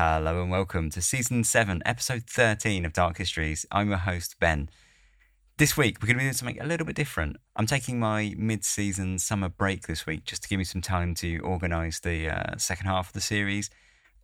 Hello 0.00 0.40
and 0.40 0.48
welcome 0.48 0.90
to 0.90 1.02
season 1.02 1.42
7, 1.42 1.82
episode 1.84 2.22
13 2.28 2.84
of 2.84 2.92
Dark 2.92 3.18
Histories. 3.18 3.66
I'm 3.72 3.88
your 3.88 3.98
host, 3.98 4.36
Ben. 4.38 4.70
This 5.56 5.76
week, 5.76 5.96
we're 6.00 6.06
going 6.06 6.18
to 6.18 6.20
be 6.20 6.24
doing 6.26 6.34
something 6.34 6.60
a 6.60 6.66
little 6.66 6.86
bit 6.86 6.94
different. 6.94 7.36
I'm 7.56 7.66
taking 7.66 7.98
my 7.98 8.32
mid 8.38 8.64
season 8.64 9.18
summer 9.18 9.48
break 9.48 9.88
this 9.88 10.06
week 10.06 10.24
just 10.24 10.44
to 10.44 10.48
give 10.48 10.58
me 10.58 10.62
some 10.62 10.82
time 10.82 11.16
to 11.16 11.38
organise 11.38 11.98
the 11.98 12.28
uh, 12.28 12.56
second 12.58 12.86
half 12.86 13.08
of 13.08 13.12
the 13.14 13.20
series. 13.20 13.70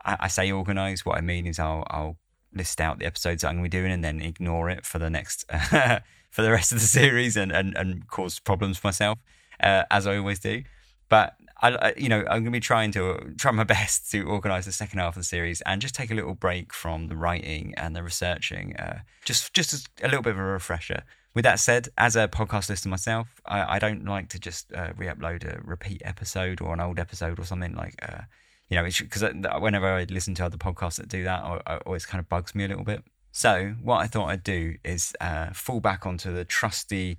I, 0.05 0.17
I 0.21 0.29
say 0.29 0.53
organise, 0.53 1.05
what 1.05 1.19
I 1.19 1.23
mean 1.23 1.45
is 1.45 1.59
I'll, 1.59 1.83
I'll, 1.91 2.19
list 2.53 2.81
out 2.81 3.01
the 3.01 3.07
episodes 3.07 3.43
that 3.43 3.49
I'm 3.49 3.57
going 3.57 3.69
to 3.69 3.77
be 3.77 3.77
doing 3.77 3.91
and 3.91 4.05
then 4.05 4.23
ignore 4.23 4.71
it 4.71 4.87
for 4.87 5.01
the 5.01 5.11
next, 5.11 5.45
for 6.31 6.43
the 6.43 6.53
rest 6.53 6.71
of 6.71 6.79
the 6.79 6.87
series 6.87 7.37
and, 7.37 7.51
and, 7.51 7.77
and 7.77 8.07
cause 8.07 8.39
problems 8.39 8.79
for 8.79 8.87
myself, 8.87 9.19
uh, 9.61 9.83
as 9.91 10.07
I 10.07 10.19
always 10.19 10.39
do. 10.39 10.63
But 11.09 11.35
I, 11.63 11.95
you 11.97 12.09
know, 12.09 12.21
I'm 12.21 12.43
going 12.43 12.45
to 12.47 12.51
be 12.51 12.61
trying 12.61 12.91
to 12.93 13.35
try 13.39 13.51
my 13.51 13.65
best 13.77 14.11
to 14.11 14.23
organise 14.23 14.65
the 14.67 14.73
second 14.73 14.99
half 14.99 15.17
of 15.17 15.21
the 15.21 15.25
series 15.25 15.61
and 15.63 15.81
just 15.81 15.95
take 15.95 16.11
a 16.11 16.15
little 16.15 16.35
break 16.35 16.73
from 16.73 17.09
the 17.09 17.17
writing 17.17 17.75
and 17.77 17.95
the 17.95 18.03
researching, 18.03 18.77
uh, 18.77 19.01
just 19.25 19.55
just 19.55 19.89
a 20.03 20.07
little 20.07 20.23
bit 20.23 20.33
of 20.33 20.39
a 20.39 20.43
refresher. 20.43 21.05
With 21.35 21.45
that 21.45 21.59
said, 21.59 21.89
as 21.99 22.15
a 22.15 22.29
podcast 22.29 22.69
listener 22.69 22.91
myself, 22.91 23.41
I, 23.45 23.77
I 23.77 23.79
don't 23.81 24.05
like 24.05 24.29
to 24.31 24.39
just 24.39 24.73
uh, 24.73 24.93
re-upload 24.97 25.45
a 25.45 25.61
repeat 25.63 26.01
episode 26.05 26.61
or 26.61 26.73
an 26.73 26.81
old 26.81 27.01
episode 27.01 27.41
or 27.41 27.45
something 27.45 27.75
like, 27.75 27.97
uh, 28.03 28.23
you 28.69 28.77
know, 28.77 28.85
because 28.85 29.23
whenever 29.59 29.89
I 29.89 30.05
listen 30.05 30.35
to 30.37 30.45
other 30.45 30.57
podcasts 30.57 30.97
that 30.97 31.09
do 31.09 31.25
that, 31.25 31.43
it 31.67 31.83
always 31.87 32.07
kind 32.07 32.21
of 32.21 32.29
bugs 32.29 32.55
me 32.55 32.65
a 32.65 32.69
little 32.69 32.85
bit. 32.85 33.03
So 33.33 33.75
what 33.83 33.97
I 33.97 34.07
thought 34.07 34.27
I'd 34.27 34.45
do 34.45 34.77
is 34.85 35.13
uh, 35.21 35.53
fall 35.53 35.81
back 35.81 36.07
onto 36.07 36.33
the 36.33 36.45
trusty 36.45 37.19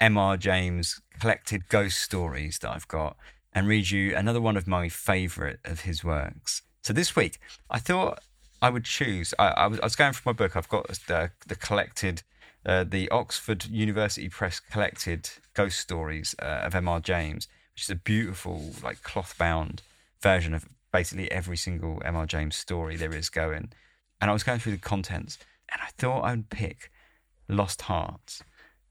M.R. 0.00 0.36
James 0.36 1.00
collected 1.18 1.68
ghost 1.68 1.98
stories 1.98 2.60
that 2.60 2.70
I've 2.70 2.86
got 2.86 3.16
and 3.56 3.66
read 3.66 3.90
you 3.90 4.14
another 4.14 4.40
one 4.40 4.58
of 4.58 4.66
my 4.66 4.86
favourite 4.90 5.56
of 5.64 5.80
his 5.80 6.04
works. 6.04 6.60
So 6.82 6.92
this 6.92 7.16
week, 7.16 7.40
I 7.70 7.78
thought 7.78 8.20
I 8.60 8.68
would 8.68 8.84
choose. 8.84 9.32
I, 9.38 9.48
I, 9.48 9.66
was, 9.66 9.80
I 9.80 9.84
was, 9.84 9.96
going 9.96 10.12
for 10.12 10.22
my 10.26 10.34
book. 10.34 10.54
I've 10.54 10.68
got 10.68 10.86
the, 10.86 11.30
the 11.46 11.56
collected, 11.56 12.22
uh, 12.66 12.84
the 12.84 13.08
Oxford 13.08 13.64
University 13.64 14.28
Press 14.28 14.60
collected 14.60 15.30
ghost 15.54 15.80
stories 15.80 16.34
uh, 16.38 16.64
of 16.64 16.74
M.R. 16.74 17.00
James, 17.00 17.48
which 17.74 17.84
is 17.84 17.90
a 17.90 17.94
beautiful, 17.94 18.72
like 18.84 19.02
cloth 19.02 19.34
bound 19.38 19.80
version 20.20 20.52
of 20.52 20.68
basically 20.92 21.32
every 21.32 21.56
single 21.56 22.02
M.R. 22.04 22.26
James 22.26 22.56
story 22.56 22.96
there 22.96 23.14
is 23.14 23.30
going. 23.30 23.72
And 24.20 24.30
I 24.30 24.34
was 24.34 24.42
going 24.42 24.58
through 24.58 24.72
the 24.72 24.78
contents, 24.78 25.38
and 25.72 25.80
I 25.82 25.88
thought 25.96 26.24
I'd 26.24 26.50
pick 26.50 26.90
Lost 27.48 27.82
Hearts. 27.82 28.42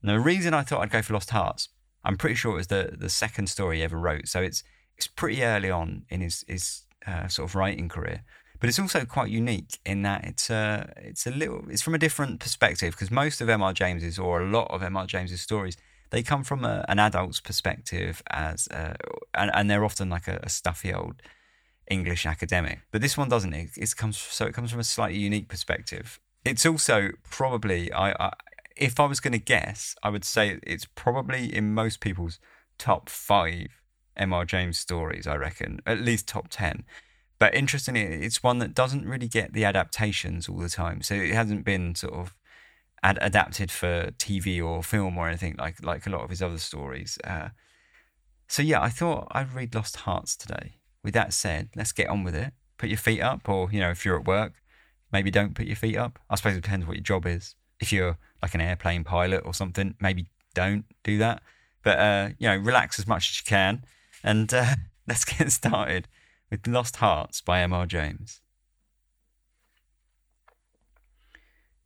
And 0.02 0.10
the 0.10 0.18
reason 0.18 0.54
I 0.54 0.62
thought 0.62 0.80
I'd 0.80 0.90
go 0.90 1.02
for 1.02 1.12
Lost 1.12 1.30
Hearts 1.30 1.68
I'm 2.06 2.16
pretty 2.16 2.36
sure 2.36 2.52
it 2.52 2.56
was 2.56 2.68
the 2.68 2.94
the 2.98 3.10
second 3.10 3.48
story 3.48 3.78
he 3.78 3.82
ever 3.82 3.98
wrote. 3.98 4.28
So 4.28 4.40
it's 4.40 4.62
it's 4.96 5.08
pretty 5.08 5.44
early 5.44 5.70
on 5.70 6.06
in 6.08 6.20
his 6.20 6.44
his 6.48 6.82
uh, 7.06 7.28
sort 7.28 7.50
of 7.50 7.54
writing 7.54 7.88
career. 7.88 8.22
But 8.58 8.70
it's 8.70 8.78
also 8.78 9.04
quite 9.04 9.30
unique 9.30 9.78
in 9.84 10.02
that 10.02 10.24
it's 10.24 10.48
a 10.48 10.54
uh, 10.96 11.00
it's 11.02 11.26
a 11.26 11.30
little 11.30 11.64
it's 11.68 11.82
from 11.82 11.94
a 11.94 11.98
different 11.98 12.40
perspective 12.40 12.92
because 12.92 13.10
most 13.10 13.40
of 13.40 13.48
M.R. 13.48 13.72
James's 13.72 14.18
or 14.18 14.40
a 14.40 14.46
lot 14.46 14.70
of 14.70 14.82
M.R. 14.82 15.06
James's 15.06 15.42
stories 15.42 15.76
they 16.10 16.22
come 16.22 16.44
from 16.44 16.64
a, 16.64 16.84
an 16.88 16.98
adult's 16.98 17.40
perspective 17.40 18.22
as 18.30 18.68
uh, 18.68 18.94
and, 19.34 19.50
and 19.52 19.68
they're 19.68 19.84
often 19.84 20.08
like 20.08 20.28
a, 20.28 20.38
a, 20.42 20.48
stuffy 20.48 20.94
old 20.94 21.20
English 21.90 22.26
academic. 22.26 22.80
But 22.92 23.00
this 23.00 23.16
one 23.16 23.28
doesn't. 23.28 23.52
It, 23.52 23.70
it 23.76 23.96
comes 23.96 24.16
so 24.16 24.46
it 24.46 24.54
comes 24.54 24.70
from 24.70 24.80
a 24.80 24.84
slightly 24.84 25.18
unique 25.18 25.48
perspective. 25.48 26.20
It's 26.44 26.64
also 26.64 27.10
probably 27.28 27.92
I, 27.92 28.12
I 28.12 28.32
if 28.76 29.00
I 29.00 29.06
was 29.06 29.20
going 29.20 29.32
to 29.32 29.38
guess, 29.38 29.96
I 30.02 30.10
would 30.10 30.24
say 30.24 30.58
it's 30.62 30.86
probably 30.94 31.54
in 31.54 31.74
most 31.74 32.00
people's 32.00 32.38
top 32.78 33.08
five 33.08 33.68
M.R. 34.16 34.44
James 34.44 34.78
stories, 34.78 35.26
I 35.26 35.36
reckon, 35.36 35.80
at 35.86 36.00
least 36.00 36.28
top 36.28 36.48
10. 36.50 36.84
But 37.38 37.54
interestingly, 37.54 38.02
it's 38.02 38.42
one 38.42 38.58
that 38.58 38.74
doesn't 38.74 39.06
really 39.06 39.28
get 39.28 39.52
the 39.52 39.64
adaptations 39.64 40.48
all 40.48 40.58
the 40.58 40.68
time. 40.68 41.02
So 41.02 41.14
it 41.14 41.34
hasn't 41.34 41.64
been 41.64 41.94
sort 41.94 42.14
of 42.14 42.34
ad- 43.02 43.18
adapted 43.20 43.70
for 43.70 44.10
TV 44.12 44.64
or 44.64 44.82
film 44.82 45.18
or 45.18 45.28
anything 45.28 45.56
like, 45.58 45.84
like 45.84 46.06
a 46.06 46.10
lot 46.10 46.22
of 46.22 46.30
his 46.30 46.42
other 46.42 46.58
stories. 46.58 47.18
Uh, 47.24 47.50
so 48.48 48.62
yeah, 48.62 48.80
I 48.80 48.88
thought 48.88 49.28
I'd 49.32 49.52
read 49.52 49.74
Lost 49.74 49.96
Hearts 49.96 50.36
today. 50.36 50.76
With 51.02 51.14
that 51.14 51.32
said, 51.32 51.68
let's 51.76 51.92
get 51.92 52.08
on 52.08 52.24
with 52.24 52.34
it. 52.34 52.52
Put 52.78 52.88
your 52.88 52.98
feet 52.98 53.20
up, 53.20 53.48
or, 53.48 53.70
you 53.70 53.80
know, 53.80 53.90
if 53.90 54.04
you're 54.04 54.18
at 54.18 54.26
work, 54.26 54.54
maybe 55.12 55.30
don't 55.30 55.54
put 55.54 55.66
your 55.66 55.76
feet 55.76 55.96
up. 55.96 56.18
I 56.28 56.36
suppose 56.36 56.56
it 56.56 56.62
depends 56.62 56.86
what 56.86 56.96
your 56.96 57.02
job 57.02 57.26
is. 57.26 57.54
If 57.80 57.92
you're 57.92 58.18
like 58.46 58.54
an 58.54 58.60
airplane 58.60 59.02
pilot 59.02 59.42
or 59.44 59.52
something, 59.52 59.96
maybe 60.00 60.26
don't 60.54 60.84
do 61.02 61.18
that. 61.18 61.42
But 61.82 61.98
uh, 61.98 62.28
you 62.38 62.48
know, 62.48 62.56
relax 62.56 62.96
as 63.00 63.06
much 63.06 63.28
as 63.28 63.40
you 63.40 63.44
can, 63.44 63.82
and 64.22 64.54
uh, 64.54 64.76
let's 65.08 65.24
get 65.24 65.50
started 65.50 66.06
with 66.48 66.64
Lost 66.64 66.96
Hearts 66.96 67.40
by 67.40 67.60
M.R. 67.62 67.86
James. 67.86 68.40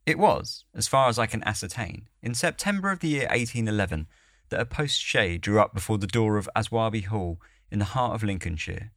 It 0.04 0.19
was, 0.19 0.65
as 0.75 0.87
far 0.87 1.09
as 1.09 1.19
I 1.19 1.25
can 1.25 1.43
ascertain, 1.44 2.09
in 2.22 2.34
September 2.34 2.91
of 2.91 3.00
the 3.00 3.09
year 3.09 3.28
1811 3.31 4.06
that 4.50 4.60
a 4.60 4.66
post 4.66 5.00
shay 5.00 5.38
drew 5.38 5.60
up 5.60 5.72
before 5.72 5.97
the 5.97 6.06
door 6.06 6.37
of 6.37 6.48
Aswarby 6.54 7.06
Hall 7.06 7.41
in 7.71 7.78
the 7.78 7.84
heart 7.87 8.15
of 8.15 8.22
Lincolnshire. 8.22 8.92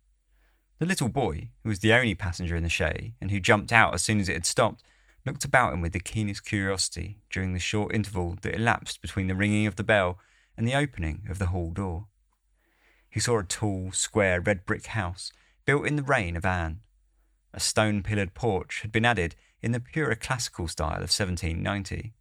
The 0.79 0.85
little 0.85 1.07
boy, 1.07 1.49
who 1.63 1.69
was 1.69 1.79
the 1.79 1.93
only 1.93 2.15
passenger 2.15 2.57
in 2.57 2.63
the 2.63 2.69
shay 2.69 3.13
and 3.21 3.31
who 3.31 3.39
jumped 3.39 3.71
out 3.71 3.93
as 3.93 4.01
soon 4.01 4.19
as 4.19 4.27
it 4.27 4.33
had 4.33 4.45
stopped, 4.45 4.83
looked 5.25 5.45
about 5.45 5.73
him 5.73 5.81
with 5.81 5.93
the 5.93 5.99
keenest 5.99 6.45
curiosity 6.45 7.19
during 7.29 7.53
the 7.53 7.59
short 7.59 7.93
interval 7.93 8.37
that 8.41 8.55
elapsed 8.55 9.01
between 9.01 9.27
the 9.27 9.35
ringing 9.35 9.65
of 9.65 9.75
the 9.75 9.83
bell 9.83 10.19
and 10.57 10.67
the 10.67 10.75
opening 10.75 11.25
of 11.29 11.39
the 11.39 11.47
hall 11.47 11.71
door. 11.71 12.07
He 13.09 13.19
saw 13.19 13.39
a 13.39 13.43
tall, 13.43 13.91
square, 13.91 14.41
red 14.41 14.65
brick 14.65 14.87
house 14.87 15.31
built 15.65 15.85
in 15.87 15.95
the 15.95 16.03
reign 16.03 16.35
of 16.35 16.45
Anne. 16.45 16.81
A 17.53 17.59
stone 17.59 18.01
pillared 18.03 18.33
porch 18.33 18.81
had 18.81 18.91
been 18.91 19.05
added 19.05 19.35
in 19.61 19.71
the 19.71 19.79
purer 19.79 20.15
classical 20.15 20.67
style 20.67 20.95
of 20.95 21.11
1790. 21.11 22.13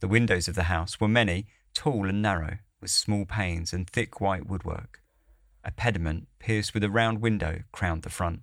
The 0.00 0.08
windows 0.08 0.46
of 0.46 0.54
the 0.54 0.64
house 0.64 1.00
were 1.00 1.08
many, 1.08 1.46
tall 1.74 2.08
and 2.08 2.20
narrow, 2.20 2.58
with 2.80 2.90
small 2.90 3.24
panes 3.24 3.72
and 3.72 3.88
thick 3.88 4.20
white 4.20 4.46
woodwork. 4.46 5.00
A 5.64 5.72
pediment 5.72 6.28
pierced 6.38 6.74
with 6.74 6.84
a 6.84 6.90
round 6.90 7.20
window 7.20 7.62
crowned 7.72 8.02
the 8.02 8.10
front. 8.10 8.42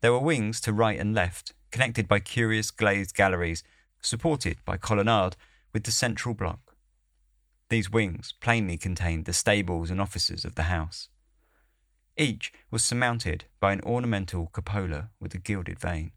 There 0.00 0.12
were 0.12 0.18
wings 0.18 0.60
to 0.62 0.72
right 0.72 0.98
and 0.98 1.14
left, 1.14 1.52
connected 1.72 2.06
by 2.06 2.20
curious 2.20 2.70
glazed 2.70 3.16
galleries, 3.16 3.64
supported 4.00 4.58
by 4.64 4.76
colonnade 4.76 5.34
with 5.72 5.84
the 5.84 5.90
central 5.90 6.34
block. 6.34 6.76
These 7.70 7.90
wings 7.90 8.34
plainly 8.40 8.76
contained 8.76 9.24
the 9.24 9.32
stables 9.32 9.90
and 9.90 10.00
offices 10.00 10.44
of 10.44 10.54
the 10.54 10.64
house. 10.64 11.08
Each 12.16 12.52
was 12.70 12.84
surmounted 12.84 13.46
by 13.58 13.72
an 13.72 13.80
ornamental 13.80 14.50
cupola 14.52 15.08
with 15.18 15.34
a 15.34 15.38
gilded 15.38 15.80
vane. 15.80 16.12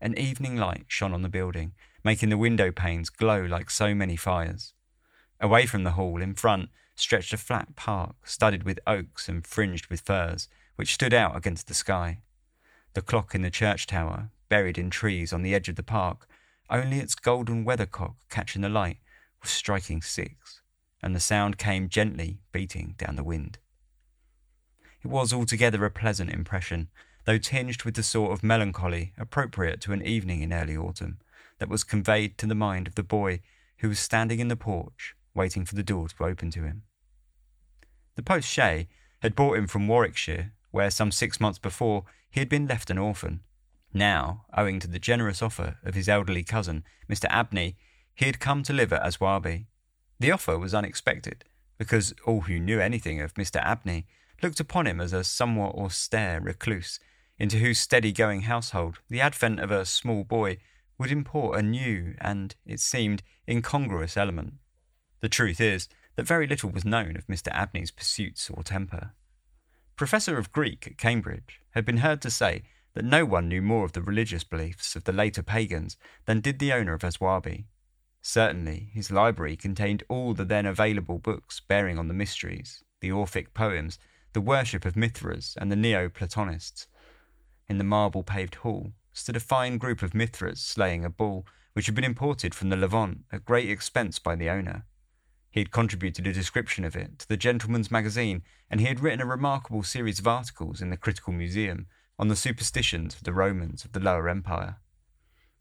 An 0.00 0.16
evening 0.16 0.56
light 0.56 0.84
shone 0.86 1.14
on 1.14 1.22
the 1.22 1.28
building, 1.30 1.72
making 2.04 2.28
the 2.28 2.36
window 2.36 2.70
panes 2.70 3.08
glow 3.08 3.40
like 3.44 3.70
so 3.70 3.94
many 3.94 4.14
fires. 4.14 4.74
Away 5.40 5.66
from 5.66 5.84
the 5.84 5.92
hall, 5.92 6.20
in 6.20 6.34
front, 6.34 6.68
stretched 6.94 7.32
a 7.32 7.38
flat 7.38 7.74
park 7.76 8.16
studded 8.24 8.64
with 8.64 8.80
oaks 8.86 9.28
and 9.28 9.46
fringed 9.46 9.86
with 9.86 10.00
firs, 10.00 10.48
which 10.76 10.94
stood 10.94 11.14
out 11.14 11.36
against 11.36 11.66
the 11.66 11.74
sky. 11.74 12.18
The 12.98 13.02
clock 13.02 13.32
in 13.32 13.42
the 13.42 13.48
church 13.48 13.86
tower, 13.86 14.30
buried 14.48 14.76
in 14.76 14.90
trees 14.90 15.32
on 15.32 15.42
the 15.42 15.54
edge 15.54 15.68
of 15.68 15.76
the 15.76 15.84
park, 15.84 16.26
only 16.68 16.98
its 16.98 17.14
golden 17.14 17.64
weathercock 17.64 18.16
catching 18.28 18.60
the 18.60 18.68
light, 18.68 18.98
was 19.40 19.52
striking 19.52 20.02
six, 20.02 20.62
and 21.00 21.14
the 21.14 21.20
sound 21.20 21.58
came 21.58 21.88
gently 21.88 22.40
beating 22.50 22.96
down 22.98 23.14
the 23.14 23.22
wind. 23.22 23.58
It 25.00 25.06
was 25.06 25.32
altogether 25.32 25.84
a 25.84 25.92
pleasant 25.92 26.30
impression, 26.30 26.88
though 27.24 27.38
tinged 27.38 27.84
with 27.84 27.94
the 27.94 28.02
sort 28.02 28.32
of 28.32 28.42
melancholy 28.42 29.12
appropriate 29.16 29.80
to 29.82 29.92
an 29.92 30.02
evening 30.02 30.42
in 30.42 30.52
early 30.52 30.76
autumn, 30.76 31.18
that 31.60 31.68
was 31.68 31.84
conveyed 31.84 32.36
to 32.38 32.48
the 32.48 32.56
mind 32.56 32.88
of 32.88 32.96
the 32.96 33.04
boy 33.04 33.38
who 33.76 33.90
was 33.90 34.00
standing 34.00 34.40
in 34.40 34.48
the 34.48 34.56
porch, 34.56 35.14
waiting 35.34 35.64
for 35.64 35.76
the 35.76 35.84
door 35.84 36.08
to 36.08 36.24
open 36.24 36.50
to 36.50 36.64
him. 36.64 36.82
The 38.16 38.24
post 38.24 38.48
shay 38.48 38.88
had 39.20 39.36
brought 39.36 39.56
him 39.56 39.68
from 39.68 39.86
Warwickshire, 39.86 40.50
where 40.72 40.90
some 40.90 41.12
six 41.12 41.38
months 41.38 41.60
before 41.60 42.04
he 42.30 42.40
had 42.40 42.48
been 42.48 42.66
left 42.66 42.90
an 42.90 42.98
orphan. 42.98 43.40
Now, 43.92 44.44
owing 44.56 44.80
to 44.80 44.88
the 44.88 44.98
generous 44.98 45.42
offer 45.42 45.78
of 45.82 45.94
his 45.94 46.08
elderly 46.08 46.44
cousin, 46.44 46.84
Mr. 47.08 47.26
Abney, 47.30 47.76
he 48.14 48.26
had 48.26 48.40
come 48.40 48.62
to 48.64 48.72
live 48.72 48.92
at 48.92 49.02
Aswarby. 49.02 49.66
The 50.20 50.30
offer 50.30 50.58
was 50.58 50.74
unexpected, 50.74 51.44
because 51.78 52.14
all 52.26 52.42
who 52.42 52.58
knew 52.58 52.80
anything 52.80 53.20
of 53.20 53.34
Mr. 53.34 53.62
Abney 53.62 54.06
looked 54.42 54.60
upon 54.60 54.86
him 54.86 55.00
as 55.00 55.12
a 55.12 55.24
somewhat 55.24 55.74
austere 55.74 56.40
recluse, 56.40 57.00
into 57.38 57.58
whose 57.58 57.78
steady 57.78 58.12
going 58.12 58.42
household 58.42 58.98
the 59.08 59.20
advent 59.20 59.60
of 59.60 59.70
a 59.70 59.86
small 59.86 60.24
boy 60.24 60.58
would 60.98 61.12
import 61.12 61.58
a 61.58 61.62
new 61.62 62.14
and, 62.20 62.56
it 62.66 62.80
seemed, 62.80 63.22
incongruous 63.48 64.16
element. 64.16 64.54
The 65.20 65.28
truth 65.28 65.60
is 65.60 65.88
that 66.16 66.26
very 66.26 66.46
little 66.46 66.70
was 66.70 66.84
known 66.84 67.16
of 67.16 67.26
Mr. 67.28 67.48
Abney's 67.52 67.92
pursuits 67.92 68.50
or 68.50 68.62
temper. 68.62 69.12
Professor 69.98 70.38
of 70.38 70.52
Greek 70.52 70.86
at 70.86 70.96
Cambridge 70.96 71.60
had 71.70 71.84
been 71.84 71.96
heard 71.96 72.22
to 72.22 72.30
say 72.30 72.62
that 72.94 73.04
no 73.04 73.24
one 73.24 73.48
knew 73.48 73.60
more 73.60 73.84
of 73.84 73.94
the 73.94 74.00
religious 74.00 74.44
beliefs 74.44 74.94
of 74.94 75.02
the 75.02 75.12
later 75.12 75.42
pagans 75.42 75.96
than 76.24 76.40
did 76.40 76.60
the 76.60 76.72
owner 76.72 76.94
of 76.94 77.02
Aswarby. 77.02 77.66
Certainly, 78.22 78.90
his 78.92 79.10
library 79.10 79.56
contained 79.56 80.04
all 80.08 80.34
the 80.34 80.44
then 80.44 80.66
available 80.66 81.18
books 81.18 81.58
bearing 81.58 81.98
on 81.98 82.06
the 82.06 82.14
mysteries, 82.14 82.84
the 83.00 83.10
Orphic 83.10 83.54
poems, 83.54 83.98
the 84.34 84.40
worship 84.40 84.84
of 84.84 84.94
Mithras, 84.94 85.56
and 85.60 85.70
the 85.70 85.76
Neo 85.76 86.08
Platonists. 86.08 86.86
in 87.68 87.78
the 87.78 87.84
marble 87.84 88.22
paved 88.22 88.54
hall, 88.54 88.92
stood 89.12 89.34
a 89.34 89.40
fine 89.40 89.78
group 89.78 90.00
of 90.00 90.14
Mithras 90.14 90.60
slaying 90.60 91.04
a 91.04 91.10
bull 91.10 91.44
which 91.72 91.86
had 91.86 91.96
been 91.96 92.04
imported 92.04 92.54
from 92.54 92.68
the 92.68 92.76
Levant 92.76 93.24
at 93.32 93.44
great 93.44 93.68
expense 93.68 94.20
by 94.20 94.36
the 94.36 94.48
owner. 94.48 94.86
He 95.58 95.62
had 95.62 95.72
contributed 95.72 96.24
a 96.24 96.32
description 96.32 96.84
of 96.84 96.94
it 96.94 97.18
to 97.18 97.28
the 97.28 97.36
Gentleman's 97.36 97.90
Magazine, 97.90 98.44
and 98.70 98.78
he 98.78 98.86
had 98.86 99.00
written 99.00 99.20
a 99.20 99.26
remarkable 99.26 99.82
series 99.82 100.20
of 100.20 100.28
articles 100.28 100.80
in 100.80 100.90
the 100.90 100.96
Critical 100.96 101.32
Museum 101.32 101.88
on 102.16 102.28
the 102.28 102.36
superstitions 102.36 103.16
of 103.16 103.24
the 103.24 103.32
Romans 103.32 103.84
of 103.84 103.90
the 103.90 103.98
Lower 103.98 104.28
Empire. 104.28 104.76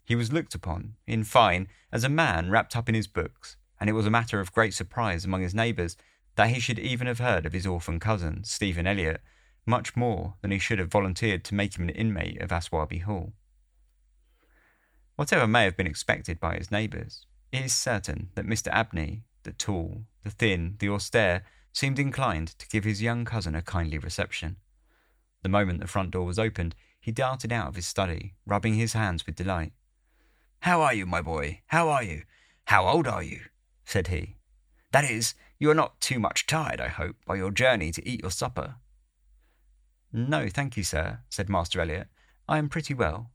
He 0.03 0.13
was 0.13 0.31
looked 0.31 0.53
upon, 0.53 0.97
in 1.07 1.23
fine, 1.23 1.67
as 1.91 2.03
a 2.03 2.09
man 2.09 2.51
wrapped 2.51 2.75
up 2.75 2.87
in 2.87 2.93
his 2.93 3.07
books, 3.07 3.57
and 3.79 3.89
it 3.89 3.93
was 3.93 4.05
a 4.05 4.11
matter 4.11 4.39
of 4.39 4.53
great 4.53 4.75
surprise 4.75 5.25
among 5.25 5.41
his 5.41 5.55
neighbours 5.55 5.97
that 6.35 6.49
he 6.49 6.59
should 6.59 6.77
even 6.77 7.07
have 7.07 7.17
heard 7.17 7.47
of 7.47 7.53
his 7.53 7.65
orphan 7.65 7.99
cousin, 7.99 8.43
Stephen 8.43 8.85
Elliott, 8.85 9.21
much 9.65 9.95
more 9.95 10.35
than 10.43 10.51
he 10.51 10.59
should 10.59 10.77
have 10.77 10.91
volunteered 10.91 11.43
to 11.45 11.55
make 11.55 11.75
him 11.75 11.89
an 11.89 11.95
inmate 11.95 12.39
of 12.39 12.51
Aswarby 12.51 13.01
Hall. 13.01 13.33
Whatever 15.15 15.47
may 15.47 15.63
have 15.63 15.75
been 15.75 15.87
expected 15.87 16.39
by 16.39 16.55
his 16.55 16.69
neighbours, 16.69 17.25
it 17.51 17.65
is 17.65 17.73
certain 17.73 18.29
that 18.35 18.45
Mr. 18.45 18.67
Abney, 18.67 19.23
the 19.47 19.53
tall, 19.53 20.03
the 20.23 20.29
thin, 20.29 20.75
the 20.79 20.89
austere, 20.89 21.43
seemed 21.71 21.97
inclined 21.97 22.49
to 22.59 22.67
give 22.67 22.83
his 22.83 23.01
young 23.01 23.23
cousin 23.23 23.55
a 23.55 23.61
kindly 23.61 23.97
reception. 23.97 24.57
The 25.41 25.49
moment 25.49 25.79
the 25.79 25.87
front 25.87 26.11
door 26.11 26.25
was 26.25 26.37
opened, 26.37 26.75
he 26.99 27.13
darted 27.13 27.53
out 27.53 27.69
of 27.69 27.75
his 27.75 27.87
study, 27.87 28.33
rubbing 28.45 28.73
his 28.73 28.91
hands 28.91 29.25
with 29.25 29.37
delight. 29.37 29.71
How 30.59 30.81
are 30.81 30.93
you, 30.93 31.05
my 31.05 31.21
boy? 31.21 31.61
How 31.67 31.87
are 31.87 32.03
you? 32.03 32.23
How 32.65 32.85
old 32.85 33.07
are 33.07 33.23
you? 33.23 33.39
said 33.85 34.07
he. 34.07 34.35
That 34.91 35.09
is, 35.09 35.33
you 35.59 35.71
are 35.71 35.75
not 35.75 36.01
too 36.01 36.19
much 36.19 36.45
tired, 36.45 36.81
I 36.81 36.89
hope, 36.89 37.15
by 37.25 37.35
your 37.35 37.51
journey 37.51 37.91
to 37.93 38.05
eat 38.05 38.21
your 38.21 38.31
supper. 38.31 38.75
No, 40.11 40.49
thank 40.49 40.75
you, 40.75 40.83
sir, 40.83 41.19
said 41.29 41.47
Master 41.47 41.79
Elliott. 41.79 42.09
I 42.49 42.57
am 42.57 42.67
pretty 42.67 42.93
well. 42.93 43.31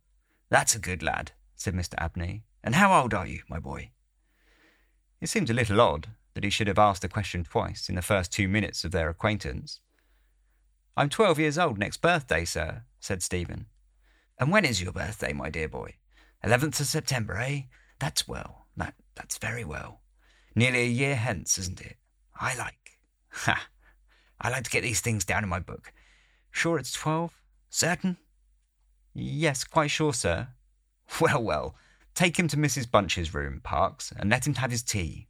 That's 0.51 0.75
a 0.75 0.79
good 0.79 1.03
lad, 1.03 1.33
said 1.57 1.73
Mr. 1.73 1.95
Abney. 1.97 2.45
And 2.63 2.75
how 2.75 3.01
old 3.01 3.15
are 3.15 3.27
you, 3.27 3.43
my 3.49 3.59
boy? 3.59 3.93
It 5.23 5.29
seemed 5.29 5.51
a 5.51 5.55
little 5.55 5.81
odd 5.81 6.09
that 6.35 6.43
he 6.43 6.51
should 6.51 6.67
have 6.67 6.81
asked 6.81 7.03
the 7.03 7.09
question 7.09 7.45
twice 7.45 7.89
in 7.89 7.95
the 7.95 8.03
first 8.03 8.33
two 8.33 8.49
minutes 8.49 8.83
of 8.83 8.91
their 8.91 9.09
acquaintance. 9.09 9.79
I'm 10.97 11.09
twelve 11.09 11.39
years 11.39 11.57
old 11.57 11.79
next 11.79 11.99
birthday, 11.99 12.45
sir, 12.45 12.83
said 12.99 13.23
Stephen. 13.23 13.67
And 14.41 14.51
when 14.51 14.65
is 14.65 14.83
your 14.83 14.91
birthday, 14.91 15.33
my 15.33 15.49
dear 15.49 15.69
boy? 15.69 15.95
Eleventh 16.43 16.81
of 16.81 16.89
September, 16.89 17.39
eh? 17.39 17.63
That's 18.01 18.27
well. 18.27 18.67
That 18.77 18.95
that's 19.15 19.39
very 19.39 19.65
well. 19.65 20.01
Nearly 20.57 20.81
a 20.81 20.87
year 20.87 21.15
hence, 21.15 21.57
isn't 21.57 21.81
it? 21.81 21.99
I 22.39 22.57
like. 22.59 22.99
Ha! 23.31 23.69
I 24.41 24.51
like 24.51 24.65
to 24.65 24.71
get 24.71 24.83
these 24.83 25.01
things 25.01 25.25
down 25.25 25.45
in 25.45 25.49
my 25.49 25.61
book. 25.61 25.93
Sure 26.51 26.79
it's 26.79 26.93
twelve? 26.93 27.41
Certain? 27.71 28.17
Yes, 29.15 29.63
quite 29.63 29.93
sure, 29.93 30.13
sir. 30.13 30.49
Well, 31.21 31.45
well. 31.45 31.77
Take 32.15 32.39
him 32.39 32.49
to 32.49 32.57
Mrs. 32.57 32.91
Bunch's 32.91 33.33
room, 33.33 33.61
Parkes, 33.63 34.13
and 34.17 34.31
let 34.31 34.47
him 34.47 34.55
have 34.55 34.71
his 34.71 34.83
tea, 34.83 35.29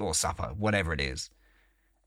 or 0.00 0.14
supper, 0.14 0.52
whatever 0.56 0.92
it 0.92 1.00
is. 1.00 1.30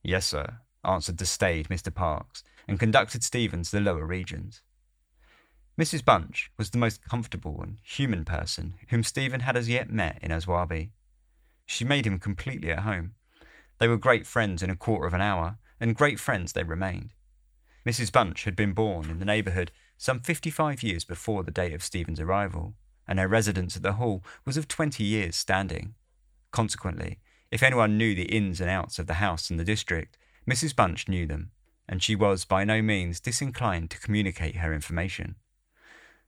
Yes, 0.04 0.26
sir, 0.26 0.60
answered 0.84 1.18
the 1.18 1.26
staid 1.26 1.70
Mr. 1.70 1.94
Parkes, 1.94 2.44
and 2.68 2.80
conducted 2.80 3.24
Stephen 3.24 3.64
to 3.64 3.72
the 3.72 3.80
lower 3.80 4.06
regions. 4.06 4.62
Mrs. 5.80 6.04
Bunch 6.04 6.52
was 6.58 6.72
the 6.72 6.78
most 6.78 7.04
comfortable 7.08 7.62
and 7.62 7.78
human 7.84 8.26
person 8.26 8.74
whom 8.90 9.04
Stephen 9.04 9.42
had 9.42 9.56
as 9.56 9.70
yet 9.70 9.90
met 9.90 10.18
in 10.22 10.32
Aswarby. 10.32 10.90
She 11.66 11.86
made 11.86 12.06
him 12.06 12.20
completely 12.20 12.72
at 12.72 12.80
home. 12.80 13.14
They 13.78 13.88
were 13.88 13.98
great 13.98 14.26
friends 14.26 14.64
in 14.64 14.70
a 14.70 14.76
quarter 14.76 15.06
of 15.06 15.14
an 15.14 15.22
hour, 15.22 15.58
and 15.80 15.96
great 15.96 16.20
friends 16.20 16.54
they 16.54 16.64
remained. 16.64 17.14
Mrs. 17.86 18.12
Bunch 18.12 18.44
had 18.44 18.56
been 18.56 18.74
born 18.74 19.10
in 19.10 19.20
the 19.20 19.26
neighbourhood 19.26 19.72
some 19.98 20.20
fifty 20.20 20.50
five 20.50 20.84
years 20.84 21.06
before 21.06 21.44
the 21.44 21.52
date 21.52 21.74
of 21.74 21.84
Stephen's 21.84 22.20
arrival, 22.20 22.74
and 23.08 23.20
her 23.20 23.28
residence 23.28 23.76
at 23.76 23.84
the 23.84 23.94
Hall 23.94 24.24
was 24.46 24.58
of 24.58 24.68
twenty 24.68 25.04
years' 25.04 25.36
standing. 25.36 25.96
Consequently, 26.52 27.20
if 27.52 27.64
anyone 27.64 27.98
knew 27.98 28.14
the 28.14 28.24
ins 28.24 28.60
and 28.60 28.70
outs 28.70 29.00
of 29.00 29.08
the 29.08 29.16
house 29.16 29.50
and 29.50 29.60
the 29.60 29.64
district, 29.64 30.18
Mrs. 30.50 30.76
Bunch 30.76 31.08
knew 31.08 31.26
them, 31.26 31.52
and 31.88 32.04
she 32.04 32.16
was 32.16 32.46
by 32.46 32.64
no 32.64 32.82
means 32.82 33.20
disinclined 33.20 33.90
to 33.92 34.00
communicate 34.00 34.58
her 34.58 34.74
information. 34.74 35.36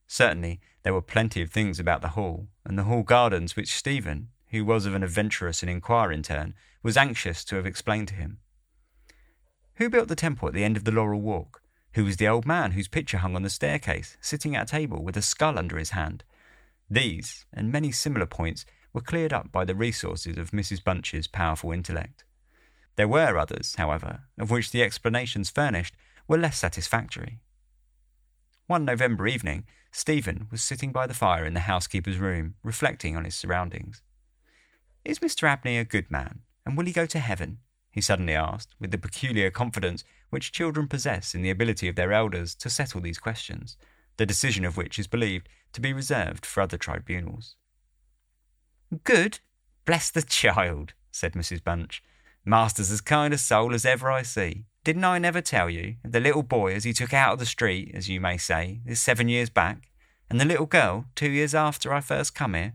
Certainly, 0.07 0.59
there 0.83 0.93
were 0.93 1.01
plenty 1.01 1.41
of 1.41 1.51
things 1.51 1.79
about 1.79 2.01
the 2.01 2.09
Hall 2.09 2.47
and 2.65 2.77
the 2.77 2.83
Hall 2.83 3.03
gardens 3.03 3.55
which 3.55 3.75
Stephen, 3.75 4.29
who 4.47 4.65
was 4.65 4.85
of 4.85 4.95
an 4.95 5.03
adventurous 5.03 5.61
and 5.61 5.69
inquiring 5.69 6.23
turn, 6.23 6.55
was 6.81 6.97
anxious 6.97 7.43
to 7.45 7.55
have 7.55 7.65
explained 7.65 8.07
to 8.07 8.15
him. 8.15 8.39
Who 9.75 9.89
built 9.89 10.07
the 10.07 10.15
temple 10.15 10.47
at 10.47 10.53
the 10.53 10.63
end 10.63 10.77
of 10.77 10.83
the 10.83 10.91
Laurel 10.91 11.21
Walk? 11.21 11.61
Who 11.93 12.05
was 12.05 12.17
the 12.17 12.27
old 12.27 12.45
man 12.45 12.71
whose 12.71 12.87
picture 12.87 13.17
hung 13.17 13.35
on 13.35 13.43
the 13.43 13.49
staircase, 13.49 14.17
sitting 14.21 14.55
at 14.55 14.63
a 14.63 14.71
table 14.71 15.03
with 15.03 15.17
a 15.17 15.21
skull 15.21 15.57
under 15.57 15.77
his 15.77 15.91
hand? 15.91 16.23
These, 16.89 17.45
and 17.53 17.71
many 17.71 17.91
similar 17.91 18.25
points, 18.25 18.65
were 18.93 19.01
cleared 19.01 19.33
up 19.33 19.51
by 19.51 19.65
the 19.65 19.75
resources 19.75 20.37
of 20.37 20.51
Mrs. 20.51 20.83
Bunch's 20.83 21.27
powerful 21.27 21.71
intellect. 21.71 22.23
There 22.95 23.07
were 23.07 23.37
others, 23.37 23.75
however, 23.75 24.23
of 24.37 24.49
which 24.49 24.71
the 24.71 24.83
explanations 24.83 25.49
furnished 25.49 25.95
were 26.27 26.37
less 26.37 26.57
satisfactory. 26.57 27.39
One 28.67 28.85
November 28.85 29.27
evening, 29.27 29.65
Stephen 29.91 30.47
was 30.51 30.61
sitting 30.61 30.91
by 30.91 31.07
the 31.07 31.13
fire 31.13 31.45
in 31.45 31.53
the 31.53 31.61
housekeeper's 31.61 32.17
room, 32.17 32.55
reflecting 32.63 33.15
on 33.15 33.25
his 33.25 33.35
surroundings. 33.35 34.01
Is 35.05 35.19
Mr. 35.19 35.47
Abney 35.47 35.77
a 35.77 35.85
good 35.85 36.11
man, 36.11 36.41
and 36.65 36.77
will 36.77 36.85
he 36.85 36.91
go 36.91 37.05
to 37.05 37.19
heaven? 37.19 37.59
he 37.91 38.01
suddenly 38.01 38.33
asked, 38.35 38.75
with 38.79 38.91
the 38.91 38.97
peculiar 38.97 39.49
confidence 39.49 40.03
which 40.29 40.51
children 40.51 40.87
possess 40.87 41.33
in 41.33 41.41
the 41.41 41.49
ability 41.49 41.87
of 41.87 41.95
their 41.95 42.13
elders 42.13 42.53
to 42.55 42.69
settle 42.69 43.01
these 43.01 43.17
questions, 43.17 43.77
the 44.19 44.25
decision 44.25 44.65
of 44.65 44.75
which 44.75 44.99
is 44.99 45.07
believed 45.07 45.47
to 45.71 45.79
be 45.79 45.93
reserved 45.93 46.45
for 46.45 46.59
other 46.59 46.77
tribunals. 46.77 47.55
Good? 49.05 49.39
Bless 49.85 50.11
the 50.11 50.21
child, 50.21 50.93
said 51.09 51.33
Mrs. 51.33 51.63
Bunch. 51.63 52.03
Master's 52.43 52.91
as 52.91 52.99
kind 52.99 53.33
a 53.33 53.37
soul 53.37 53.73
as 53.73 53.85
ever 53.85 54.11
I 54.11 54.23
see. 54.23 54.65
Didn't 54.83 55.05
I 55.05 55.19
never 55.19 55.39
tell 55.39 55.69
you 55.69 55.95
of 56.03 56.11
the 56.11 56.19
little 56.19 56.43
boy 56.43 56.73
as 56.73 56.83
he 56.83 56.91
took 56.91 57.13
out 57.13 57.33
of 57.33 57.39
the 57.39 57.45
street, 57.45 57.91
as 57.93 58.09
you 58.09 58.19
may 58.19 58.35
say, 58.35 58.81
this 58.85 58.99
seven 58.99 59.29
years 59.29 59.49
back, 59.49 59.89
and 60.29 60.39
the 60.39 60.45
little 60.45 60.65
girl 60.65 61.05
two 61.15 61.29
years 61.29 61.55
after 61.55 61.93
I 61.93 62.01
first 62.01 62.35
come 62.35 62.55
here? 62.55 62.73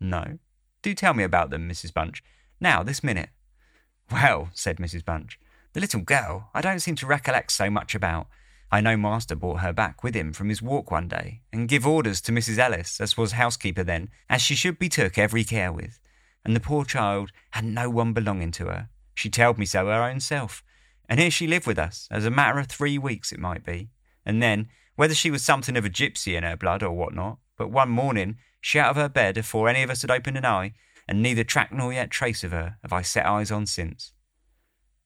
No. 0.00 0.38
Do 0.80 0.94
tell 0.94 1.12
me 1.12 1.22
about 1.22 1.50
them, 1.50 1.68
Mrs. 1.68 1.92
Bunch. 1.92 2.24
Now, 2.60 2.82
this 2.82 3.04
minute. 3.04 3.28
Well, 4.10 4.48
said 4.54 4.78
Mrs. 4.78 5.04
Bunch, 5.04 5.38
the 5.74 5.80
little 5.80 6.00
girl 6.00 6.48
I 6.54 6.62
don't 6.62 6.80
seem 6.80 6.96
to 6.96 7.06
recollect 7.06 7.52
so 7.52 7.68
much 7.68 7.94
about. 7.94 8.26
I 8.72 8.80
know 8.80 8.96
Master 8.96 9.34
brought 9.34 9.60
her 9.60 9.72
back 9.72 10.04
with 10.04 10.14
him 10.14 10.32
from 10.32 10.48
his 10.48 10.62
walk 10.62 10.92
one 10.92 11.08
day, 11.08 11.40
and 11.52 11.68
give 11.68 11.84
orders 11.84 12.20
to 12.20 12.32
Mrs. 12.32 12.58
Ellis, 12.58 13.00
as 13.00 13.16
was 13.16 13.32
housekeeper 13.32 13.82
then, 13.82 14.10
as 14.28 14.42
she 14.42 14.54
should 14.54 14.78
be 14.78 14.88
took 14.88 15.18
every 15.18 15.42
care 15.42 15.72
with. 15.72 15.98
And 16.44 16.54
the 16.54 16.60
poor 16.60 16.84
child 16.84 17.32
had 17.50 17.64
no 17.64 17.90
one 17.90 18.12
belonging 18.12 18.52
to 18.52 18.66
her. 18.66 18.88
She 19.14 19.28
telled 19.28 19.58
me 19.58 19.66
so 19.66 19.86
her 19.86 20.04
own 20.04 20.20
self. 20.20 20.62
And 21.08 21.18
here 21.18 21.32
she 21.32 21.48
lived 21.48 21.66
with 21.66 21.80
us, 21.80 22.06
as 22.12 22.24
a 22.24 22.30
matter 22.30 22.60
of 22.60 22.68
three 22.68 22.96
weeks 22.96 23.32
it 23.32 23.40
might 23.40 23.64
be. 23.64 23.90
And 24.24 24.40
then, 24.40 24.68
whether 24.94 25.14
she 25.14 25.32
was 25.32 25.42
something 25.42 25.76
of 25.76 25.84
a 25.84 25.88
gipsy 25.88 26.36
in 26.36 26.44
her 26.44 26.56
blood 26.56 26.84
or 26.84 26.92
what 26.92 27.12
not, 27.12 27.38
but 27.58 27.72
one 27.72 27.90
morning 27.90 28.36
she 28.60 28.78
out 28.78 28.90
of 28.90 28.96
her 28.96 29.08
bed 29.08 29.36
afore 29.36 29.68
any 29.68 29.82
of 29.82 29.90
us 29.90 30.02
had 30.02 30.12
opened 30.12 30.36
an 30.36 30.46
eye, 30.46 30.74
and 31.08 31.20
neither 31.20 31.42
track 31.42 31.72
nor 31.72 31.92
yet 31.92 32.10
trace 32.10 32.44
of 32.44 32.52
her 32.52 32.76
have 32.82 32.92
I 32.92 33.02
set 33.02 33.26
eyes 33.26 33.50
on 33.50 33.66
since. 33.66 34.12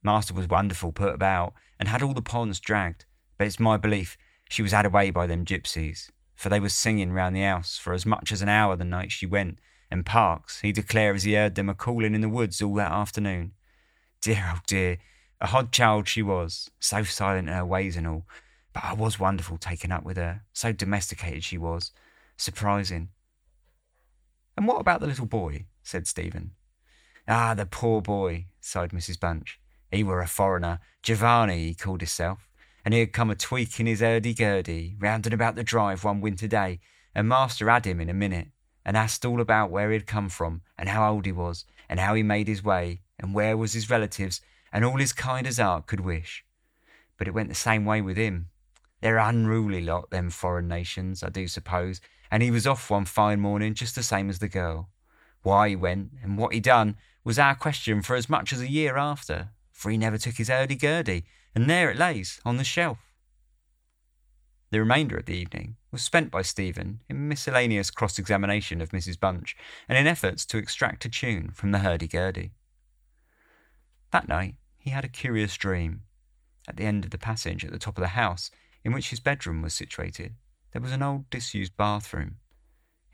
Master 0.03 0.35
was 0.35 0.49
wonderful 0.49 0.93
put 0.93 1.15
about, 1.15 1.55
and 1.81 1.89
had 1.89 2.03
all 2.03 2.13
the 2.13 2.21
ponds 2.21 2.61
dragged 2.61 3.07
but 3.37 3.47
it's 3.47 3.61
my 3.61 3.77
belief 3.77 4.17
she 4.49 4.63
was 4.63 4.73
had 4.73 4.87
away 4.87 5.11
by 5.11 5.27
them 5.27 5.45
gypsies, 5.45 6.11
for 6.35 6.49
they 6.49 6.61
was 6.61 6.75
singing 6.75 7.13
round 7.13 7.35
the 7.35 7.43
house 7.43 7.79
for 7.79 7.93
as 7.93 8.07
much 8.07 8.33
as 8.33 8.43
an 8.43 8.49
hour 8.49 8.77
the 8.77 8.85
night 8.85 9.13
she 9.13 9.27
went, 9.27 9.59
and 9.91 10.07
Parkes, 10.07 10.61
he 10.61 10.73
declare 10.73 11.15
as 11.15 11.25
he 11.25 11.35
heard 11.35 11.55
them 11.55 11.69
a 11.69 11.75
calling 11.75 12.15
in 12.15 12.21
the 12.21 12.29
woods 12.29 12.61
all 12.63 12.75
that 12.75 12.93
afternoon. 12.93 13.53
Dear, 14.21 14.53
oh 14.55 14.61
dear, 14.67 14.99
a 15.41 15.49
hod 15.49 15.73
child 15.73 16.09
she 16.09 16.23
was, 16.23 16.71
so 16.81 17.03
silent 17.05 17.49
in 17.49 17.55
her 17.55 17.65
ways 17.65 17.97
and 17.97 18.07
all, 18.07 18.27
but 18.73 18.85
I 18.85 18.93
was 18.93 19.21
wonderful 19.21 19.59
taken 19.59 19.93
up 19.93 20.05
with 20.05 20.17
her, 20.17 20.43
so 20.53 20.73
domesticated 20.73 21.45
she 21.45 21.59
was, 21.59 21.93
surprising. 22.37 23.11
And 24.57 24.67
what 24.67 24.81
about 24.81 25.01
the 25.01 25.07
little 25.07 25.27
boy? 25.27 25.67
said 25.83 26.07
Stephen. 26.07 26.53
Ah, 27.27 27.55
the 27.55 27.67
poor 27.67 28.01
boy, 28.01 28.47
sighed 28.61 28.91
Mrs. 28.91 29.19
Bunch. 29.19 29.61
He 29.91 30.03
were 30.03 30.21
a 30.21 30.27
foreigner, 30.27 30.81
Giovanni 31.03 31.67
he 31.67 31.75
called 31.75 32.01
himself 32.01 32.49
and 32.85 32.93
he 32.93 33.01
had 33.01 33.13
come 33.13 33.31
a 33.31 33.35
tweaking 33.35 33.87
his 33.87 34.01
hurdy-gurdy 34.01 34.97
round 34.99 35.27
and 35.27 35.33
about 35.33 35.55
the 35.55 35.65
drive 35.65 36.05
one 36.05 36.21
winter 36.21 36.47
day, 36.47 36.81
and 37.15 37.29
master 37.29 37.71
had 37.71 37.87
him 37.87 38.01
in 38.01 38.11
a 38.11 38.15
minute, 38.15 38.49
and 38.85 38.97
asked 38.97 39.25
all 39.25 39.41
about 39.41 39.71
where 39.71 39.89
he 39.91 39.95
had 39.95 40.07
come 40.07 40.29
from, 40.29 40.61
and 40.77 40.89
how 40.89 41.11
old 41.11 41.25
he 41.25 41.33
was, 41.33 41.65
and 41.89 42.01
how 42.01 42.15
he 42.15 42.23
made 42.23 42.49
his 42.49 42.63
way, 42.63 43.01
and 43.19 43.35
where 43.35 43.57
was 43.57 43.73
his 43.73 43.89
relatives, 43.89 44.41
and 44.73 44.85
all 44.85 44.99
his 44.99 45.13
kind 45.13 45.47
as 45.47 45.59
heart 45.59 45.87
could 45.87 46.01
wish. 46.01 46.45
But 47.17 47.29
it 47.29 47.35
went 47.35 47.49
the 47.49 47.55
same 47.55 47.85
way 47.85 48.03
with 48.03 48.17
him. 48.17 48.49
They're 49.01 49.19
unruly 49.19 49.83
lot, 49.83 50.11
them 50.11 50.31
foreign 50.31 50.69
nations, 50.69 51.23
I 51.23 51.29
do 51.29 51.47
suppose, 51.47 52.01
and 52.31 52.43
he 52.43 52.51
was 52.51 52.67
off 52.67 52.91
one 52.91 53.05
fine 53.05 53.41
morning 53.41 53.75
just 53.75 53.95
the 53.95 54.03
same 54.03 54.29
as 54.29 54.41
the 54.41 54.49
girl. 54.49 54.91
Why 55.43 55.69
he 55.71 55.77
went, 55.77 56.11
and 56.23 56.37
what 56.37 56.53
he 56.53 56.61
done, 56.61 56.97
was 57.23 57.39
our 57.39 57.55
question 57.55 58.03
for 58.03 58.17
as 58.17 58.29
much 58.29 58.53
as 58.53 58.61
a 58.61 58.71
year 58.71 58.97
after, 58.97 59.51
for 59.73 59.91
he 59.91 59.97
never 59.97 60.19
took 60.19 60.35
his 60.35 60.49
hurdy-gurdy, 60.49 61.25
and 61.55 61.71
there 61.71 61.91
it 61.91 61.97
lays 61.97 62.41
on 62.45 62.57
the 62.57 62.65
shelf. 62.65 62.99
The 64.71 64.81
remainder 64.81 65.17
of 65.17 65.27
the 65.27 65.37
evening 65.37 65.77
was 65.93 66.03
spent 66.03 66.31
by 66.33 66.43
Stephen 66.43 67.01
in 67.09 67.29
miscellaneous 67.29 67.93
cross 67.93 68.19
examination 68.19 68.81
of 68.81 68.91
Mrs. 68.91 69.19
Bunch 69.21 69.57
and 69.89 69.97
in 69.97 70.07
efforts 70.07 70.45
to 70.47 70.59
extract 70.59 71.05
a 71.05 71.09
tune 71.09 71.51
from 71.53 71.71
the 71.71 71.79
hurdy 71.79 72.09
gurdy. 72.09 72.53
That 74.11 74.27
night, 74.27 74.57
he 74.77 74.91
had 74.91 75.05
a 75.05 75.09
curious 75.09 75.57
dream. 75.57 76.03
At 76.67 76.77
the 76.77 76.85
end 76.85 77.05
of 77.05 77.11
the 77.11 77.19
passage 77.19 77.65
at 77.65 77.71
the 77.71 77.79
top 77.79 77.99
of 77.99 78.03
the 78.03 78.09
house, 78.09 78.51
in 78.83 78.93
which 78.93 79.11
his 79.11 79.21
bedroom 79.21 79.63
was 79.63 79.75
situated, 79.75 80.35
there 80.73 80.83
was 80.83 80.93
an 80.93 81.03
old 81.03 81.31
disused 81.31 81.77
bathroom. 81.77 82.39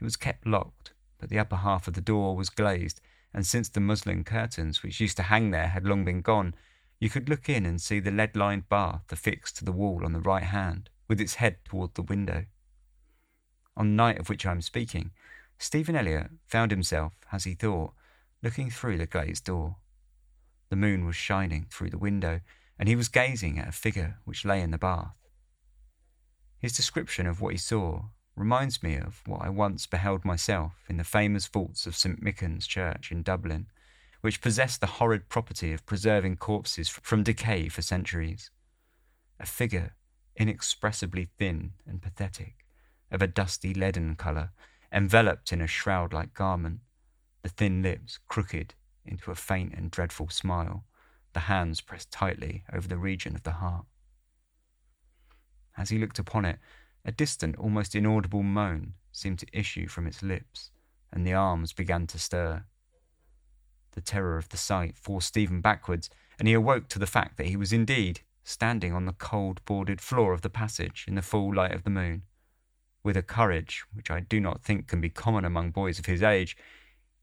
It 0.00 0.04
was 0.04 0.16
kept 0.16 0.46
locked, 0.46 0.94
but 1.18 1.28
the 1.28 1.38
upper 1.38 1.56
half 1.56 1.86
of 1.86 1.94
the 1.94 2.00
door 2.00 2.34
was 2.34 2.48
glazed, 2.48 3.02
and 3.34 3.46
since 3.46 3.68
the 3.68 3.80
muslin 3.80 4.24
curtains 4.24 4.82
which 4.82 5.00
used 5.00 5.18
to 5.18 5.24
hang 5.24 5.50
there 5.50 5.68
had 5.68 5.84
long 5.84 6.04
been 6.06 6.22
gone, 6.22 6.54
you 7.00 7.08
could 7.08 7.28
look 7.28 7.48
in 7.48 7.64
and 7.64 7.80
see 7.80 7.98
the 7.98 8.10
lead 8.10 8.36
lined 8.36 8.68
bath 8.68 9.10
affixed 9.10 9.56
to 9.56 9.64
the 9.64 9.72
wall 9.72 10.04
on 10.04 10.12
the 10.12 10.20
right 10.20 10.44
hand, 10.44 10.90
with 11.08 11.20
its 11.20 11.36
head 11.36 11.56
toward 11.64 11.94
the 11.94 12.02
window. 12.02 12.44
On 13.76 13.88
the 13.88 14.02
night 14.02 14.18
of 14.18 14.28
which 14.28 14.44
I 14.44 14.52
am 14.52 14.60
speaking, 14.60 15.10
Stephen 15.58 15.96
Elliott 15.96 16.30
found 16.46 16.70
himself, 16.70 17.14
as 17.32 17.44
he 17.44 17.54
thought, 17.54 17.94
looking 18.42 18.70
through 18.70 18.98
the 18.98 19.06
glazed 19.06 19.46
door. 19.46 19.76
The 20.68 20.76
moon 20.76 21.06
was 21.06 21.16
shining 21.16 21.66
through 21.70 21.90
the 21.90 21.98
window, 21.98 22.40
and 22.78 22.88
he 22.88 22.96
was 22.96 23.08
gazing 23.08 23.58
at 23.58 23.68
a 23.68 23.72
figure 23.72 24.18
which 24.24 24.44
lay 24.44 24.60
in 24.60 24.70
the 24.70 24.78
bath. 24.78 25.16
His 26.58 26.76
description 26.76 27.26
of 27.26 27.40
what 27.40 27.52
he 27.52 27.58
saw 27.58 28.04
reminds 28.36 28.82
me 28.82 28.96
of 28.96 29.22
what 29.26 29.42
I 29.42 29.48
once 29.48 29.86
beheld 29.86 30.24
myself 30.24 30.84
in 30.88 30.98
the 30.98 31.04
famous 31.04 31.46
vaults 31.46 31.86
of 31.86 31.96
St. 31.96 32.22
Michan's 32.22 32.66
Church 32.66 33.10
in 33.10 33.22
Dublin, 33.22 33.68
which 34.20 34.40
possessed 34.40 34.80
the 34.80 34.86
horrid 34.86 35.28
property 35.28 35.72
of 35.72 35.86
preserving 35.86 36.36
corpses 36.36 36.88
from 36.88 37.22
decay 37.22 37.68
for 37.68 37.82
centuries. 37.82 38.50
A 39.38 39.46
figure 39.46 39.94
inexpressibly 40.36 41.28
thin 41.38 41.72
and 41.86 42.00
pathetic, 42.00 42.64
of 43.10 43.20
a 43.20 43.26
dusty 43.26 43.74
leaden 43.74 44.14
colour, 44.16 44.50
enveloped 44.92 45.52
in 45.52 45.60
a 45.60 45.66
shroud 45.66 46.12
like 46.12 46.34
garment, 46.34 46.80
the 47.42 47.48
thin 47.48 47.82
lips 47.82 48.18
crooked 48.26 48.74
into 49.04 49.30
a 49.30 49.34
faint 49.34 49.74
and 49.74 49.90
dreadful 49.90 50.28
smile, 50.28 50.84
the 51.32 51.40
hands 51.40 51.80
pressed 51.80 52.10
tightly 52.10 52.64
over 52.72 52.88
the 52.88 52.96
region 52.96 53.34
of 53.34 53.42
the 53.42 53.52
heart. 53.52 53.84
As 55.76 55.90
he 55.90 55.98
looked 55.98 56.18
upon 56.18 56.44
it, 56.44 56.58
a 57.04 57.12
distant, 57.12 57.56
almost 57.56 57.94
inaudible 57.94 58.42
moan 58.42 58.94
seemed 59.12 59.38
to 59.38 59.58
issue 59.58 59.88
from 59.88 60.06
its 60.06 60.22
lips, 60.22 60.70
and 61.12 61.26
the 61.26 61.34
arms 61.34 61.72
began 61.72 62.06
to 62.08 62.18
stir. 62.18 62.64
The 63.92 64.00
terror 64.00 64.36
of 64.36 64.48
the 64.48 64.56
sight 64.56 64.96
forced 64.96 65.28
Stephen 65.28 65.60
backwards, 65.60 66.10
and 66.38 66.46
he 66.46 66.54
awoke 66.54 66.88
to 66.88 66.98
the 66.98 67.06
fact 67.06 67.36
that 67.36 67.46
he 67.46 67.56
was 67.56 67.72
indeed 67.72 68.20
standing 68.44 68.92
on 68.92 69.06
the 69.06 69.12
cold 69.12 69.64
boarded 69.64 70.00
floor 70.00 70.32
of 70.32 70.42
the 70.42 70.50
passage 70.50 71.04
in 71.06 71.14
the 71.14 71.22
full 71.22 71.54
light 71.54 71.72
of 71.72 71.84
the 71.84 71.90
moon. 71.90 72.22
With 73.02 73.16
a 73.16 73.22
courage 73.22 73.84
which 73.92 74.10
I 74.10 74.20
do 74.20 74.40
not 74.40 74.62
think 74.62 74.86
can 74.86 75.00
be 75.00 75.08
common 75.08 75.44
among 75.44 75.70
boys 75.70 75.98
of 75.98 76.06
his 76.06 76.22
age, 76.22 76.56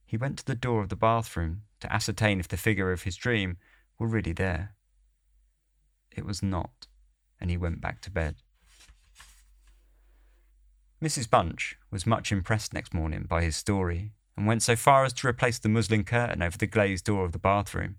he 0.05 0.17
went 0.17 0.37
to 0.39 0.45
the 0.45 0.55
door 0.55 0.81
of 0.81 0.89
the 0.89 0.95
bathroom 0.95 1.63
to 1.81 1.93
ascertain 1.93 2.39
if 2.39 2.47
the 2.47 2.57
figure 2.57 2.91
of 2.91 3.03
his 3.03 3.15
dream 3.15 3.57
were 3.99 4.07
really 4.07 4.31
there. 4.31 4.73
It 6.15 6.25
was 6.25 6.41
not, 6.41 6.87
and 7.39 7.49
he 7.49 7.57
went 7.57 7.81
back 7.81 8.01
to 8.01 8.11
bed. 8.11 8.35
Mrs. 11.01 11.29
Bunch 11.29 11.77
was 11.91 12.07
much 12.07 12.31
impressed 12.31 12.73
next 12.73 12.93
morning 12.93 13.25
by 13.27 13.43
his 13.43 13.55
story 13.55 14.13
and 14.37 14.45
went 14.45 14.61
so 14.61 14.75
far 14.75 15.03
as 15.03 15.11
to 15.13 15.27
replace 15.27 15.57
the 15.59 15.67
muslin 15.67 16.03
curtain 16.03 16.41
over 16.41 16.57
the 16.57 16.67
glazed 16.67 17.05
door 17.05 17.25
of 17.25 17.31
the 17.31 17.39
bathroom. 17.39 17.95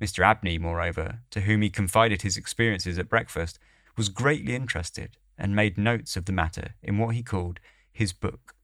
Mr. 0.00 0.24
Abney, 0.24 0.58
moreover, 0.58 1.20
to 1.30 1.42
whom 1.42 1.60
he 1.60 1.68
confided 1.68 2.22
his 2.22 2.38
experiences 2.38 2.98
at 2.98 3.10
breakfast, 3.10 3.58
was 3.96 4.08
greatly 4.08 4.54
interested 4.54 5.18
and 5.36 5.54
made 5.54 5.76
notes 5.76 6.16
of 6.16 6.24
the 6.24 6.32
matter 6.32 6.74
in 6.82 6.96
what 6.96 7.14
he 7.14 7.22
called 7.22 7.60
his 7.92 8.14
book. 8.14 8.54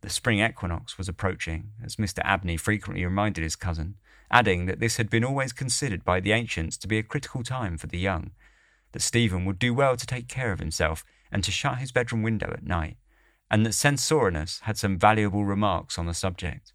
The 0.00 0.08
spring 0.08 0.40
equinox 0.40 0.96
was 0.96 1.08
approaching, 1.08 1.72
as 1.84 1.96
Mr. 1.96 2.20
Abney 2.24 2.56
frequently 2.56 3.04
reminded 3.04 3.42
his 3.42 3.56
cousin, 3.56 3.96
adding 4.30 4.66
that 4.66 4.80
this 4.80 4.96
had 4.96 5.10
been 5.10 5.24
always 5.24 5.52
considered 5.52 6.04
by 6.04 6.20
the 6.20 6.32
ancients 6.32 6.76
to 6.78 6.88
be 6.88 6.98
a 6.98 7.02
critical 7.02 7.42
time 7.42 7.76
for 7.76 7.86
the 7.86 7.98
young, 7.98 8.30
that 8.92 9.02
Stephen 9.02 9.44
would 9.44 9.58
do 9.58 9.74
well 9.74 9.96
to 9.96 10.06
take 10.06 10.28
care 10.28 10.52
of 10.52 10.60
himself 10.60 11.04
and 11.30 11.44
to 11.44 11.50
shut 11.50 11.78
his 11.78 11.92
bedroom 11.92 12.22
window 12.22 12.50
at 12.52 12.64
night, 12.64 12.96
and 13.50 13.64
that 13.64 13.74
Censorinus 13.74 14.60
had 14.62 14.76
some 14.76 14.98
valuable 14.98 15.44
remarks 15.44 15.98
on 15.98 16.06
the 16.06 16.14
subject. 16.14 16.72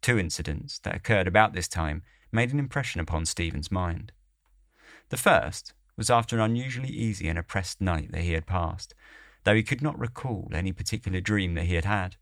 Two 0.00 0.18
incidents 0.18 0.78
that 0.80 0.94
occurred 0.94 1.26
about 1.26 1.52
this 1.52 1.68
time 1.68 2.02
made 2.32 2.52
an 2.52 2.58
impression 2.58 3.00
upon 3.00 3.26
Stephen's 3.26 3.70
mind. 3.70 4.12
The 5.10 5.16
first 5.16 5.74
was 5.96 6.08
after 6.08 6.36
an 6.36 6.42
unusually 6.42 6.88
easy 6.88 7.28
and 7.28 7.38
oppressed 7.38 7.80
night 7.80 8.12
that 8.12 8.22
he 8.22 8.32
had 8.32 8.46
passed, 8.46 8.94
though 9.44 9.54
he 9.54 9.62
could 9.62 9.82
not 9.82 9.98
recall 9.98 10.48
any 10.52 10.72
particular 10.72 11.20
dream 11.20 11.54
that 11.54 11.66
he 11.66 11.74
had 11.74 11.84
had. 11.84 12.16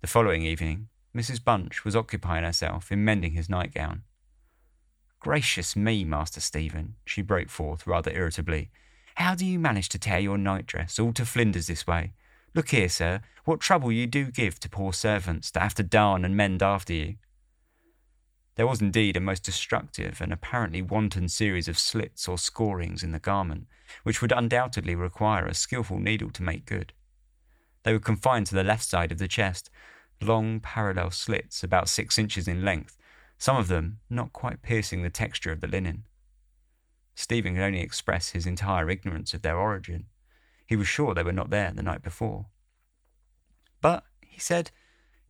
The 0.00 0.06
following 0.06 0.44
evening, 0.44 0.88
Mrs. 1.14 1.42
Bunch 1.42 1.84
was 1.84 1.96
occupying 1.96 2.44
herself 2.44 2.92
in 2.92 3.04
mending 3.04 3.32
his 3.32 3.50
nightgown. 3.50 4.04
Gracious 5.20 5.74
me, 5.74 6.04
Master 6.04 6.40
Stephen, 6.40 6.94
she 7.04 7.22
broke 7.22 7.48
forth 7.48 7.86
rather 7.86 8.12
irritably. 8.12 8.70
How 9.16 9.34
do 9.34 9.44
you 9.44 9.58
manage 9.58 9.88
to 9.90 9.98
tear 9.98 10.20
your 10.20 10.38
nightdress 10.38 10.98
all 10.98 11.12
to 11.14 11.26
flinders 11.26 11.66
this 11.66 11.86
way? 11.86 12.12
Look 12.58 12.70
here, 12.70 12.88
sir, 12.88 13.20
what 13.44 13.60
trouble 13.60 13.92
you 13.92 14.08
do 14.08 14.32
give 14.32 14.58
to 14.58 14.68
poor 14.68 14.92
servants 14.92 15.48
that 15.52 15.62
have 15.62 15.76
to 15.76 15.84
darn 15.84 16.24
and 16.24 16.36
mend 16.36 16.60
after 16.60 16.92
you. 16.92 17.14
There 18.56 18.66
was 18.66 18.80
indeed 18.80 19.16
a 19.16 19.20
most 19.20 19.44
destructive 19.44 20.20
and 20.20 20.32
apparently 20.32 20.82
wanton 20.82 21.28
series 21.28 21.68
of 21.68 21.78
slits 21.78 22.26
or 22.26 22.36
scorings 22.36 23.04
in 23.04 23.12
the 23.12 23.20
garment, 23.20 23.68
which 24.02 24.20
would 24.20 24.32
undoubtedly 24.32 24.96
require 24.96 25.46
a 25.46 25.54
skilful 25.54 26.00
needle 26.00 26.30
to 26.30 26.42
make 26.42 26.66
good. 26.66 26.92
They 27.84 27.92
were 27.92 28.00
confined 28.00 28.48
to 28.48 28.56
the 28.56 28.64
left 28.64 28.82
side 28.82 29.12
of 29.12 29.18
the 29.18 29.28
chest, 29.28 29.70
long 30.20 30.58
parallel 30.58 31.12
slits 31.12 31.62
about 31.62 31.88
six 31.88 32.18
inches 32.18 32.48
in 32.48 32.64
length, 32.64 32.98
some 33.38 33.56
of 33.56 33.68
them 33.68 34.00
not 34.10 34.32
quite 34.32 34.62
piercing 34.62 35.04
the 35.04 35.10
texture 35.10 35.52
of 35.52 35.60
the 35.60 35.68
linen. 35.68 36.06
Stephen 37.14 37.54
could 37.54 37.62
only 37.62 37.82
express 37.82 38.30
his 38.30 38.46
entire 38.46 38.90
ignorance 38.90 39.32
of 39.32 39.42
their 39.42 39.56
origin. 39.56 40.06
He 40.68 40.76
was 40.76 40.86
sure 40.86 41.14
they 41.14 41.22
were 41.22 41.32
not 41.32 41.48
there 41.48 41.72
the 41.74 41.82
night 41.82 42.02
before. 42.02 42.46
But, 43.80 44.04
he 44.20 44.38
said, 44.38 44.70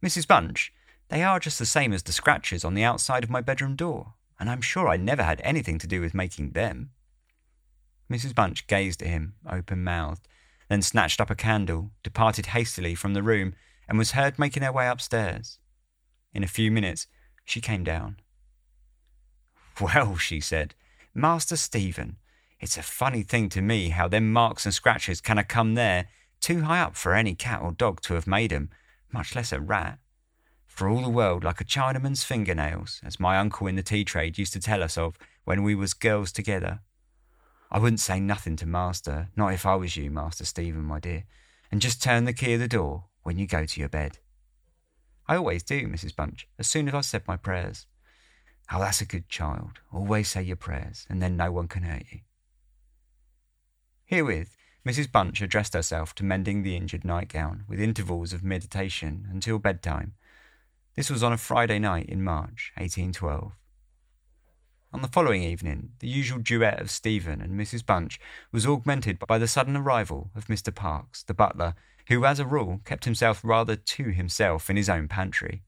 Mrs. 0.02 0.26
Bunch, 0.26 0.73
they 1.11 1.23
are 1.23 1.38
just 1.38 1.61
the 1.61 1.64
same 1.64 1.92
as 1.92 2.02
the 2.02 2.12
scratches 2.12 2.64
on 2.64 2.75
the 2.75 2.83
outside 2.83 3.23
of 3.23 3.30
my 3.30 3.40
bedroom 3.40 3.76
door, 3.76 4.14
and 4.40 4.50
I'm 4.50 4.61
sure 4.61 4.88
I 4.88 4.97
never 4.97 5.23
had 5.23 5.40
anything 5.45 5.78
to 5.78 5.87
do 5.87 6.00
with 6.00 6.12
making 6.12 6.50
them. 6.50 6.90
Mrs. 8.11 8.35
Bunch 8.35 8.66
gazed 8.66 9.00
at 9.00 9.09
him, 9.09 9.35
open 9.49 9.85
mouthed, 9.85 10.26
then 10.68 10.83
snatched 10.83 11.21
up 11.21 11.30
a 11.30 11.37
candle, 11.37 11.92
departed 12.02 12.47
hastily 12.47 12.97
from 12.97 13.14
the 13.14 13.23
room, 13.23 13.54
and 13.88 13.97
was 13.97 14.11
heard 14.11 14.40
making 14.40 14.64
her 14.64 14.73
way 14.73 14.88
upstairs. 14.88 15.61
In 16.35 16.42
a 16.42 16.49
few 16.49 16.73
minutes, 16.73 17.07
she 17.45 17.61
came 17.61 17.85
down. 17.85 18.16
Well, 19.80 20.16
she 20.16 20.40
said, 20.40 20.75
Master 21.14 21.57
Stephen, 21.57 22.16
it's 22.60 22.76
a 22.76 22.82
funny 22.82 23.22
thing 23.22 23.48
to 23.50 23.62
me 23.62 23.90
how 23.90 24.08
them 24.08 24.32
marks 24.32 24.64
and 24.64 24.74
scratches 24.74 25.20
can 25.20 25.36
have 25.36 25.48
come 25.48 25.74
there, 25.74 26.08
too 26.40 26.62
high 26.62 26.80
up 26.80 26.96
for 26.96 27.14
any 27.14 27.34
cat 27.34 27.60
or 27.62 27.72
dog 27.72 28.00
to 28.02 28.14
have 28.14 28.26
made 28.26 28.52
'em, 28.52 28.70
much 29.12 29.34
less 29.34 29.52
a 29.52 29.60
rat. 29.60 29.98
For 30.66 30.88
all 30.88 31.02
the 31.02 31.08
world 31.08 31.44
like 31.44 31.60
a 31.60 31.64
Chinaman's 31.64 32.24
fingernails, 32.24 33.00
as 33.04 33.18
my 33.18 33.38
uncle 33.38 33.66
in 33.66 33.76
the 33.76 33.82
tea 33.82 34.04
trade 34.04 34.38
used 34.38 34.52
to 34.52 34.60
tell 34.60 34.82
us 34.82 34.96
of 34.96 35.18
when 35.44 35.62
we 35.62 35.74
was 35.74 35.94
girls 35.94 36.30
together. 36.30 36.80
I 37.70 37.78
wouldn't 37.78 38.00
say 38.00 38.20
nothing 38.20 38.56
to 38.56 38.66
master, 38.66 39.28
not 39.36 39.52
if 39.52 39.66
I 39.66 39.74
was 39.74 39.96
you, 39.96 40.10
Master 40.10 40.44
Stephen, 40.44 40.84
my 40.84 41.00
dear, 41.00 41.24
and 41.70 41.82
just 41.82 42.02
turn 42.02 42.24
the 42.24 42.32
key 42.32 42.54
of 42.54 42.60
the 42.60 42.68
door 42.68 43.04
when 43.22 43.38
you 43.38 43.46
go 43.46 43.66
to 43.66 43.80
your 43.80 43.88
bed. 43.88 44.18
I 45.26 45.36
always 45.36 45.62
do, 45.62 45.86
Mrs. 45.86 46.16
Bunch, 46.16 46.48
as 46.58 46.66
soon 46.66 46.88
as 46.88 46.94
I 46.94 47.02
said 47.02 47.28
my 47.28 47.36
prayers. 47.36 47.86
Oh, 48.72 48.80
that's 48.80 49.02
a 49.02 49.06
good 49.06 49.28
child. 49.28 49.80
Always 49.92 50.28
say 50.28 50.42
your 50.42 50.56
prayers, 50.56 51.06
and 51.10 51.20
then 51.20 51.36
no 51.36 51.52
one 51.52 51.68
can 51.68 51.82
hurt 51.82 52.04
you. 52.10 52.20
Herewith, 54.08 54.56
Mrs. 54.86 55.12
Bunch 55.12 55.42
addressed 55.42 55.74
herself 55.74 56.14
to 56.14 56.24
mending 56.24 56.62
the 56.62 56.74
injured 56.74 57.04
nightgown, 57.04 57.64
with 57.68 57.78
intervals 57.78 58.32
of 58.32 58.42
meditation 58.42 59.28
until 59.30 59.58
bedtime. 59.58 60.14
This 60.96 61.10
was 61.10 61.22
on 61.22 61.34
a 61.34 61.36
Friday 61.36 61.78
night 61.78 62.06
in 62.08 62.24
March, 62.24 62.72
1812. 62.76 63.52
On 64.94 65.02
the 65.02 65.08
following 65.08 65.42
evening, 65.42 65.90
the 65.98 66.08
usual 66.08 66.38
duet 66.38 66.80
of 66.80 66.90
Stephen 66.90 67.42
and 67.42 67.52
Mrs. 67.52 67.84
Bunch 67.84 68.18
was 68.50 68.66
augmented 68.66 69.18
by 69.18 69.36
the 69.36 69.46
sudden 69.46 69.76
arrival 69.76 70.30
of 70.34 70.46
Mr. 70.46 70.74
Parkes, 70.74 71.22
the 71.22 71.34
butler, 71.34 71.74
who, 72.08 72.24
as 72.24 72.40
a 72.40 72.46
rule, 72.46 72.80
kept 72.86 73.04
himself 73.04 73.42
rather 73.44 73.76
to 73.76 74.04
himself 74.04 74.70
in 74.70 74.78
his 74.78 74.88
own 74.88 75.06
pantry. 75.06 75.64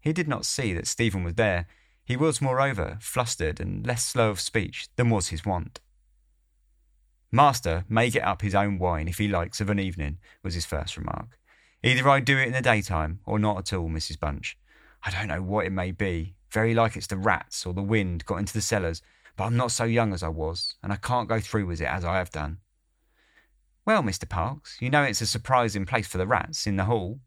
He 0.00 0.14
did 0.14 0.26
not 0.26 0.46
see 0.46 0.72
that 0.72 0.86
Stephen 0.86 1.22
was 1.22 1.34
there, 1.34 1.66
he 2.02 2.16
was, 2.16 2.40
moreover, 2.40 2.96
flustered 3.02 3.60
and 3.60 3.86
less 3.86 4.06
slow 4.06 4.30
of 4.30 4.40
speech 4.40 4.88
than 4.96 5.10
was 5.10 5.28
his 5.28 5.44
wont. 5.44 5.80
Master 7.34 7.86
may 7.88 8.10
get 8.10 8.24
up 8.24 8.42
his 8.42 8.54
own 8.54 8.78
wine 8.78 9.08
if 9.08 9.16
he 9.16 9.26
likes 9.26 9.62
of 9.62 9.70
an 9.70 9.78
evening, 9.78 10.18
was 10.42 10.52
his 10.52 10.66
first 10.66 10.98
remark. 10.98 11.38
Either 11.82 12.06
I 12.08 12.20
do 12.20 12.36
it 12.36 12.46
in 12.46 12.52
the 12.52 12.60
daytime 12.60 13.20
or 13.24 13.38
not 13.38 13.58
at 13.58 13.72
all, 13.72 13.88
Mrs. 13.88 14.20
Bunch. 14.20 14.58
I 15.02 15.10
don't 15.10 15.28
know 15.28 15.42
what 15.42 15.64
it 15.64 15.70
may 15.70 15.92
be. 15.92 16.34
Very 16.50 16.74
like 16.74 16.94
it's 16.94 17.06
the 17.06 17.16
rats 17.16 17.64
or 17.64 17.72
the 17.72 17.82
wind 17.82 18.26
got 18.26 18.36
into 18.36 18.52
the 18.52 18.60
cellars, 18.60 19.00
but 19.36 19.44
I'm 19.44 19.56
not 19.56 19.72
so 19.72 19.84
young 19.84 20.12
as 20.12 20.22
I 20.22 20.28
was, 20.28 20.74
and 20.82 20.92
I 20.92 20.96
can't 20.96 21.28
go 21.28 21.40
through 21.40 21.66
with 21.66 21.80
it 21.80 21.86
as 21.86 22.04
I 22.04 22.18
have 22.18 22.30
done. 22.30 22.58
Well, 23.86 24.02
Mr. 24.02 24.28
Parkes, 24.28 24.76
you 24.80 24.90
know 24.90 25.02
it's 25.02 25.22
a 25.22 25.26
surprising 25.26 25.86
place 25.86 26.06
for 26.06 26.18
the 26.18 26.26
rats 26.26 26.66
in 26.66 26.76
the 26.76 26.84
hall. 26.84 27.20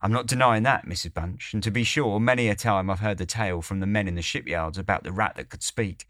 I'm 0.00 0.10
not 0.10 0.26
denying 0.26 0.62
that, 0.64 0.86
Mrs. 0.86 1.12
Bunch, 1.12 1.52
and 1.52 1.62
to 1.62 1.70
be 1.70 1.84
sure, 1.84 2.18
many 2.18 2.48
a 2.48 2.56
time 2.56 2.88
I've 2.88 3.00
heard 3.00 3.18
the 3.18 3.26
tale 3.26 3.60
from 3.60 3.80
the 3.80 3.86
men 3.86 4.08
in 4.08 4.14
the 4.14 4.22
shipyards 4.22 4.78
about 4.78 5.04
the 5.04 5.12
rat 5.12 5.36
that 5.36 5.50
could 5.50 5.62
speak. 5.62 6.08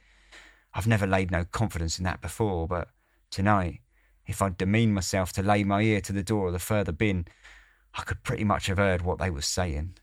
I've 0.75 0.87
never 0.87 1.07
laid 1.07 1.31
no 1.31 1.45
confidence 1.45 1.99
in 1.99 2.05
that 2.05 2.21
before, 2.21 2.67
but 2.67 2.89
tonight, 3.31 3.81
if 4.27 4.41
I'd 4.41 4.57
demeaned 4.57 4.95
myself 4.95 5.33
to 5.35 5.43
lay 5.43 5.65
my 5.65 5.83
ear 5.83 6.01
to 6.03 6.13
the 6.13 6.23
door 6.23 6.47
of 6.47 6.53
the 6.53 6.59
further 6.59 6.93
bin, 6.93 7.27
I 7.95 8.03
could 8.03 8.23
pretty 8.23 8.45
much 8.45 8.67
have 8.67 8.79
heard 8.79 9.03
what 9.03 9.19
they 9.19 9.31
was 9.31 9.47
saying. 9.47 9.99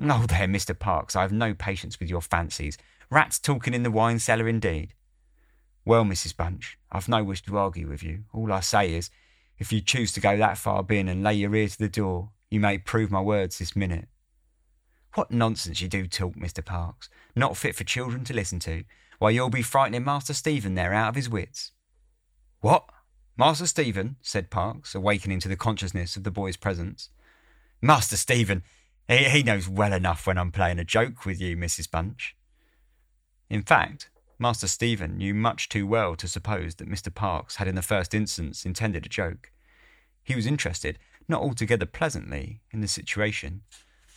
Oh, 0.00 0.26
there, 0.28 0.48
Mr. 0.48 0.78
Parkes, 0.78 1.16
I 1.16 1.22
have 1.22 1.32
no 1.32 1.54
patience 1.54 2.00
with 2.00 2.10
your 2.10 2.20
fancies. 2.20 2.76
Rats 3.10 3.38
talking 3.38 3.74
in 3.74 3.82
the 3.82 3.90
wine 3.90 4.18
cellar, 4.18 4.48
indeed. 4.48 4.92
Well, 5.84 6.04
Mrs. 6.04 6.36
Bunch, 6.36 6.78
I've 6.90 7.08
no 7.08 7.22
wish 7.22 7.42
to 7.42 7.58
argue 7.58 7.88
with 7.88 8.02
you. 8.02 8.24
All 8.32 8.52
I 8.52 8.60
say 8.60 8.94
is, 8.94 9.10
if 9.58 9.72
you 9.72 9.80
choose 9.80 10.12
to 10.12 10.20
go 10.20 10.36
that 10.36 10.58
far 10.58 10.82
bin 10.82 11.08
and 11.08 11.22
lay 11.22 11.34
your 11.34 11.54
ear 11.54 11.68
to 11.68 11.78
the 11.78 11.88
door, 11.88 12.30
you 12.50 12.58
may 12.58 12.78
prove 12.78 13.10
my 13.10 13.20
words 13.20 13.58
this 13.58 13.76
minute. 13.76 14.08
What 15.14 15.30
nonsense 15.30 15.80
you 15.80 15.88
do 15.88 16.06
talk, 16.08 16.34
Mr. 16.34 16.64
Parkes. 16.64 17.08
Not 17.36 17.56
fit 17.56 17.76
for 17.76 17.84
children 17.84 18.24
to 18.24 18.34
listen 18.34 18.58
to. 18.60 18.84
Why, 19.24 19.30
you'll 19.30 19.48
be 19.48 19.62
frightening 19.62 20.04
Master 20.04 20.34
Stephen 20.34 20.74
there 20.74 20.92
out 20.92 21.08
of 21.08 21.14
his 21.14 21.30
wits. 21.30 21.72
What? 22.60 22.84
Master 23.38 23.66
Stephen? 23.66 24.16
said 24.20 24.50
Parkes, 24.50 24.94
awakening 24.94 25.40
to 25.40 25.48
the 25.48 25.56
consciousness 25.56 26.14
of 26.14 26.24
the 26.24 26.30
boy's 26.30 26.58
presence. 26.58 27.08
Master 27.80 28.18
Stephen, 28.18 28.62
he, 29.08 29.24
he 29.30 29.42
knows 29.42 29.66
well 29.66 29.94
enough 29.94 30.26
when 30.26 30.36
I'm 30.36 30.52
playing 30.52 30.78
a 30.78 30.84
joke 30.84 31.24
with 31.24 31.40
you, 31.40 31.56
Mrs. 31.56 31.90
Bunch. 31.90 32.36
In 33.48 33.62
fact, 33.62 34.10
Master 34.38 34.66
Stephen 34.66 35.16
knew 35.16 35.32
much 35.32 35.70
too 35.70 35.86
well 35.86 36.16
to 36.16 36.28
suppose 36.28 36.74
that 36.74 36.90
Mr. 36.90 37.08
Parkes 37.08 37.56
had 37.56 37.66
in 37.66 37.76
the 37.76 37.80
first 37.80 38.12
instance 38.12 38.66
intended 38.66 39.06
a 39.06 39.08
joke. 39.08 39.52
He 40.22 40.34
was 40.34 40.44
interested, 40.44 40.98
not 41.28 41.40
altogether 41.40 41.86
pleasantly, 41.86 42.60
in 42.72 42.82
the 42.82 42.88
situation, 42.88 43.62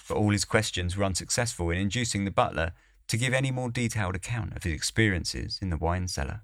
but 0.09 0.17
all 0.17 0.31
his 0.31 0.43
questions 0.43 0.97
were 0.97 1.05
unsuccessful 1.05 1.69
in 1.69 1.77
inducing 1.77 2.25
the 2.25 2.29
butler 2.29 2.73
to 3.07 3.17
give 3.17 3.33
any 3.33 3.51
more 3.51 3.69
detailed 3.69 4.15
account 4.15 4.55
of 4.55 4.63
his 4.63 4.73
experiences 4.73 5.59
in 5.61 5.69
the 5.69 5.77
wine 5.77 6.07
cellar. 6.07 6.41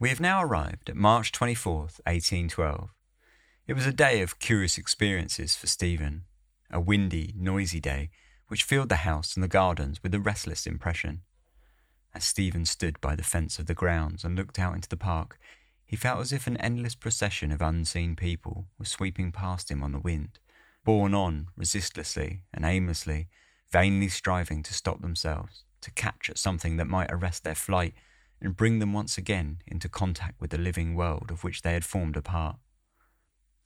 We 0.00 0.08
have 0.08 0.20
now 0.20 0.42
arrived 0.42 0.90
at 0.90 0.96
March 0.96 1.32
24th, 1.32 2.00
1812. 2.04 2.90
It 3.66 3.74
was 3.74 3.86
a 3.86 3.92
day 3.92 4.20
of 4.20 4.38
curious 4.38 4.76
experiences 4.76 5.56
for 5.56 5.66
Stephen, 5.66 6.24
a 6.70 6.80
windy, 6.80 7.32
noisy 7.36 7.80
day 7.80 8.10
which 8.48 8.64
filled 8.64 8.88
the 8.88 8.96
house 8.96 9.34
and 9.34 9.42
the 9.42 9.48
gardens 9.48 10.02
with 10.02 10.14
a 10.14 10.20
restless 10.20 10.66
impression. 10.66 11.22
As 12.14 12.24
Stephen 12.24 12.64
stood 12.64 13.00
by 13.00 13.16
the 13.16 13.22
fence 13.22 13.58
of 13.58 13.66
the 13.66 13.74
grounds 13.74 14.24
and 14.24 14.36
looked 14.36 14.58
out 14.58 14.74
into 14.74 14.88
the 14.88 14.96
park, 14.96 15.38
he 15.86 15.96
felt 15.96 16.20
as 16.20 16.32
if 16.32 16.46
an 16.46 16.56
endless 16.58 16.94
procession 16.94 17.50
of 17.50 17.62
unseen 17.62 18.16
people 18.16 18.66
was 18.78 18.88
sweeping 18.88 19.32
past 19.32 19.70
him 19.70 19.82
on 19.82 19.92
the 19.92 19.98
wind, 19.98 20.38
borne 20.84 21.14
on 21.14 21.48
resistlessly 21.56 22.42
and 22.52 22.64
aimlessly, 22.64 23.28
vainly 23.74 24.06
striving 24.06 24.62
to 24.62 24.72
stop 24.72 25.02
themselves, 25.02 25.64
to 25.80 25.90
catch 25.90 26.30
at 26.30 26.38
something 26.38 26.76
that 26.76 26.86
might 26.86 27.10
arrest 27.10 27.42
their 27.42 27.56
flight 27.56 27.92
and 28.40 28.56
bring 28.56 28.78
them 28.78 28.92
once 28.92 29.18
again 29.18 29.58
into 29.66 29.88
contact 29.88 30.40
with 30.40 30.50
the 30.50 30.58
living 30.58 30.94
world 30.94 31.28
of 31.28 31.42
which 31.42 31.62
they 31.62 31.72
had 31.72 31.84
formed 31.84 32.16
a 32.16 32.22
part. 32.22 32.54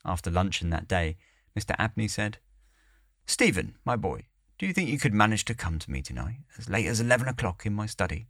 After 0.07 0.31
luncheon 0.31 0.71
that 0.71 0.89
day, 0.89 1.19
Mr. 1.55 1.75
Abney 1.79 2.09
said, 2.09 2.39
Stephen, 3.27 3.77
my 3.85 3.97
boy, 3.97 4.25
do 4.59 4.65
you 4.65 4.73
think 4.73 4.89
you 4.89 4.99
could 4.99 5.13
manage 5.13 5.45
to 5.45 5.55
come 5.55 5.79
to 5.79 5.91
me 5.91 6.01
tonight, 6.01 6.39
as 6.57 6.71
late 6.71 6.87
as 6.87 7.01
eleven 7.01 7.29
o'clock 7.29 7.67
in 7.67 7.75
my 7.75 7.85
study? 7.85 8.29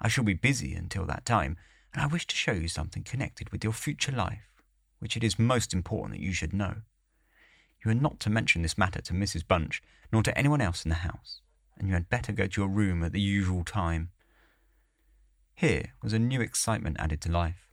I 0.00 0.06
shall 0.06 0.22
be 0.22 0.34
busy 0.34 0.74
until 0.74 1.06
that 1.06 1.26
time, 1.26 1.56
and 1.92 2.00
I 2.00 2.06
wish 2.06 2.24
to 2.28 2.36
show 2.36 2.52
you 2.52 2.68
something 2.68 3.02
connected 3.02 3.50
with 3.50 3.64
your 3.64 3.72
future 3.72 4.12
life, 4.12 4.62
which 5.00 5.16
it 5.16 5.24
is 5.24 5.40
most 5.40 5.74
important 5.74 6.20
that 6.20 6.24
you 6.24 6.32
should 6.32 6.52
know. 6.52 6.82
You 7.84 7.90
are 7.90 7.94
not 7.94 8.20
to 8.20 8.30
mention 8.30 8.62
this 8.62 8.76
matter 8.76 9.00
to 9.00 9.14
Mrs. 9.14 9.46
Bunch, 9.46 9.82
nor 10.12 10.22
to 10.22 10.36
anyone 10.36 10.60
else 10.60 10.84
in 10.84 10.90
the 10.90 10.96
house, 10.96 11.40
and 11.78 11.88
you 11.88 11.94
had 11.94 12.10
better 12.10 12.32
go 12.32 12.46
to 12.46 12.60
your 12.60 12.68
room 12.68 13.02
at 13.02 13.12
the 13.12 13.20
usual 13.20 13.64
time. 13.64 14.10
Here 15.54 15.92
was 16.02 16.12
a 16.12 16.18
new 16.18 16.40
excitement 16.40 16.96
added 16.98 17.20
to 17.22 17.32
life. 17.32 17.68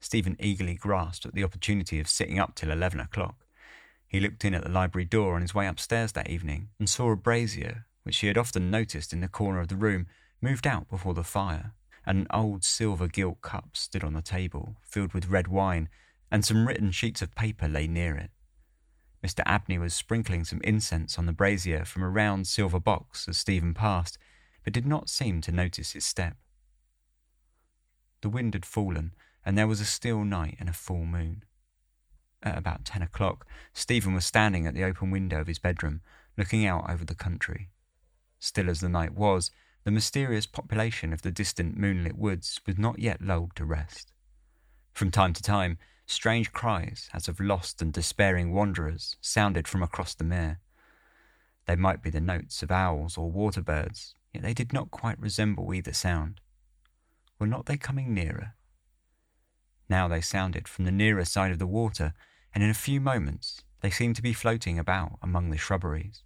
Stephen 0.00 0.36
eagerly 0.38 0.74
grasped 0.74 1.26
at 1.26 1.34
the 1.34 1.44
opportunity 1.44 2.00
of 2.00 2.08
sitting 2.08 2.38
up 2.38 2.54
till 2.54 2.70
eleven 2.70 3.00
o'clock. 3.00 3.46
He 4.06 4.20
looked 4.20 4.44
in 4.44 4.54
at 4.54 4.62
the 4.62 4.70
library 4.70 5.04
door 5.04 5.34
on 5.34 5.42
his 5.42 5.54
way 5.54 5.66
upstairs 5.66 6.12
that 6.12 6.30
evening 6.30 6.68
and 6.78 6.88
saw 6.88 7.10
a 7.10 7.16
brazier, 7.16 7.86
which 8.04 8.18
he 8.18 8.28
had 8.28 8.38
often 8.38 8.70
noticed 8.70 9.12
in 9.12 9.20
the 9.20 9.28
corner 9.28 9.60
of 9.60 9.68
the 9.68 9.76
room, 9.76 10.06
moved 10.40 10.66
out 10.66 10.88
before 10.88 11.14
the 11.14 11.24
fire, 11.24 11.72
and 12.06 12.18
an 12.18 12.26
old 12.30 12.62
silver 12.62 13.08
gilt 13.08 13.42
cup 13.42 13.76
stood 13.76 14.04
on 14.04 14.12
the 14.12 14.22
table, 14.22 14.76
filled 14.80 15.12
with 15.12 15.28
red 15.28 15.48
wine, 15.48 15.88
and 16.30 16.44
some 16.44 16.66
written 16.66 16.90
sheets 16.90 17.20
of 17.20 17.34
paper 17.34 17.68
lay 17.68 17.86
near 17.86 18.16
it. 18.16 18.30
Mr. 19.24 19.42
Abney 19.46 19.78
was 19.78 19.94
sprinkling 19.94 20.44
some 20.44 20.60
incense 20.62 21.18
on 21.18 21.26
the 21.26 21.32
brazier 21.32 21.84
from 21.84 22.02
a 22.02 22.08
round 22.08 22.46
silver 22.46 22.80
box 22.80 23.28
as 23.28 23.38
Stephen 23.38 23.74
passed, 23.74 24.18
but 24.64 24.72
did 24.72 24.86
not 24.86 25.08
seem 25.08 25.40
to 25.40 25.52
notice 25.52 25.92
his 25.92 26.04
step. 26.04 26.36
The 28.20 28.28
wind 28.28 28.54
had 28.54 28.66
fallen, 28.66 29.12
and 29.44 29.56
there 29.56 29.68
was 29.68 29.80
a 29.80 29.84
still 29.84 30.24
night 30.24 30.56
and 30.58 30.68
a 30.68 30.72
full 30.72 31.04
moon. 31.04 31.44
At 32.42 32.58
about 32.58 32.84
ten 32.84 33.02
o'clock, 33.02 33.46
Stephen 33.72 34.14
was 34.14 34.26
standing 34.26 34.66
at 34.66 34.74
the 34.74 34.84
open 34.84 35.10
window 35.10 35.40
of 35.40 35.46
his 35.46 35.58
bedroom, 35.58 36.00
looking 36.36 36.66
out 36.66 36.88
over 36.90 37.04
the 37.04 37.14
country. 37.14 37.70
Still 38.38 38.68
as 38.68 38.80
the 38.80 38.88
night 38.88 39.14
was, 39.14 39.50
the 39.84 39.90
mysterious 39.90 40.46
population 40.46 41.12
of 41.12 41.22
the 41.22 41.30
distant 41.30 41.76
moonlit 41.76 42.18
woods 42.18 42.60
was 42.66 42.76
not 42.76 42.98
yet 42.98 43.22
lulled 43.22 43.54
to 43.56 43.64
rest. 43.64 44.12
From 44.92 45.10
time 45.10 45.32
to 45.32 45.42
time, 45.42 45.78
strange 46.06 46.52
cries, 46.52 47.10
as 47.12 47.28
of 47.28 47.40
lost 47.40 47.82
and 47.82 47.92
despairing 47.92 48.52
wanderers, 48.52 49.16
sounded 49.20 49.66
from 49.66 49.82
across 49.82 50.14
the 50.14 50.24
mere. 50.24 50.60
They 51.66 51.76
might 51.76 52.02
be 52.02 52.10
the 52.10 52.20
notes 52.20 52.62
of 52.62 52.70
owls 52.70 53.18
or 53.18 53.30
water 53.30 53.60
birds, 53.60 54.14
yet 54.32 54.42
they 54.42 54.54
did 54.54 54.72
not 54.72 54.90
quite 54.90 55.18
resemble 55.18 55.74
either 55.74 55.92
sound. 55.92 56.40
Were 57.38 57.46
not 57.46 57.66
they 57.66 57.76
coming 57.76 58.14
nearer? 58.14 58.54
Now 59.88 60.08
they 60.08 60.20
sounded 60.20 60.68
from 60.68 60.84
the 60.84 60.92
nearer 60.92 61.24
side 61.24 61.52
of 61.52 61.58
the 61.58 61.66
water, 61.66 62.14
and 62.54 62.62
in 62.62 62.70
a 62.70 62.74
few 62.74 63.00
moments 63.00 63.62
they 63.80 63.90
seemed 63.90 64.16
to 64.16 64.22
be 64.22 64.32
floating 64.32 64.78
about 64.78 65.18
among 65.22 65.50
the 65.50 65.58
shrubberies. 65.58 66.22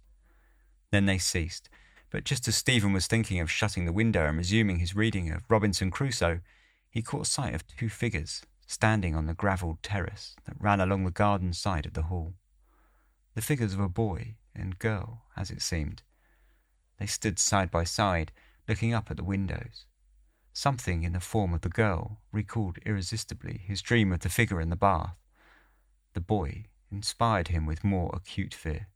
Then 0.91 1.05
they 1.05 1.17
ceased, 1.17 1.69
but 2.11 2.23
just 2.23 2.47
as 2.47 2.55
Stephen 2.55 2.93
was 2.93 3.07
thinking 3.07 3.39
of 3.39 3.49
shutting 3.49 3.85
the 3.85 3.93
window 3.93 4.27
and 4.27 4.37
resuming 4.37 4.79
his 4.79 4.95
reading 4.95 5.31
of 5.31 5.49
Robinson 5.49 5.91
Crusoe, 5.91 6.41
he 6.89 7.01
caught 7.01 7.27
sight 7.27 7.55
of 7.55 7.65
two 7.65 7.89
figures 7.89 8.43
standing 8.71 9.15
on 9.15 9.25
the 9.25 9.33
gravelled 9.33 9.83
terrace 9.83 10.35
that 10.45 10.59
ran 10.59 10.79
along 10.79 11.03
the 11.03 11.11
garden 11.11 11.53
side 11.53 11.85
of 11.85 11.93
the 11.93 12.03
hall. 12.03 12.33
The 13.35 13.41
figures 13.41 13.73
of 13.73 13.79
a 13.79 13.89
boy 13.89 14.35
and 14.55 14.79
girl, 14.79 15.23
as 15.35 15.51
it 15.51 15.61
seemed. 15.61 16.03
They 16.97 17.05
stood 17.05 17.39
side 17.39 17.69
by 17.69 17.83
side, 17.83 18.31
looking 18.67 18.93
up 18.93 19.11
at 19.11 19.17
the 19.17 19.23
windows. 19.23 19.85
Something 20.53 21.03
in 21.03 21.13
the 21.13 21.19
form 21.19 21.53
of 21.53 21.61
the 21.61 21.69
girl 21.69 22.21
recalled 22.31 22.77
irresistibly 22.85 23.61
his 23.65 23.81
dream 23.81 24.11
of 24.11 24.19
the 24.19 24.29
figure 24.29 24.61
in 24.61 24.69
the 24.69 24.75
bath. 24.75 25.15
The 26.13 26.21
boy 26.21 26.65
inspired 26.91 27.49
him 27.49 27.65
with 27.65 27.83
more 27.83 28.11
acute 28.13 28.53
fear 28.53 28.87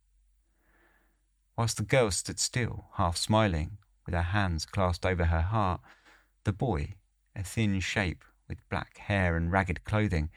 whilst 1.56 1.78
the 1.78 1.82
girl 1.82 2.10
stood 2.10 2.38
still, 2.38 2.86
half 2.94 3.16
smiling, 3.16 3.78
with 4.04 4.14
her 4.14 4.22
hands 4.22 4.66
clasped 4.66 5.06
over 5.06 5.24
her 5.24 5.40
heart. 5.40 5.80
The 6.44 6.52
boy, 6.52 6.96
a 7.34 7.42
thin 7.42 7.80
shape 7.80 8.24
with 8.48 8.68
black 8.68 8.98
hair 8.98 9.36
and 9.36 9.52
ragged 9.52 9.84
clothing, 9.84 10.30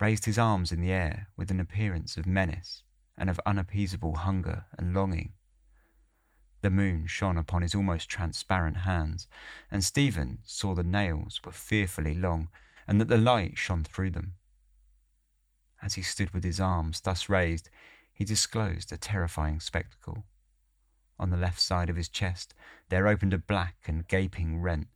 raised 0.00 0.24
his 0.24 0.38
arms 0.38 0.72
in 0.72 0.80
the 0.80 0.92
air 0.92 1.28
with 1.36 1.50
an 1.50 1.60
appearance 1.60 2.16
of 2.16 2.26
menace 2.26 2.82
and 3.16 3.30
of 3.30 3.40
unappeasable 3.46 4.16
hunger 4.16 4.66
and 4.78 4.94
longing. 4.94 5.32
The 6.62 6.70
moon 6.70 7.06
shone 7.06 7.38
upon 7.38 7.62
his 7.62 7.74
almost 7.74 8.08
transparent 8.08 8.78
hands, 8.78 9.28
and 9.70 9.84
Stephen 9.84 10.38
saw 10.44 10.74
the 10.74 10.82
nails 10.82 11.40
were 11.44 11.52
fearfully 11.52 12.14
long 12.14 12.48
and 12.86 13.00
that 13.00 13.08
the 13.08 13.18
light 13.18 13.58
shone 13.58 13.84
through 13.84 14.10
them. 14.10 14.34
As 15.82 15.94
he 15.94 16.02
stood 16.02 16.30
with 16.30 16.44
his 16.44 16.60
arms 16.60 17.00
thus 17.00 17.28
raised, 17.28 17.68
he 18.12 18.24
disclosed 18.24 18.92
a 18.92 18.96
terrifying 18.96 19.60
spectacle. 19.60 20.24
On 21.18 21.30
the 21.30 21.36
left 21.36 21.60
side 21.60 21.90
of 21.90 21.96
his 21.96 22.08
chest 22.08 22.54
there 22.88 23.06
opened 23.06 23.34
a 23.34 23.38
black 23.38 23.76
and 23.86 24.08
gaping 24.08 24.60
rent, 24.60 24.88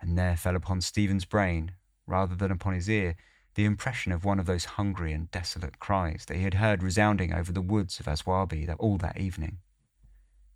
and 0.00 0.16
there 0.16 0.36
fell 0.36 0.56
upon 0.56 0.80
Stephen's 0.80 1.24
brain, 1.24 1.72
rather 2.08 2.34
than 2.34 2.50
upon 2.50 2.74
his 2.74 2.88
ear, 2.88 3.14
the 3.54 3.64
impression 3.64 4.12
of 4.12 4.24
one 4.24 4.38
of 4.38 4.46
those 4.46 4.64
hungry 4.64 5.12
and 5.12 5.30
desolate 5.30 5.78
cries 5.78 6.24
that 6.26 6.36
he 6.36 6.44
had 6.44 6.54
heard 6.54 6.82
resounding 6.82 7.32
over 7.32 7.52
the 7.52 7.60
woods 7.60 8.00
of 8.00 8.06
Aswarby 8.06 8.68
all 8.78 8.96
that 8.98 9.18
evening. 9.18 9.58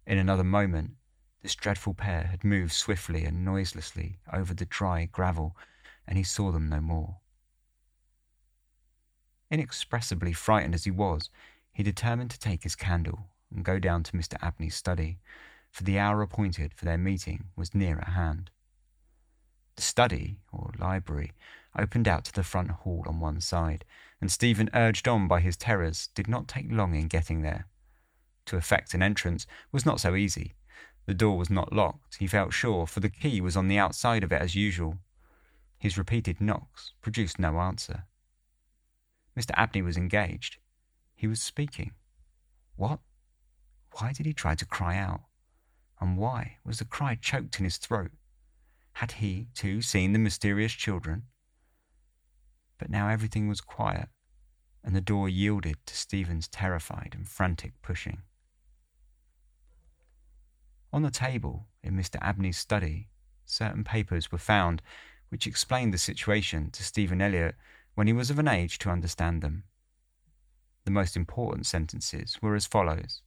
In 0.06 0.18
another 0.18 0.44
moment, 0.44 0.92
this 1.42 1.54
dreadful 1.54 1.94
pair 1.94 2.24
had 2.24 2.44
moved 2.44 2.72
swiftly 2.72 3.24
and 3.24 3.44
noiselessly 3.44 4.18
over 4.32 4.54
the 4.54 4.64
dry 4.64 5.08
gravel, 5.10 5.56
and 6.06 6.16
he 6.16 6.24
saw 6.24 6.52
them 6.52 6.68
no 6.68 6.80
more. 6.80 7.16
Inexpressibly 9.50 10.32
frightened 10.32 10.74
as 10.74 10.84
he 10.84 10.90
was, 10.90 11.28
he 11.72 11.82
determined 11.82 12.30
to 12.30 12.38
take 12.38 12.62
his 12.62 12.76
candle 12.76 13.26
and 13.50 13.64
go 13.64 13.78
down 13.78 14.02
to 14.04 14.12
Mr. 14.12 14.36
Abney's 14.42 14.76
study, 14.76 15.18
for 15.70 15.84
the 15.84 15.98
hour 15.98 16.22
appointed 16.22 16.72
for 16.74 16.84
their 16.84 16.98
meeting 16.98 17.44
was 17.56 17.74
near 17.74 17.98
at 17.98 18.10
hand. 18.10 18.50
The 19.76 19.82
study, 19.82 20.38
or 20.52 20.72
library, 20.78 21.32
opened 21.78 22.06
out 22.06 22.24
to 22.26 22.32
the 22.32 22.44
front 22.44 22.70
hall 22.70 23.04
on 23.06 23.20
one 23.20 23.40
side, 23.40 23.84
and 24.20 24.30
Stephen, 24.30 24.70
urged 24.74 25.08
on 25.08 25.28
by 25.28 25.40
his 25.40 25.56
terrors, 25.56 26.08
did 26.14 26.28
not 26.28 26.48
take 26.48 26.70
long 26.70 26.94
in 26.94 27.08
getting 27.08 27.42
there. 27.42 27.66
To 28.46 28.56
effect 28.56 28.94
an 28.94 29.02
entrance 29.02 29.46
was 29.70 29.86
not 29.86 30.00
so 30.00 30.14
easy. 30.14 30.54
The 31.06 31.14
door 31.14 31.36
was 31.36 31.50
not 31.50 31.72
locked, 31.72 32.16
he 32.16 32.26
felt 32.26 32.52
sure, 32.52 32.86
for 32.86 33.00
the 33.00 33.08
key 33.08 33.40
was 33.40 33.56
on 33.56 33.68
the 33.68 33.78
outside 33.78 34.22
of 34.22 34.32
it 34.32 34.40
as 34.40 34.54
usual. 34.54 34.98
His 35.78 35.98
repeated 35.98 36.40
knocks 36.40 36.92
produced 37.00 37.38
no 37.38 37.58
answer. 37.58 38.04
Mr. 39.36 39.50
Abney 39.54 39.82
was 39.82 39.96
engaged. 39.96 40.58
He 41.14 41.26
was 41.26 41.42
speaking. 41.42 41.92
What? 42.76 43.00
Why 43.92 44.12
did 44.12 44.26
he 44.26 44.32
try 44.32 44.54
to 44.54 44.66
cry 44.66 44.96
out? 44.96 45.22
And 46.00 46.16
why 46.16 46.58
was 46.64 46.78
the 46.78 46.84
cry 46.84 47.16
choked 47.16 47.58
in 47.58 47.64
his 47.64 47.78
throat? 47.78 48.10
Had 48.94 49.12
he, 49.12 49.48
too, 49.54 49.82
seen 49.82 50.12
the 50.12 50.18
mysterious 50.18 50.72
children? 50.72 51.24
But 52.78 52.90
now 52.90 53.08
everything 53.08 53.48
was 53.48 53.60
quiet, 53.60 54.08
and 54.84 54.94
the 54.94 55.00
door 55.00 55.28
yielded 55.28 55.76
to 55.86 55.96
Stephen's 55.96 56.48
terrified 56.48 57.14
and 57.16 57.28
frantic 57.28 57.80
pushing. 57.82 58.22
On 60.92 61.02
the 61.02 61.10
table 61.10 61.68
in 61.82 61.96
Mr. 61.96 62.18
Abney's 62.20 62.58
study, 62.58 63.08
certain 63.44 63.82
papers 63.82 64.30
were 64.30 64.38
found 64.38 64.82
which 65.30 65.46
explained 65.46 65.94
the 65.94 65.98
situation 65.98 66.70
to 66.70 66.84
Stephen 66.84 67.22
Elliott 67.22 67.54
when 67.94 68.06
he 68.06 68.12
was 68.12 68.30
of 68.30 68.38
an 68.38 68.48
age 68.48 68.78
to 68.78 68.90
understand 68.90 69.40
them. 69.40 69.64
The 70.84 70.90
most 70.90 71.16
important 71.16 71.64
sentences 71.64 72.38
were 72.42 72.54
as 72.54 72.66
follows 72.66 73.22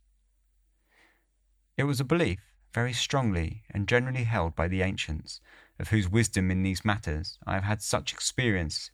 It 1.78 1.86
was 1.86 2.00
a 2.00 2.04
belief, 2.04 2.55
very 2.76 2.92
strongly 2.92 3.64
and 3.72 3.88
generally 3.88 4.26
held 4.26 4.54
by 4.54 4.68
the 4.68 4.82
ancients, 4.82 5.40
of 5.80 5.88
whose 5.88 6.10
wisdom 6.10 6.52
in 6.52 6.62
these 6.62 6.84
matters 6.84 7.40
I 7.48 7.54
have 7.54 7.64
had 7.64 7.82
such 7.82 8.12
experience 8.12 8.92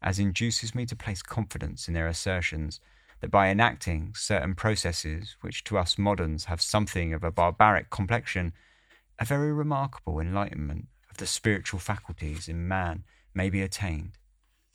as 0.00 0.18
induces 0.18 0.74
me 0.74 0.86
to 0.86 0.96
place 0.96 1.20
confidence 1.20 1.88
in 1.88 1.94
their 1.94 2.08
assertions 2.08 2.80
that 3.20 3.30
by 3.30 3.48
enacting 3.48 4.14
certain 4.14 4.54
processes 4.54 5.36
which 5.42 5.62
to 5.64 5.76
us 5.76 5.98
moderns 5.98 6.46
have 6.46 6.62
something 6.62 7.12
of 7.12 7.22
a 7.22 7.30
barbaric 7.30 7.90
complexion, 7.90 8.54
a 9.18 9.26
very 9.26 9.52
remarkable 9.52 10.20
enlightenment 10.20 10.88
of 11.10 11.18
the 11.18 11.26
spiritual 11.26 11.80
faculties 11.80 12.48
in 12.48 12.66
man 12.66 13.04
may 13.34 13.50
be 13.50 13.60
attained. 13.60 14.12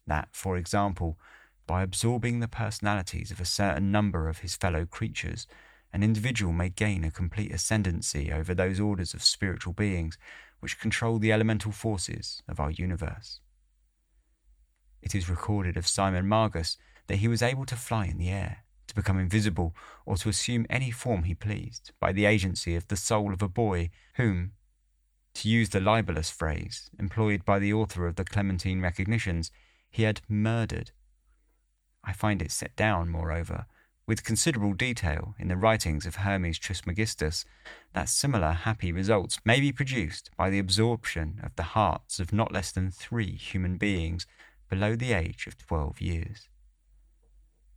That, 0.06 0.30
for 0.32 0.58
example, 0.58 1.18
by 1.66 1.82
absorbing 1.82 2.40
the 2.40 2.48
personalities 2.48 3.32
of 3.32 3.40
a 3.40 3.46
certain 3.46 3.92
number 3.92 4.30
of 4.30 4.40
his 4.40 4.56
fellow 4.56 4.86
creatures, 4.86 5.48
an 5.94 6.04
individual 6.04 6.52
may 6.52 6.70
gain 6.70 7.04
a 7.04 7.12
complete 7.12 7.54
ascendancy 7.54 8.32
over 8.32 8.54
those 8.54 8.80
orders 8.80 9.14
of 9.14 9.24
spiritual 9.24 9.74
beings 9.74 10.18
which 10.60 10.80
control 10.80 11.20
the 11.20 11.32
elemental 11.32 11.72
forces 11.72 12.42
of 12.48 12.60
our 12.60 12.72
universe. 12.72 13.40
It 15.02 15.14
is 15.14 15.30
recorded 15.30 15.78
of 15.78 15.88
Simon 15.88 16.28
Magus 16.28 16.78
that 17.08 17.18
he 17.18 17.28
was 17.28 17.44
able 17.44 17.66
to 17.68 17.76
fly 17.76 18.06
in 18.06 18.18
the 18.18 18.30
air, 18.30 18.64
to 18.88 18.96
become 18.96 19.20
invisible, 19.20 19.76
or 20.06 20.16
to 20.18 20.30
assume 20.30 20.66
any 20.70 20.90
form 20.90 21.24
he 21.24 21.36
pleased 21.36 21.92
by 22.00 22.12
the 22.12 22.26
agency 22.26 22.76
of 22.76 22.88
the 22.88 22.96
soul 22.96 23.34
of 23.34 23.42
a 23.42 23.48
boy 23.48 23.92
whom, 24.16 24.54
to 25.36 25.50
use 25.50 25.70
the 25.70 25.80
libellous 25.80 26.30
phrase 26.30 26.90
employed 27.00 27.44
by 27.44 27.60
the 27.60 27.74
author 27.74 28.08
of 28.08 28.16
the 28.16 28.24
Clementine 28.24 28.82
Recognitions, 28.82 29.52
he 29.90 30.04
had 30.04 30.22
murdered. 30.28 30.92
I 32.04 32.14
find 32.14 32.42
it 32.42 32.52
set 32.52 32.76
down, 32.76 33.10
moreover, 33.10 33.66
with 34.06 34.24
considerable 34.24 34.74
detail 34.74 35.36
in 35.40 35.48
the 35.48 35.58
writings 35.58 36.06
of 36.06 36.18
Hermes 36.18 36.60
Trismegistus, 36.60 37.46
that 37.94 38.10
similar 38.10 38.52
happy 38.52 38.92
results 38.92 39.40
may 39.46 39.60
be 39.60 39.72
produced 39.72 40.30
by 40.38 40.50
the 40.50 40.60
absorption 40.60 41.40
of 41.44 41.56
the 41.56 41.64
hearts 41.64 42.20
of 42.20 42.34
not 42.34 42.52
less 42.52 42.72
than 42.72 42.92
three 42.92 43.36
human 43.36 43.78
beings 43.78 44.26
below 44.70 44.96
the 44.96 45.14
age 45.14 45.48
of 45.48 45.58
twelve 45.58 46.02
years. 46.02 46.50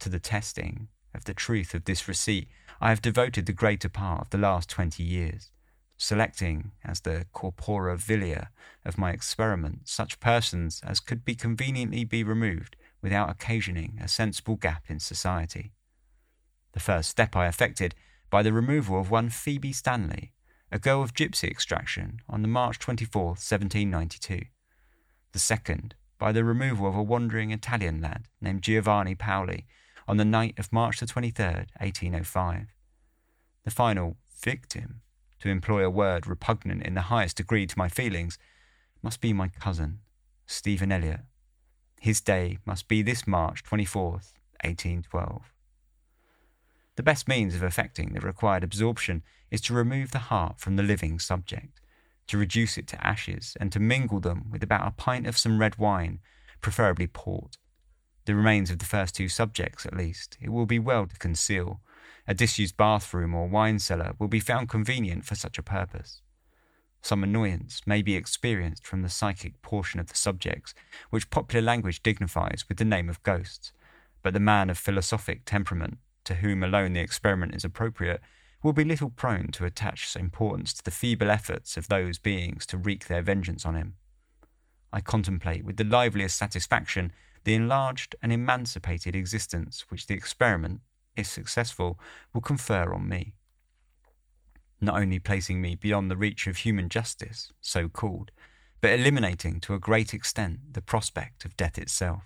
To 0.01 0.09
the 0.09 0.21
testing 0.21 0.89
of 1.15 1.25
the 1.25 1.35
truth 1.35 1.75
of 1.75 1.85
this 1.85 2.09
receipt, 2.09 2.49
I 2.81 2.91
have 2.91 3.03
devoted 3.03 3.47
the 3.47 3.53
greater 3.53 3.89
part 3.89 4.21
of 4.23 4.31
the 4.31 4.39
last 4.39 4.69
twenty 4.69 5.03
years 5.03 5.51
selecting 5.97 6.73
as 6.85 7.01
the 7.01 7.27
corpora 7.33 7.97
vilia 7.97 8.51
of 8.85 8.99
my 8.99 9.11
experiment 9.11 9.81
such 9.85 10.21
persons 10.21 10.81
as 10.85 11.01
could 11.01 11.25
be 11.25 11.35
conveniently 11.35 12.05
be 12.05 12.23
removed 12.23 12.77
without 13.03 13.31
occasioning 13.31 13.99
a 14.01 14.09
sensible 14.09 14.57
gap 14.57 14.85
in 14.89 15.01
society. 15.01 15.73
The 16.77 16.81
first 16.81 17.09
step 17.09 17.35
I 17.35 17.49
effected 17.49 17.95
by 18.29 18.43
the 18.43 18.53
removal 18.53 19.01
of 19.01 19.11
one 19.11 19.31
Phoebe 19.31 19.73
Stanley, 19.73 20.35
a 20.71 20.79
girl 20.79 21.03
of 21.03 21.15
gypsy 21.15 21.51
extraction, 21.51 22.21
on 22.29 22.43
the 22.43 22.49
March 22.49 22.79
24, 22.79 23.29
1792. 23.29 24.43
The 25.33 25.39
second 25.39 25.95
by 26.19 26.33
the 26.33 26.45
removal 26.45 26.87
of 26.87 26.95
a 26.95 27.03
wandering 27.03 27.51
Italian 27.51 28.03
lad 28.03 28.27
named 28.43 28.61
Giovanni 28.61 29.15
Paoli 29.15 29.65
on 30.07 30.19
the 30.19 30.25
night 30.27 30.59
of 30.59 30.71
March 30.71 31.01
the 31.01 31.07
23rd, 31.07 31.69
1805. 31.81 32.67
The 33.65 33.71
final 33.71 34.19
victim 34.39 35.01
to 35.39 35.49
employ 35.49 35.83
a 35.83 35.89
word 35.89 36.27
repugnant 36.27 36.83
in 36.83 36.93
the 36.93 37.09
highest 37.09 37.39
degree 37.39 37.67
to 37.67 37.79
my 37.79 37.89
feelings, 37.89 38.37
must 39.01 39.23
be 39.23 39.33
my 39.33 39.49
cousin, 39.49 40.01
Stephen 40.45 40.93
Elliott. 40.93 41.21
His 42.03 42.21
day 42.21 42.59
must 42.67 42.87
be 42.87 43.01
this 43.01 43.27
March 43.27 43.65
24th, 43.65 44.35
1812. 44.63 45.56
The 46.97 47.03
best 47.03 47.29
means 47.29 47.55
of 47.55 47.63
effecting 47.63 48.13
the 48.13 48.21
required 48.21 48.65
absorption 48.65 49.23
is 49.51 49.61
to 49.63 49.75
remove 49.75 50.11
the 50.11 50.19
heart 50.19 50.59
from 50.59 50.77
the 50.77 50.83
living 50.83 51.19
subject, 51.19 51.81
to 52.27 52.39
reduce 52.39 52.79
it 52.79 52.87
to 52.89 53.07
ashes, 53.07 53.57
and 53.61 53.71
to 53.73 53.79
mingle 53.79 54.19
them 54.19 54.51
with 54.51 54.63
about 54.63 54.89
a 54.89 54.91
pint 54.93 55.27
of 55.27 55.39
some 55.39 55.61
red 55.61 55.77
wine, 55.77 56.21
preferably 56.61 57.07
port. 57.07 57.59
The 58.25 58.35
remains 58.35 58.71
of 58.71 58.79
the 58.79 58.87
first 58.87 59.15
two 59.15 59.29
subjects, 59.29 59.87
at 59.87 59.97
least, 59.97 60.37
it 60.41 60.49
will 60.49 60.67
be 60.67 60.79
well 60.79 61.07
to 61.07 61.17
conceal, 61.19 61.81
a 62.27 62.35
disused 62.35 62.77
bathroom 62.77 63.35
or 63.35 63.47
wine 63.47 63.79
cellar 63.79 64.15
will 64.19 64.29
be 64.29 64.41
found 64.41 64.69
convenient 64.69 65.25
for 65.25 65.37
such 65.37 65.59
a 65.59 65.63
purpose. 65.63 66.23
Some 67.03 67.23
annoyance 67.23 67.83
may 67.87 68.03
be 68.03 68.17
experienced 68.17 68.85
from 68.85 69.03
the 69.03 69.09
psychic 69.09 69.63
portion 69.63 70.01
of 70.01 70.09
the 70.09 70.17
subjects, 70.17 70.75
which 71.11 71.31
popular 71.31 71.63
language 71.63 72.03
dignifies 72.03 72.65
with 72.69 72.79
the 72.79 72.85
name 72.85 73.09
of 73.09 73.23
ghosts, 73.23 73.73
but 74.23 74.35
the 74.35 74.41
man 74.41 74.71
of 74.71 74.79
philosophic 74.79 75.45
temperament, 75.45 75.99
to 76.27 76.37
whom 76.37 76.63
alone 76.63 76.93
the 76.93 77.01
experiment 77.01 77.55
is 77.55 77.65
appropriate, 77.65 78.21
will 78.63 78.73
be 78.73 78.85
little 78.85 79.11
prone 79.11 79.49
to 79.49 79.65
attach 79.65 80.15
importance 80.17 80.73
to 80.75 80.85
the 80.85 80.91
feeble 80.91 81.31
efforts 81.31 81.77
of 81.77 81.89
those 81.89 82.19
beings 82.19 82.67
to 82.67 82.79
wreak 82.79 83.07
their 83.07 83.23
vengeance 83.23 83.65
on 83.65 83.75
him. 83.75 83.95
I 84.93 85.01
contemplate 85.01 85.65
with 85.65 85.77
the 85.77 85.85
liveliest 85.85 86.37
satisfaction 86.37 87.13
the 87.45 87.55
enlarged 87.55 88.15
and 88.23 88.33
emancipated 88.33 89.15
existence 89.15 89.85
which 89.89 90.07
the 90.07 90.15
experiment 90.15 90.81
if 91.17 91.27
successful, 91.27 91.99
will 92.33 92.41
confer 92.41 92.93
on 92.93 93.09
me. 93.09 93.33
Not 94.81 95.01
only 95.01 95.19
placing 95.19 95.61
me 95.61 95.75
beyond 95.75 96.11
the 96.11 96.17
reach 96.17 96.47
of 96.47 96.59
human 96.59 96.89
justice, 96.89 97.53
so 97.61 97.89
called, 97.89 98.31
but 98.81 98.93
eliminating 98.93 99.59
to 99.61 99.75
a 99.75 99.81
great 99.81 100.13
extent 100.13 100.75
the 100.75 100.83
prospect 100.83 101.45
of 101.45 101.57
death 101.57 101.79
itself. 101.79 102.23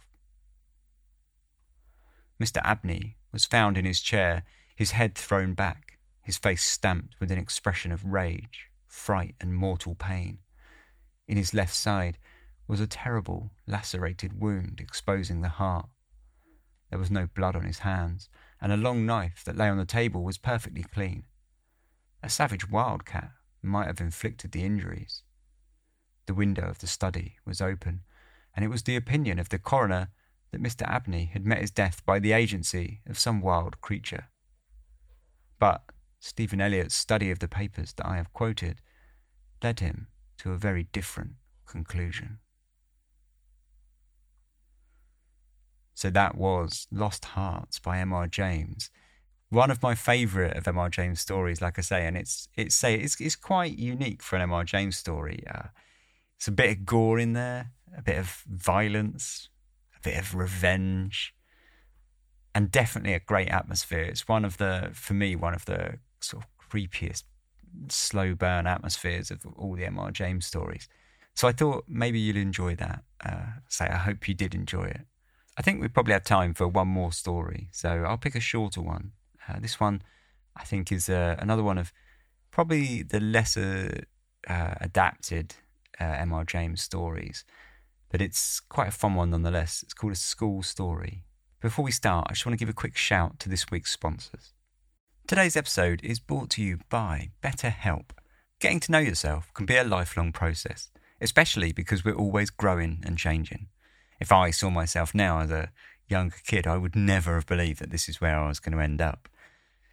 Mr. 2.42 2.60
Abney 2.64 3.16
was 3.32 3.44
found 3.44 3.76
in 3.78 3.84
his 3.84 4.00
chair, 4.00 4.42
his 4.74 4.92
head 4.92 5.14
thrown 5.14 5.54
back, 5.54 5.98
his 6.22 6.38
face 6.38 6.64
stamped 6.64 7.14
with 7.20 7.30
an 7.30 7.38
expression 7.38 7.92
of 7.92 8.04
rage, 8.04 8.70
fright, 8.86 9.34
and 9.40 9.54
mortal 9.54 9.94
pain. 9.94 10.38
In 11.28 11.36
his 11.36 11.54
left 11.54 11.74
side 11.74 12.18
was 12.66 12.80
a 12.80 12.86
terrible 12.86 13.50
lacerated 13.66 14.40
wound 14.40 14.80
exposing 14.80 15.40
the 15.40 15.48
heart. 15.48 15.88
There 16.90 16.98
was 16.98 17.10
no 17.10 17.26
blood 17.26 17.56
on 17.56 17.64
his 17.64 17.80
hands, 17.80 18.28
and 18.60 18.72
a 18.72 18.76
long 18.76 19.06
knife 19.06 19.44
that 19.44 19.56
lay 19.56 19.68
on 19.68 19.78
the 19.78 19.84
table 19.84 20.22
was 20.22 20.38
perfectly 20.38 20.82
clean. 20.82 21.24
A 22.22 22.28
savage 22.28 22.68
wildcat 22.68 23.30
might 23.62 23.86
have 23.86 24.00
inflicted 24.00 24.52
the 24.52 24.64
injuries. 24.64 25.22
The 26.26 26.34
window 26.34 26.68
of 26.68 26.78
the 26.78 26.86
study 26.86 27.36
was 27.44 27.60
open, 27.60 28.02
and 28.54 28.64
it 28.64 28.68
was 28.68 28.82
the 28.82 28.96
opinion 28.96 29.38
of 29.38 29.48
the 29.48 29.58
coroner 29.58 30.10
that 30.52 30.62
Mr. 30.62 30.82
Abney 30.88 31.30
had 31.32 31.46
met 31.46 31.60
his 31.60 31.70
death 31.70 32.04
by 32.04 32.18
the 32.18 32.32
agency 32.32 33.00
of 33.08 33.18
some 33.18 33.40
wild 33.40 33.80
creature. 33.80 34.28
But 35.58 35.82
Stephen 36.18 36.60
Elliott's 36.60 36.94
study 36.94 37.30
of 37.30 37.38
the 37.38 37.48
papers 37.48 37.92
that 37.94 38.06
I 38.06 38.16
have 38.16 38.32
quoted 38.32 38.80
led 39.62 39.80
him 39.80 40.08
to 40.38 40.52
a 40.52 40.58
very 40.58 40.84
different 40.84 41.32
conclusion. 41.66 42.38
So 45.94 46.08
that 46.10 46.34
was 46.34 46.86
Lost 46.90 47.26
Hearts 47.26 47.78
by 47.78 47.98
M.R. 47.98 48.26
James. 48.26 48.90
One 49.50 49.70
of 49.70 49.82
my 49.82 49.94
favourite 49.94 50.56
of 50.56 50.66
M.R. 50.66 50.88
James 50.88 51.20
stories, 51.20 51.60
like 51.60 51.78
I 51.78 51.82
say, 51.82 52.06
and 52.06 52.16
it's 52.16 52.48
it's 52.56 52.74
say 52.74 52.94
it's 52.94 53.20
it's 53.20 53.36
quite 53.36 53.76
unique 53.76 54.22
for 54.22 54.36
an 54.36 54.42
M.R. 54.42 54.64
James 54.64 54.96
story. 54.96 55.44
Uh, 55.52 55.68
it's 56.36 56.48
a 56.48 56.52
bit 56.52 56.70
of 56.70 56.86
gore 56.86 57.18
in 57.18 57.34
there, 57.34 57.72
a 57.94 58.00
bit 58.00 58.16
of 58.16 58.44
violence, 58.48 59.50
a 60.00 60.08
bit 60.08 60.18
of 60.18 60.34
revenge, 60.34 61.34
and 62.54 62.70
definitely 62.70 63.14
a 63.14 63.20
great 63.20 63.48
atmosphere. 63.48 64.02
It's 64.02 64.26
one 64.26 64.44
of 64.44 64.58
the, 64.58 64.90
for 64.92 65.14
me, 65.14 65.36
one 65.36 65.54
of 65.54 65.64
the 65.64 65.98
sort 66.20 66.44
of 66.44 66.68
creepiest 66.70 67.24
slow 67.88 68.34
burn 68.34 68.66
atmospheres 68.66 69.30
of 69.30 69.46
all 69.56 69.76
the 69.76 69.84
M.R. 69.86 70.10
James 70.10 70.46
stories. 70.46 70.88
So 71.34 71.48
I 71.48 71.52
thought 71.52 71.84
maybe 71.88 72.18
you'd 72.18 72.36
enjoy 72.36 72.74
that. 72.76 73.04
Uh, 73.24 73.46
say, 73.68 73.86
I 73.86 73.96
hope 73.96 74.28
you 74.28 74.34
did 74.34 74.54
enjoy 74.54 74.84
it. 74.84 75.02
I 75.56 75.62
think 75.62 75.80
we 75.80 75.88
probably 75.88 76.14
have 76.14 76.24
time 76.24 76.54
for 76.54 76.66
one 76.66 76.88
more 76.88 77.12
story, 77.12 77.68
so 77.70 78.04
I'll 78.06 78.18
pick 78.18 78.34
a 78.34 78.40
shorter 78.40 78.80
one. 78.80 79.12
Uh, 79.48 79.60
this 79.60 79.78
one, 79.78 80.02
I 80.56 80.64
think, 80.64 80.90
is 80.90 81.08
uh, 81.08 81.36
another 81.38 81.62
one 81.62 81.78
of 81.78 81.92
probably 82.50 83.02
the 83.02 83.20
lesser 83.20 84.04
uh, 84.48 84.74
adapted 84.80 85.54
uh, 86.00 86.04
M.R. 86.04 86.44
James 86.44 86.80
stories, 86.80 87.44
but 88.10 88.20
it's 88.20 88.60
quite 88.60 88.88
a 88.88 88.92
fun 88.92 89.14
one 89.14 89.30
nonetheless. 89.30 89.82
It's 89.82 89.94
called 89.94 90.12
A 90.12 90.16
School 90.16 90.62
Story. 90.62 91.24
Before 91.60 91.84
we 91.84 91.92
start, 91.92 92.26
I 92.28 92.32
just 92.32 92.44
want 92.44 92.54
to 92.54 92.62
give 92.62 92.68
a 92.68 92.74
quick 92.74 92.96
shout 92.96 93.38
to 93.40 93.48
this 93.48 93.70
week's 93.70 93.92
sponsors. 93.92 94.52
Today's 95.26 95.56
episode 95.56 96.00
is 96.02 96.18
brought 96.18 96.50
to 96.50 96.62
you 96.62 96.80
by 96.88 97.30
BetterHelp. 97.42 98.10
Getting 98.58 98.80
to 98.80 98.92
know 98.92 98.98
yourself 98.98 99.52
can 99.54 99.64
be 99.64 99.76
a 99.76 99.84
lifelong 99.84 100.32
process, 100.32 100.90
especially 101.20 101.72
because 101.72 102.04
we're 102.04 102.14
always 102.14 102.50
growing 102.50 103.02
and 103.06 103.16
changing. 103.16 103.68
If 104.18 104.32
I 104.32 104.50
saw 104.50 104.70
myself 104.70 105.14
now 105.14 105.38
as 105.38 105.50
a 105.50 105.70
younger 106.08 106.36
kid, 106.44 106.66
I 106.66 106.76
would 106.76 106.96
never 106.96 107.36
have 107.36 107.46
believed 107.46 107.80
that 107.80 107.90
this 107.90 108.08
is 108.08 108.20
where 108.20 108.36
I 108.36 108.48
was 108.48 108.58
going 108.58 108.76
to 108.76 108.82
end 108.82 109.00
up. 109.00 109.28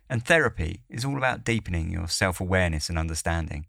And 0.10 0.25
therapy 0.25 0.82
is 0.89 1.06
all 1.06 1.17
about 1.17 1.43
deepening 1.43 1.91
your 1.91 2.08
self 2.08 2.41
awareness 2.41 2.89
and 2.89 2.97
understanding. 2.97 3.67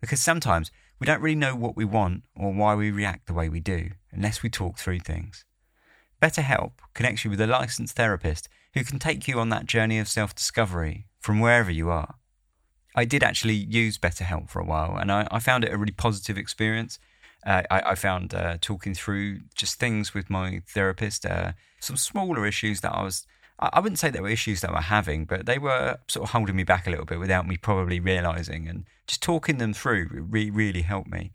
Because 0.00 0.20
sometimes 0.20 0.70
we 0.98 1.06
don't 1.06 1.20
really 1.20 1.34
know 1.34 1.56
what 1.56 1.76
we 1.76 1.84
want 1.84 2.24
or 2.36 2.52
why 2.52 2.74
we 2.74 2.90
react 2.90 3.26
the 3.26 3.34
way 3.34 3.48
we 3.48 3.60
do 3.60 3.90
unless 4.12 4.42
we 4.42 4.50
talk 4.50 4.78
through 4.78 5.00
things. 5.00 5.44
BetterHelp 6.22 6.72
connects 6.94 7.24
you 7.24 7.30
with 7.30 7.40
a 7.40 7.46
licensed 7.46 7.96
therapist 7.96 8.48
who 8.74 8.84
can 8.84 8.98
take 8.98 9.28
you 9.28 9.38
on 9.38 9.50
that 9.50 9.66
journey 9.66 9.98
of 9.98 10.08
self 10.08 10.34
discovery 10.34 11.06
from 11.20 11.40
wherever 11.40 11.70
you 11.70 11.90
are. 11.90 12.14
I 12.94 13.04
did 13.04 13.22
actually 13.22 13.54
use 13.54 13.98
BetterHelp 13.98 14.48
for 14.48 14.60
a 14.60 14.64
while 14.64 14.96
and 14.96 15.10
I, 15.10 15.26
I 15.30 15.40
found 15.40 15.64
it 15.64 15.72
a 15.72 15.76
really 15.76 15.92
positive 15.92 16.38
experience. 16.38 16.98
Uh, 17.44 17.62
I, 17.70 17.80
I, 17.90 17.94
found 17.94 18.32
uh, 18.32 18.56
talking 18.60 18.94
through 18.94 19.40
just 19.54 19.78
things 19.78 20.14
with 20.14 20.30
my 20.30 20.62
therapist, 20.66 21.26
uh, 21.26 21.52
some 21.78 21.98
smaller 21.98 22.46
issues 22.46 22.80
that 22.80 22.92
I 22.92 23.02
was 23.02 23.26
I 23.58 23.78
wouldn't 23.80 24.00
say 24.00 24.10
there 24.10 24.22
were 24.22 24.28
issues 24.28 24.60
that 24.62 24.70
I 24.70 24.74
were 24.74 24.80
having, 24.80 25.26
but 25.26 25.46
they 25.46 25.58
were 25.58 25.98
sort 26.08 26.24
of 26.24 26.30
holding 26.32 26.56
me 26.56 26.64
back 26.64 26.86
a 26.86 26.90
little 26.90 27.04
bit 27.04 27.20
without 27.20 27.46
me 27.46 27.56
probably 27.56 28.00
realizing. 28.00 28.68
And 28.68 28.84
just 29.06 29.22
talking 29.22 29.58
them 29.58 29.72
through 29.72 30.08
really, 30.10 30.50
really 30.50 30.82
helped 30.82 31.10
me. 31.10 31.30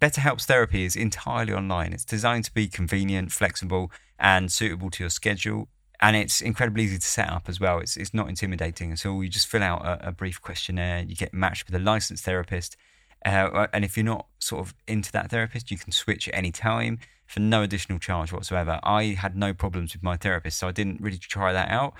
BetterHelp's 0.00 0.46
therapy 0.46 0.84
is 0.84 0.96
entirely 0.96 1.52
online. 1.52 1.92
It's 1.92 2.04
designed 2.04 2.44
to 2.46 2.54
be 2.54 2.66
convenient, 2.66 3.30
flexible, 3.30 3.92
and 4.18 4.50
suitable 4.50 4.90
to 4.90 5.04
your 5.04 5.10
schedule. 5.10 5.68
And 6.00 6.16
it's 6.16 6.40
incredibly 6.40 6.84
easy 6.84 6.98
to 6.98 7.06
set 7.06 7.30
up 7.30 7.48
as 7.48 7.60
well. 7.60 7.78
It's, 7.78 7.96
it's 7.96 8.14
not 8.14 8.28
intimidating 8.28 8.90
at 8.90 9.06
all. 9.06 9.22
You 9.22 9.28
just 9.28 9.46
fill 9.46 9.62
out 9.62 9.84
a, 9.84 10.08
a 10.08 10.12
brief 10.12 10.40
questionnaire, 10.40 11.04
you 11.06 11.14
get 11.14 11.34
matched 11.34 11.66
with 11.66 11.74
a 11.74 11.84
licensed 11.84 12.24
therapist. 12.24 12.76
Uh, 13.24 13.66
and 13.72 13.84
if 13.84 13.96
you're 13.96 14.04
not 14.04 14.26
sort 14.38 14.60
of 14.60 14.74
into 14.86 15.12
that 15.12 15.30
therapist, 15.30 15.70
you 15.70 15.78
can 15.78 15.92
switch 15.92 16.28
at 16.28 16.34
any 16.34 16.50
time 16.50 16.98
for 17.26 17.40
no 17.40 17.62
additional 17.62 17.98
charge 17.98 18.32
whatsoever. 18.32 18.80
I 18.82 19.04
had 19.04 19.36
no 19.36 19.52
problems 19.54 19.92
with 19.92 20.02
my 20.02 20.16
therapist, 20.16 20.58
so 20.58 20.68
I 20.68 20.72
didn't 20.72 21.00
really 21.00 21.18
try 21.18 21.52
that 21.52 21.68
out. 21.70 21.94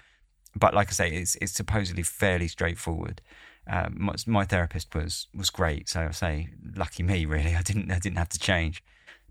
But 0.56 0.74
like 0.74 0.88
I 0.88 0.92
say, 0.92 1.10
it's 1.10 1.36
it's 1.36 1.52
supposedly 1.52 2.02
fairly 2.02 2.48
straightforward. 2.48 3.20
Um, 3.68 3.96
my, 3.98 4.14
my, 4.26 4.44
therapist 4.44 4.94
was 4.94 5.28
was 5.34 5.50
great, 5.50 5.88
so 5.88 6.00
I 6.08 6.10
say 6.10 6.48
lucky 6.74 7.02
me. 7.02 7.26
Really, 7.26 7.54
I 7.60 7.62
didn't 7.62 7.90
I 7.92 7.98
didn't 7.98 8.18
have 8.18 8.30
to 8.30 8.38
change. 8.38 8.82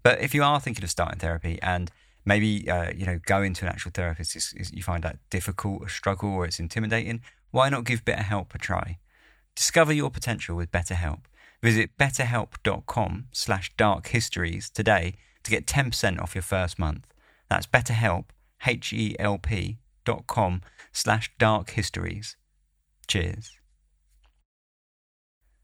But 0.01 0.21
if 0.21 0.33
you 0.33 0.43
are 0.43 0.59
thinking 0.61 0.83
of 0.83 0.89
starting 0.89 1.19
therapy 1.19 1.59
and 1.61 1.91
maybe 2.23 2.69
uh, 2.69 2.91
you 2.95 3.05
know 3.05 3.19
go 3.25 3.41
into 3.41 3.65
an 3.65 3.71
actual 3.71 3.91
therapist, 3.91 4.35
it's, 4.35 4.53
it's, 4.53 4.71
you 4.71 4.83
find 4.83 5.03
that 5.03 5.17
difficult, 5.29 5.83
a 5.83 5.89
struggle, 5.89 6.29
or 6.29 6.45
it's 6.45 6.59
intimidating, 6.59 7.21
why 7.51 7.67
not 7.69 7.83
give 7.83 8.05
BetterHelp 8.05 8.53
a 8.55 8.57
try? 8.57 8.99
Discover 9.55 9.91
your 9.91 10.09
potential 10.09 10.55
with 10.55 10.71
BetterHelp. 10.71 11.21
Visit 11.61 11.97
betterhelp.com 11.97 13.27
slash 13.31 13.71
dark 13.75 14.07
histories 14.07 14.69
today 14.69 15.15
to 15.43 15.51
get 15.51 15.65
10% 15.65 16.21
off 16.21 16.35
your 16.35 16.41
first 16.41 16.79
month. 16.79 17.07
That's 17.49 17.67
betterhelp, 17.67 18.25
H-E-L-P 18.65 19.77
dot 20.05 20.27
com 20.27 20.61
slash 20.91 21.31
dark 21.37 21.71
histories. 21.71 22.35
Cheers. 23.07 23.57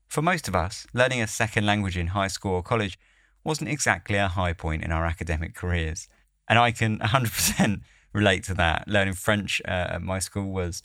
For 0.08 0.22
most 0.22 0.48
of 0.48 0.56
us, 0.56 0.88
learning 0.94 1.22
a 1.22 1.28
second 1.28 1.66
language 1.66 1.98
in 1.98 2.08
high 2.08 2.28
school 2.28 2.54
or 2.54 2.64
college 2.64 2.98
wasn't 3.44 3.70
exactly 3.70 4.18
a 4.18 4.28
high 4.28 4.54
point 4.54 4.84
in 4.84 4.92
our 4.92 5.06
academic 5.06 5.54
careers. 5.56 6.08
And 6.48 6.58
I 6.60 6.72
can 6.72 7.00
100% 7.00 7.82
relate 8.14 8.44
to 8.46 8.54
that. 8.56 8.88
Learning 8.88 9.14
French 9.14 9.62
uh, 9.66 9.96
at 9.96 10.02
my 10.02 10.20
school 10.20 10.52
was 10.52 10.84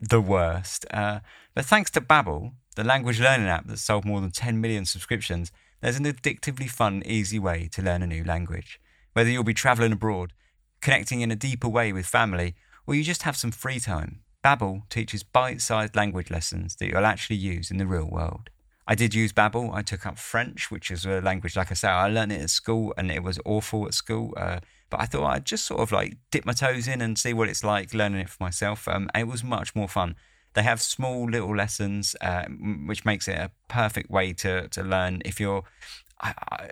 the 0.00 0.20
worst. 0.20 0.86
Uh, 0.92 1.20
but 1.54 1.64
thanks 1.64 1.90
to 1.92 2.00
Babbel, 2.00 2.52
the 2.80 2.88
language 2.88 3.20
learning 3.20 3.46
app 3.46 3.66
that's 3.66 3.82
sold 3.82 4.06
more 4.06 4.22
than 4.22 4.30
10 4.30 4.58
million 4.58 4.86
subscriptions, 4.86 5.52
there's 5.82 5.98
an 5.98 6.06
addictively 6.06 6.66
fun, 6.66 7.02
easy 7.04 7.38
way 7.38 7.68
to 7.72 7.82
learn 7.82 8.02
a 8.02 8.06
new 8.06 8.24
language. 8.24 8.80
Whether 9.12 9.28
you'll 9.28 9.44
be 9.44 9.52
travelling 9.52 9.92
abroad, 9.92 10.32
connecting 10.80 11.20
in 11.20 11.30
a 11.30 11.36
deeper 11.36 11.68
way 11.68 11.92
with 11.92 12.06
family, 12.06 12.54
or 12.86 12.94
you 12.94 13.04
just 13.04 13.24
have 13.24 13.36
some 13.36 13.50
free 13.50 13.80
time, 13.80 14.20
Babbel 14.42 14.88
teaches 14.88 15.22
bite-sized 15.22 15.94
language 15.94 16.30
lessons 16.30 16.76
that 16.76 16.88
you'll 16.88 17.04
actually 17.04 17.36
use 17.36 17.70
in 17.70 17.76
the 17.76 17.86
real 17.86 18.08
world. 18.08 18.48
I 18.86 18.94
did 18.94 19.14
use 19.14 19.34
Babbel. 19.34 19.74
I 19.74 19.82
took 19.82 20.06
up 20.06 20.18
French, 20.18 20.70
which 20.70 20.90
is 20.90 21.04
a 21.04 21.20
language, 21.20 21.56
like 21.56 21.70
I 21.70 21.74
said, 21.74 21.90
I 21.90 22.08
learned 22.08 22.32
it 22.32 22.40
at 22.40 22.48
school 22.48 22.94
and 22.96 23.10
it 23.10 23.22
was 23.22 23.38
awful 23.44 23.84
at 23.84 23.92
school. 23.92 24.32
Uh, 24.38 24.60
but 24.88 25.00
I 25.00 25.04
thought 25.04 25.26
I'd 25.26 25.44
just 25.44 25.66
sort 25.66 25.80
of 25.80 25.92
like 25.92 26.16
dip 26.30 26.46
my 26.46 26.54
toes 26.54 26.88
in 26.88 27.02
and 27.02 27.18
see 27.18 27.34
what 27.34 27.50
it's 27.50 27.62
like 27.62 27.92
learning 27.92 28.22
it 28.22 28.30
for 28.30 28.42
myself. 28.42 28.88
Um, 28.88 29.10
it 29.14 29.28
was 29.28 29.44
much 29.44 29.74
more 29.76 29.86
fun. 29.86 30.16
They 30.54 30.62
have 30.62 30.82
small 30.82 31.28
little 31.30 31.54
lessons, 31.54 32.16
uh, 32.20 32.44
which 32.86 33.04
makes 33.04 33.28
it 33.28 33.36
a 33.36 33.50
perfect 33.68 34.10
way 34.10 34.32
to 34.34 34.68
to 34.68 34.82
learn 34.82 35.22
if 35.24 35.40
you're 35.40 35.64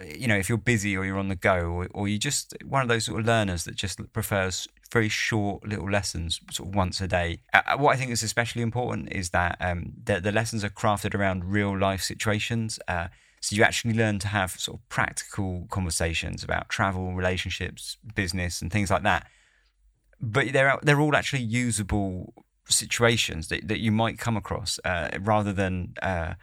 you 0.05 0.27
know, 0.27 0.37
if 0.37 0.49
you're 0.49 0.59
busy 0.59 0.97
or 0.97 1.05
you're 1.05 1.19
on 1.19 1.29
the 1.29 1.37
go, 1.37 1.59
or, 1.59 1.89
or 1.95 2.09
you're 2.09 2.19
just 2.19 2.55
one 2.65 2.83
of 2.83 2.89
those 2.89 3.07
sort 3.07 3.21
of 3.21 3.27
learners 3.27 3.65
that 3.65 3.77
just 3.77 4.01
prefers 4.13 4.69
very 4.93 5.09
short 5.09 5.67
little 5.67 5.91
lessons, 5.91 6.41
sort 6.51 6.69
of 6.69 6.75
once 6.75 7.01
a 7.01 7.09
day. 7.09 7.41
Uh, 7.53 7.63
uh, 7.67 7.77
what 7.77 7.95
I 7.95 7.99
think 7.99 8.11
is 8.11 8.23
especially 8.23 8.63
important 8.63 9.13
is 9.13 9.31
that 9.31 9.57
um, 9.61 9.93
the, 10.05 10.21
the, 10.21 10.33
lessons 10.33 10.65
are 10.65 10.71
crafted 10.71 11.15
around 11.15 11.45
real 11.45 11.77
life 11.77 12.03
situations. 12.03 12.79
Uh, 12.89 13.09
so 13.41 13.57
you 13.57 13.63
actually 13.63 13.95
learn 13.95 14.19
to 14.21 14.29
have 14.29 14.53
sort 14.53 14.79
of 14.79 14.89
practical 14.89 15.67
conversations 15.71 16.43
about 16.43 16.69
travel, 16.69 17.15
relationships, 17.15 17.97
business, 18.15 18.61
and 18.61 18.71
things 18.71 18.91
like 18.91 19.03
that. 19.05 19.27
But 20.21 20.53
they're 20.53 20.79
they're 20.83 21.01
all 21.01 21.15
actually 21.15 21.43
usable 21.43 22.35
situations 22.69 23.49
that, 23.49 23.69
that 23.69 23.81
you 23.81 23.93
might 23.93 24.19
come 24.19 24.37
across 24.37 24.79
uh, 24.85 25.11
rather 25.21 25.53
than 25.53 25.95
uh, 26.03 26.35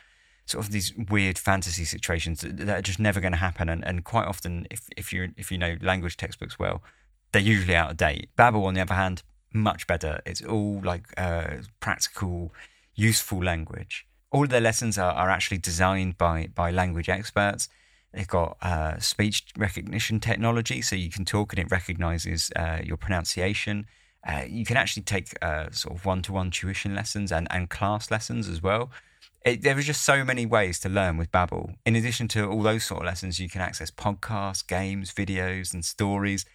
sort 0.46 0.66
of 0.66 0.72
these 0.72 0.94
weird 1.10 1.38
fantasy 1.38 1.86
situations 1.86 2.42
that, 2.42 2.58
that 2.58 2.80
are 2.80 2.82
just 2.82 3.00
never 3.00 3.20
going 3.20 3.32
to 3.34 3.38
happen. 3.38 3.70
And, 3.70 3.86
and 3.86 4.04
quite 4.04 4.28
often, 4.28 4.68
if, 4.70 4.88
if 4.96 5.12
you 5.12 5.32
if 5.38 5.52
you 5.52 5.58
know 5.58 5.78
language 5.82 6.18
textbooks 6.18 6.60
well, 6.60 6.84
they're 7.32 7.42
usually 7.42 7.76
out 7.76 7.92
of 7.92 7.98
date. 7.98 8.30
Babbel, 8.38 8.66
on 8.66 8.74
the 8.74 8.82
other 8.82 8.94
hand, 8.94 9.24
much 9.54 9.88
better. 9.88 10.22
It's 10.26 10.42
all 10.42 10.82
like 10.84 11.06
uh, 11.18 11.58
practical, 11.80 12.54
useful 12.96 13.44
language. 13.44 14.06
All 14.32 14.48
their 14.48 14.62
lessons 14.62 14.98
are, 14.98 15.14
are 15.14 15.30
actually 15.30 15.58
designed 15.58 16.18
by 16.18 16.50
by 16.54 16.72
language 16.72 17.10
experts. 17.10 17.70
They've 18.14 18.28
got 18.28 18.58
uh, 18.62 18.98
speech 19.00 19.46
recognition 19.58 20.22
technology, 20.22 20.82
so 20.82 20.96
you 20.96 21.10
can 21.10 21.26
talk 21.26 21.52
and 21.52 21.60
it 21.60 21.70
recognizes 21.70 22.50
uh, 22.56 22.80
your 22.84 22.96
pronunciation. 22.96 23.88
Uh, 24.26 24.44
you 24.48 24.66
can 24.66 24.76
actually 24.76 25.04
take 25.04 25.32
uh, 25.42 25.70
sort 25.72 25.96
of 25.96 26.06
one-to-one 26.06 26.50
tuition 26.50 26.96
lessons 26.96 27.32
and, 27.32 27.48
and 27.52 27.70
class 27.70 28.10
lessons 28.10 28.50
as 28.50 28.62
well. 28.62 28.90
It, 29.46 29.62
there 29.62 29.78
are 29.78 29.82
just 29.82 30.02
so 30.02 30.26
many 30.26 30.48
ways 30.48 30.80
to 30.80 30.90
learn 30.90 31.18
with 31.18 31.32
Babbel. 31.32 31.76
In 31.86 31.96
addition 31.96 32.28
to 32.30 32.50
all 32.50 32.64
those 32.64 32.84
sort 32.84 33.02
of 33.02 33.06
lessons, 33.06 33.40
you 33.40 33.48
can 33.48 33.62
access 33.62 33.92
podcasts, 33.92 34.66
games, 34.66 35.14
videos, 35.14 35.74
and 35.74 35.86
stories. 35.86 36.46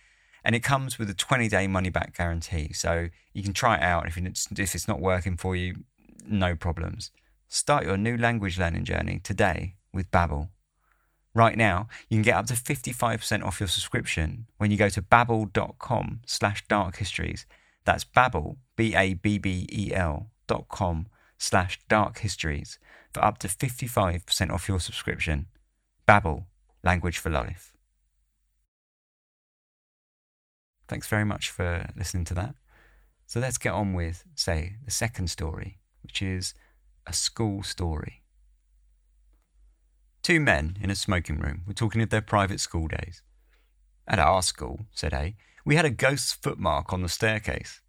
And 0.42 0.56
it 0.56 0.64
comes 0.64 0.98
with 0.98 1.08
a 1.08 1.14
20-day 1.14 1.68
money-back 1.68 2.16
guarantee, 2.16 2.72
so 2.72 3.08
you 3.32 3.42
can 3.42 3.52
try 3.52 3.76
it 3.76 3.82
out. 3.82 4.08
If 4.08 4.16
it's, 4.16 4.48
if 4.50 4.74
it's 4.74 4.88
not 4.88 5.00
working 5.00 5.36
for 5.36 5.54
you, 5.54 5.84
no 6.26 6.56
problems. 6.56 7.12
Start 7.48 7.84
your 7.84 7.96
new 7.96 8.16
language 8.16 8.58
learning 8.58 8.84
journey 8.84 9.20
today 9.22 9.74
with 9.92 10.10
Babbel. 10.10 10.48
Right 11.34 11.56
now, 11.56 11.86
you 12.08 12.16
can 12.16 12.22
get 12.22 12.34
up 12.34 12.46
to 12.46 12.54
55% 12.54 13.44
off 13.44 13.60
your 13.60 13.68
subscription 13.68 14.46
when 14.58 14.72
you 14.72 14.76
go 14.76 14.88
to 14.88 15.00
babbel.com 15.00 16.20
slash 16.26 16.66
darkhistories 16.66 17.44
that's 17.84 18.04
Babbel, 18.04 18.56
B-A-B-B-E-L 18.76 20.30
dot 20.46 20.68
com 20.68 21.06
slash 21.38 21.80
dark 21.88 22.18
histories 22.18 22.78
for 23.12 23.24
up 23.24 23.38
to 23.38 23.48
55% 23.48 24.50
off 24.50 24.68
your 24.68 24.80
subscription. 24.80 25.46
Babbel, 26.06 26.44
language 26.82 27.18
for 27.18 27.30
life. 27.30 27.72
Thanks 30.88 31.06
very 31.06 31.24
much 31.24 31.50
for 31.50 31.88
listening 31.96 32.24
to 32.26 32.34
that. 32.34 32.54
So 33.26 33.38
let's 33.38 33.58
get 33.58 33.72
on 33.72 33.94
with, 33.94 34.24
say, 34.34 34.76
the 34.84 34.90
second 34.90 35.30
story, 35.30 35.78
which 36.02 36.20
is 36.20 36.52
a 37.06 37.12
school 37.12 37.62
story. 37.62 38.22
Two 40.22 40.40
men 40.40 40.76
in 40.80 40.90
a 40.90 40.96
smoking 40.96 41.38
room 41.38 41.62
were 41.66 41.72
talking 41.72 42.02
of 42.02 42.10
their 42.10 42.20
private 42.20 42.60
school 42.60 42.88
days. 42.88 43.22
At 44.06 44.18
our 44.18 44.42
school, 44.42 44.80
said 44.92 45.14
A, 45.14 45.36
we 45.64 45.76
had 45.76 45.84
a 45.84 45.90
ghost's 45.90 46.32
footmark 46.32 46.92
on 46.92 47.02
the 47.02 47.08
staircase. 47.08 47.80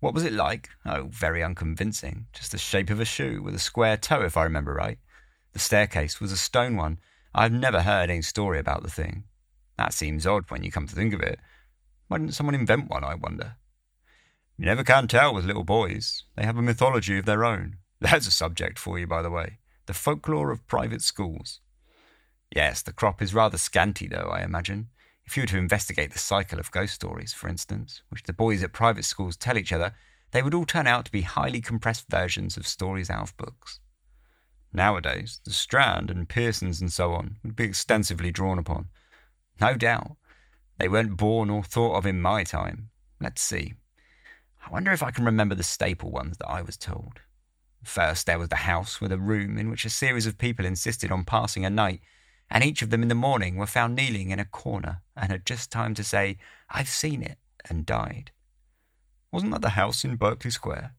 What 0.00 0.14
was 0.14 0.24
it 0.24 0.32
like? 0.32 0.68
Oh, 0.84 1.08
very 1.10 1.42
unconvincing. 1.42 2.26
Just 2.32 2.52
the 2.52 2.58
shape 2.58 2.90
of 2.90 3.00
a 3.00 3.04
shoe 3.04 3.42
with 3.42 3.54
a 3.54 3.58
square 3.58 3.96
toe, 3.96 4.22
if 4.22 4.36
I 4.36 4.44
remember 4.44 4.74
right. 4.74 4.98
The 5.52 5.58
staircase 5.58 6.20
was 6.20 6.32
a 6.32 6.36
stone 6.36 6.76
one. 6.76 6.98
I've 7.34 7.52
never 7.52 7.82
heard 7.82 8.10
any 8.10 8.22
story 8.22 8.58
about 8.58 8.82
the 8.82 8.90
thing. 8.90 9.24
That 9.78 9.92
seems 9.92 10.26
odd 10.26 10.50
when 10.50 10.62
you 10.62 10.70
come 10.70 10.86
to 10.86 10.94
think 10.94 11.14
of 11.14 11.20
it. 11.20 11.38
Why 12.08 12.18
didn't 12.18 12.34
someone 12.34 12.54
invent 12.54 12.90
one, 12.90 13.04
I 13.04 13.14
wonder? 13.14 13.56
You 14.58 14.66
never 14.66 14.84
can 14.84 15.08
tell 15.08 15.34
with 15.34 15.44
little 15.44 15.64
boys. 15.64 16.24
They 16.36 16.44
have 16.44 16.56
a 16.56 16.62
mythology 16.62 17.18
of 17.18 17.24
their 17.24 17.44
own. 17.44 17.76
There's 18.00 18.26
a 18.26 18.30
subject 18.30 18.78
for 18.78 18.98
you, 18.98 19.06
by 19.06 19.22
the 19.22 19.30
way 19.30 19.58
the 19.86 19.94
folklore 19.94 20.50
of 20.50 20.66
private 20.66 21.00
schools. 21.00 21.60
Yes, 22.54 22.82
the 22.82 22.92
crop 22.92 23.22
is 23.22 23.34
rather 23.34 23.58
scanty, 23.58 24.06
though, 24.06 24.30
I 24.32 24.42
imagine. 24.42 24.88
If 25.26 25.36
you 25.36 25.42
were 25.42 25.48
to 25.48 25.58
investigate 25.58 26.12
the 26.12 26.18
cycle 26.18 26.60
of 26.60 26.70
ghost 26.70 26.94
stories, 26.94 27.32
for 27.32 27.48
instance, 27.48 28.02
which 28.10 28.22
the 28.22 28.32
boys 28.32 28.62
at 28.62 28.72
private 28.72 29.04
schools 29.04 29.36
tell 29.36 29.58
each 29.58 29.72
other, 29.72 29.94
they 30.30 30.42
would 30.42 30.54
all 30.54 30.66
turn 30.66 30.86
out 30.86 31.04
to 31.06 31.12
be 31.12 31.22
highly 31.22 31.60
compressed 31.60 32.06
versions 32.08 32.56
of 32.56 32.66
stories 32.66 33.10
out 33.10 33.22
of 33.22 33.36
books. 33.36 33.80
Nowadays, 34.72 35.40
the 35.44 35.52
Strand 35.52 36.10
and 36.10 36.28
Pearson's 36.28 36.80
and 36.80 36.92
so 36.92 37.12
on 37.12 37.38
would 37.42 37.56
be 37.56 37.64
extensively 37.64 38.30
drawn 38.30 38.58
upon. 38.58 38.88
No 39.60 39.74
doubt. 39.74 40.16
They 40.78 40.88
weren't 40.88 41.16
born 41.16 41.50
or 41.50 41.62
thought 41.62 41.96
of 41.96 42.06
in 42.06 42.20
my 42.20 42.44
time. 42.44 42.90
Let's 43.20 43.42
see. 43.42 43.74
I 44.66 44.70
wonder 44.70 44.92
if 44.92 45.02
I 45.02 45.10
can 45.10 45.24
remember 45.24 45.54
the 45.54 45.62
staple 45.62 46.10
ones 46.10 46.36
that 46.38 46.48
I 46.48 46.60
was 46.60 46.76
told. 46.76 47.20
First, 47.82 48.26
there 48.26 48.38
was 48.38 48.48
the 48.48 48.56
house 48.56 49.00
with 49.00 49.12
a 49.12 49.18
room 49.18 49.58
in 49.58 49.70
which 49.70 49.84
a 49.84 49.90
series 49.90 50.26
of 50.26 50.38
people 50.38 50.66
insisted 50.66 51.10
on 51.10 51.24
passing 51.24 51.64
a 51.64 51.70
night, 51.70 52.00
and 52.50 52.62
each 52.64 52.82
of 52.82 52.90
them 52.90 53.02
in 53.02 53.08
the 53.08 53.14
morning 53.14 53.56
were 53.56 53.66
found 53.66 53.96
kneeling 53.96 54.30
in 54.30 54.38
a 54.38 54.44
corner 54.44 55.02
and 55.16 55.30
had 55.30 55.46
just 55.46 55.70
time 55.70 55.94
to 55.94 56.04
say, 56.04 56.36
I've 56.70 56.88
seen 56.88 57.22
it, 57.22 57.38
and 57.68 57.86
died. 57.86 58.30
Wasn't 59.32 59.52
that 59.52 59.62
the 59.62 59.70
house 59.70 60.04
in 60.04 60.16
Berkeley 60.16 60.50
Square? 60.50 60.94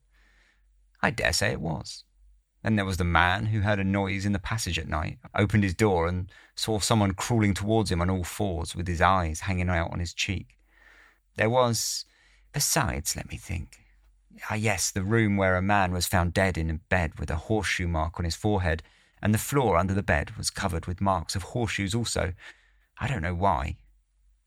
I 1.02 1.12
dare 1.12 1.34
say 1.34 1.52
it 1.52 1.62
was. 1.62 2.04
Then 2.64 2.76
there 2.76 2.86
was 2.86 2.98
the 2.98 3.04
man 3.04 3.48
who 3.48 3.62
heard 3.62 3.80
a 3.80 3.84
noise 3.84 4.26
in 4.26 4.34
the 4.34 4.40
passage 4.40 4.78
at 4.78 4.90
night, 4.90 5.20
opened 5.34 5.64
his 5.64 5.74
door, 5.74 6.08
and 6.08 6.30
saw 6.56 6.80
someone 6.80 7.14
crawling 7.14 7.54
towards 7.54 7.92
him 7.92 8.02
on 8.02 8.10
all 8.10 8.24
fours 8.24 8.76
with 8.76 8.88
his 8.88 9.02
eyes 9.02 9.42
hanging 9.42 9.70
out 9.70 9.92
on 9.94 10.00
his 10.00 10.14
cheek. 10.14 10.58
There 11.36 11.50
was, 11.50 12.06
besides, 12.52 13.16
let 13.16 13.30
me 13.30 13.38
think. 13.38 13.80
Ah, 14.50 14.56
yes, 14.56 14.92
the 14.92 15.04
room 15.04 15.38
where 15.38 15.56
a 15.56 15.62
man 15.62 15.92
was 15.92 16.08
found 16.08 16.34
dead 16.34 16.58
in 16.58 16.70
a 16.70 16.74
bed 16.74 17.20
with 17.20 17.32
a 17.32 17.36
horseshoe 17.36 17.88
mark 17.88 18.20
on 18.20 18.26
his 18.26 18.36
forehead, 18.36 18.84
and 19.22 19.34
the 19.34 19.40
floor 19.40 19.78
under 19.78 19.94
the 19.94 20.04
bed 20.04 20.38
was 20.38 20.50
covered 20.50 20.86
with 20.86 21.02
marks 21.02 21.36
of 21.36 21.44
horseshoes 21.44 21.96
also. 21.96 22.34
I 23.00 23.08
don't 23.08 23.22
know 23.22 23.36
why. 23.36 23.78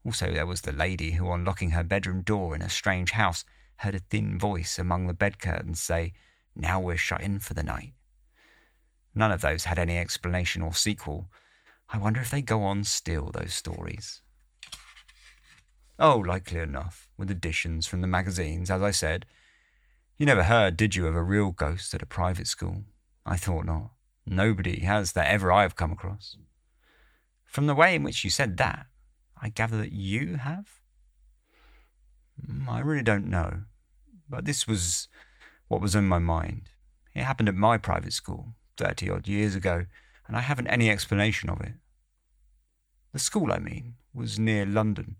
Also, 0.04 0.32
there 0.32 0.46
was 0.46 0.62
the 0.62 0.72
lady 0.72 1.12
who, 1.12 1.28
on 1.28 1.44
locking 1.44 1.70
her 1.70 1.84
bedroom 1.84 2.22
door 2.22 2.54
in 2.54 2.62
a 2.62 2.70
strange 2.70 3.12
house, 3.12 3.44
heard 3.76 3.94
a 3.94 3.98
thin 3.98 4.38
voice 4.38 4.78
among 4.78 5.06
the 5.06 5.14
bed 5.14 5.38
curtains 5.38 5.80
say, 5.80 6.12
Now 6.54 6.80
we're 6.80 6.96
shut 6.96 7.22
in 7.22 7.38
for 7.38 7.54
the 7.54 7.62
night. 7.62 7.92
None 9.14 9.32
of 9.32 9.40
those 9.40 9.64
had 9.64 9.78
any 9.78 9.98
explanation 9.98 10.62
or 10.62 10.72
sequel. 10.72 11.28
I 11.88 11.98
wonder 11.98 12.20
if 12.20 12.30
they 12.30 12.42
go 12.42 12.62
on 12.62 12.84
still, 12.84 13.30
those 13.32 13.52
stories. 13.52 14.22
Oh, 15.98 16.16
likely 16.16 16.60
enough, 16.60 17.08
with 17.18 17.30
additions 17.30 17.86
from 17.86 18.00
the 18.00 18.06
magazines, 18.06 18.70
as 18.70 18.80
I 18.80 18.90
said. 18.90 19.26
You 20.16 20.26
never 20.26 20.44
heard, 20.44 20.76
did 20.76 20.94
you, 20.94 21.06
of 21.06 21.16
a 21.16 21.22
real 21.22 21.50
ghost 21.50 21.92
at 21.92 22.02
a 22.02 22.06
private 22.06 22.46
school? 22.46 22.84
I 23.26 23.36
thought 23.36 23.66
not. 23.66 23.90
Nobody 24.32 24.82
has 24.82 25.10
that 25.12 25.26
ever 25.26 25.50
I 25.50 25.62
have 25.62 25.74
come 25.74 25.90
across. 25.90 26.36
From 27.44 27.66
the 27.66 27.74
way 27.74 27.96
in 27.96 28.04
which 28.04 28.22
you 28.22 28.30
said 28.30 28.58
that, 28.58 28.86
I 29.42 29.48
gather 29.48 29.76
that 29.78 29.90
you 29.90 30.36
have? 30.36 30.68
Mm, 32.40 32.68
I 32.68 32.78
really 32.78 33.02
don't 33.02 33.26
know. 33.26 33.62
But 34.28 34.44
this 34.44 34.68
was 34.68 35.08
what 35.66 35.80
was 35.80 35.96
in 35.96 36.06
my 36.06 36.20
mind. 36.20 36.68
It 37.12 37.24
happened 37.24 37.48
at 37.48 37.56
my 37.56 37.76
private 37.76 38.12
school, 38.12 38.54
30 38.76 39.10
odd 39.10 39.26
years 39.26 39.56
ago, 39.56 39.86
and 40.28 40.36
I 40.36 40.42
haven't 40.42 40.68
any 40.68 40.88
explanation 40.88 41.50
of 41.50 41.60
it. 41.60 41.72
The 43.12 43.18
school, 43.18 43.52
I 43.52 43.58
mean, 43.58 43.94
was 44.14 44.38
near 44.38 44.64
London. 44.64 45.16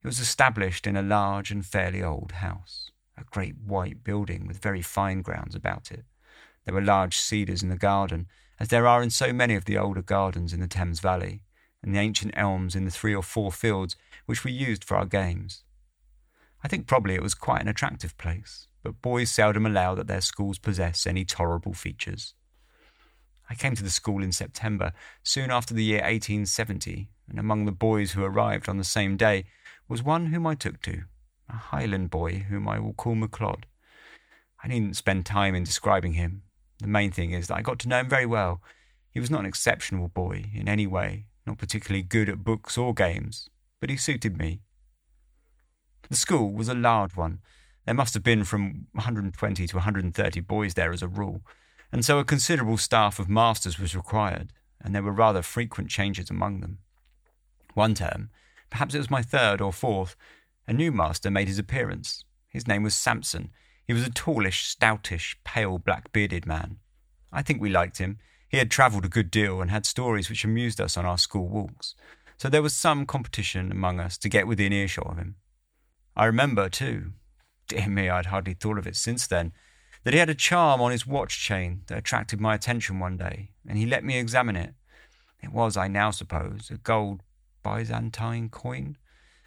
It 0.00 0.06
was 0.06 0.20
established 0.20 0.86
in 0.86 0.96
a 0.96 1.02
large 1.02 1.50
and 1.50 1.66
fairly 1.66 2.04
old 2.04 2.30
house, 2.30 2.92
a 3.18 3.24
great 3.24 3.56
white 3.56 4.04
building 4.04 4.46
with 4.46 4.62
very 4.62 4.80
fine 4.80 5.22
grounds 5.22 5.56
about 5.56 5.90
it. 5.90 6.04
There 6.64 6.74
were 6.74 6.80
large 6.80 7.18
cedars 7.18 7.60
in 7.60 7.68
the 7.68 7.76
garden, 7.76 8.28
as 8.58 8.68
there 8.68 8.86
are 8.86 9.02
in 9.02 9.10
so 9.10 9.32
many 9.32 9.54
of 9.54 9.64
the 9.64 9.78
older 9.78 10.02
gardens 10.02 10.52
in 10.52 10.60
the 10.60 10.68
Thames 10.68 11.00
Valley, 11.00 11.42
and 11.82 11.94
the 11.94 11.98
ancient 11.98 12.32
elms 12.36 12.74
in 12.74 12.84
the 12.84 12.90
three 12.90 13.14
or 13.14 13.22
four 13.22 13.52
fields 13.52 13.96
which 14.26 14.44
we 14.44 14.52
used 14.52 14.84
for 14.84 14.96
our 14.96 15.04
games. 15.04 15.62
I 16.62 16.68
think 16.68 16.86
probably 16.86 17.14
it 17.14 17.22
was 17.22 17.34
quite 17.34 17.60
an 17.60 17.68
attractive 17.68 18.16
place, 18.16 18.68
but 18.82 19.02
boys 19.02 19.30
seldom 19.30 19.66
allow 19.66 19.94
that 19.94 20.06
their 20.06 20.22
schools 20.22 20.58
possess 20.58 21.06
any 21.06 21.24
tolerable 21.24 21.74
features. 21.74 22.34
I 23.50 23.54
came 23.54 23.74
to 23.74 23.82
the 23.82 23.90
school 23.90 24.22
in 24.22 24.32
September, 24.32 24.92
soon 25.22 25.50
after 25.50 25.74
the 25.74 25.84
year 25.84 26.00
1870, 26.00 27.10
and 27.28 27.38
among 27.38 27.66
the 27.66 27.72
boys 27.72 28.12
who 28.12 28.24
arrived 28.24 28.68
on 28.68 28.78
the 28.78 28.84
same 28.84 29.18
day 29.18 29.44
was 29.88 30.02
one 30.02 30.26
whom 30.26 30.46
I 30.46 30.54
took 30.54 30.80
to, 30.82 31.02
a 31.50 31.56
Highland 31.56 32.08
boy 32.08 32.46
whom 32.48 32.66
I 32.66 32.78
will 32.78 32.94
call 32.94 33.14
McLeod. 33.14 33.64
I 34.62 34.68
needn't 34.68 34.96
spend 34.96 35.26
time 35.26 35.54
in 35.54 35.64
describing 35.64 36.14
him. 36.14 36.43
The 36.84 36.90
main 36.90 37.10
thing 37.10 37.32
is 37.32 37.48
that 37.48 37.56
I 37.56 37.62
got 37.62 37.78
to 37.80 37.88
know 37.88 38.00
him 38.00 38.08
very 38.08 38.26
well. 38.26 38.62
He 39.10 39.18
was 39.18 39.30
not 39.30 39.40
an 39.40 39.46
exceptional 39.46 40.08
boy 40.08 40.50
in 40.54 40.68
any 40.68 40.86
way, 40.86 41.26
not 41.46 41.58
particularly 41.58 42.02
good 42.02 42.28
at 42.28 42.44
books 42.44 42.78
or 42.78 42.94
games, 42.94 43.48
but 43.80 43.90
he 43.90 43.96
suited 43.96 44.38
me. 44.38 44.60
The 46.08 46.16
school 46.16 46.52
was 46.52 46.68
a 46.68 46.74
large 46.74 47.16
one. 47.16 47.40
There 47.86 47.94
must 47.94 48.14
have 48.14 48.22
been 48.22 48.44
from 48.44 48.86
120 48.92 49.66
to 49.66 49.76
130 49.76 50.40
boys 50.40 50.74
there 50.74 50.92
as 50.92 51.02
a 51.02 51.08
rule 51.08 51.42
and 51.94 52.04
so 52.04 52.18
a 52.18 52.24
considerable 52.24 52.76
staff 52.76 53.20
of 53.20 53.28
masters 53.28 53.78
was 53.78 53.94
required, 53.94 54.52
and 54.80 54.92
there 54.92 55.02
were 55.04 55.12
rather 55.12 55.42
frequent 55.42 55.88
changes 55.88 56.28
among 56.28 56.58
them. 56.58 56.78
One 57.74 57.94
term, 57.94 58.30
perhaps 58.68 58.96
it 58.96 58.98
was 58.98 59.12
my 59.12 59.22
third 59.22 59.60
or 59.60 59.72
fourth, 59.72 60.16
a 60.66 60.72
new 60.72 60.90
master 60.90 61.30
made 61.30 61.46
his 61.46 61.60
appearance. 61.60 62.24
His 62.48 62.66
name 62.66 62.82
was 62.82 62.96
Sampson. 62.96 63.50
He 63.86 63.92
was 63.92 64.06
a 64.06 64.10
tallish, 64.10 64.64
stoutish, 64.64 65.36
pale, 65.44 65.78
black 65.78 66.12
bearded 66.12 66.46
man. 66.46 66.78
I 67.32 67.42
think 67.42 67.60
we 67.60 67.70
liked 67.70 67.98
him. 67.98 68.18
He 68.48 68.58
had 68.58 68.70
travelled 68.70 69.04
a 69.04 69.08
good 69.08 69.30
deal 69.30 69.60
and 69.60 69.70
had 69.70 69.84
stories 69.84 70.28
which 70.28 70.44
amused 70.44 70.80
us 70.80 70.96
on 70.96 71.04
our 71.04 71.18
school 71.18 71.48
walks, 71.48 71.94
so 72.36 72.48
there 72.48 72.62
was 72.62 72.74
some 72.74 73.04
competition 73.04 73.72
among 73.72 74.00
us 74.00 74.16
to 74.18 74.28
get 74.28 74.46
within 74.46 74.72
earshot 74.72 75.06
of 75.06 75.18
him. 75.18 75.36
I 76.16 76.26
remember, 76.26 76.68
too, 76.68 77.12
dear 77.68 77.88
me, 77.88 78.08
I'd 78.08 78.26
hardly 78.26 78.54
thought 78.54 78.78
of 78.78 78.86
it 78.86 78.96
since 78.96 79.26
then, 79.26 79.52
that 80.04 80.12
he 80.14 80.20
had 80.20 80.30
a 80.30 80.34
charm 80.34 80.80
on 80.80 80.92
his 80.92 81.06
watch 81.06 81.40
chain 81.40 81.82
that 81.86 81.98
attracted 81.98 82.40
my 82.40 82.54
attention 82.54 83.00
one 83.00 83.16
day, 83.16 83.50
and 83.66 83.76
he 83.76 83.86
let 83.86 84.04
me 84.04 84.18
examine 84.18 84.56
it. 84.56 84.74
It 85.42 85.52
was, 85.52 85.76
I 85.76 85.88
now 85.88 86.10
suppose, 86.10 86.70
a 86.70 86.76
gold 86.76 87.22
Byzantine 87.62 88.50
coin. 88.50 88.96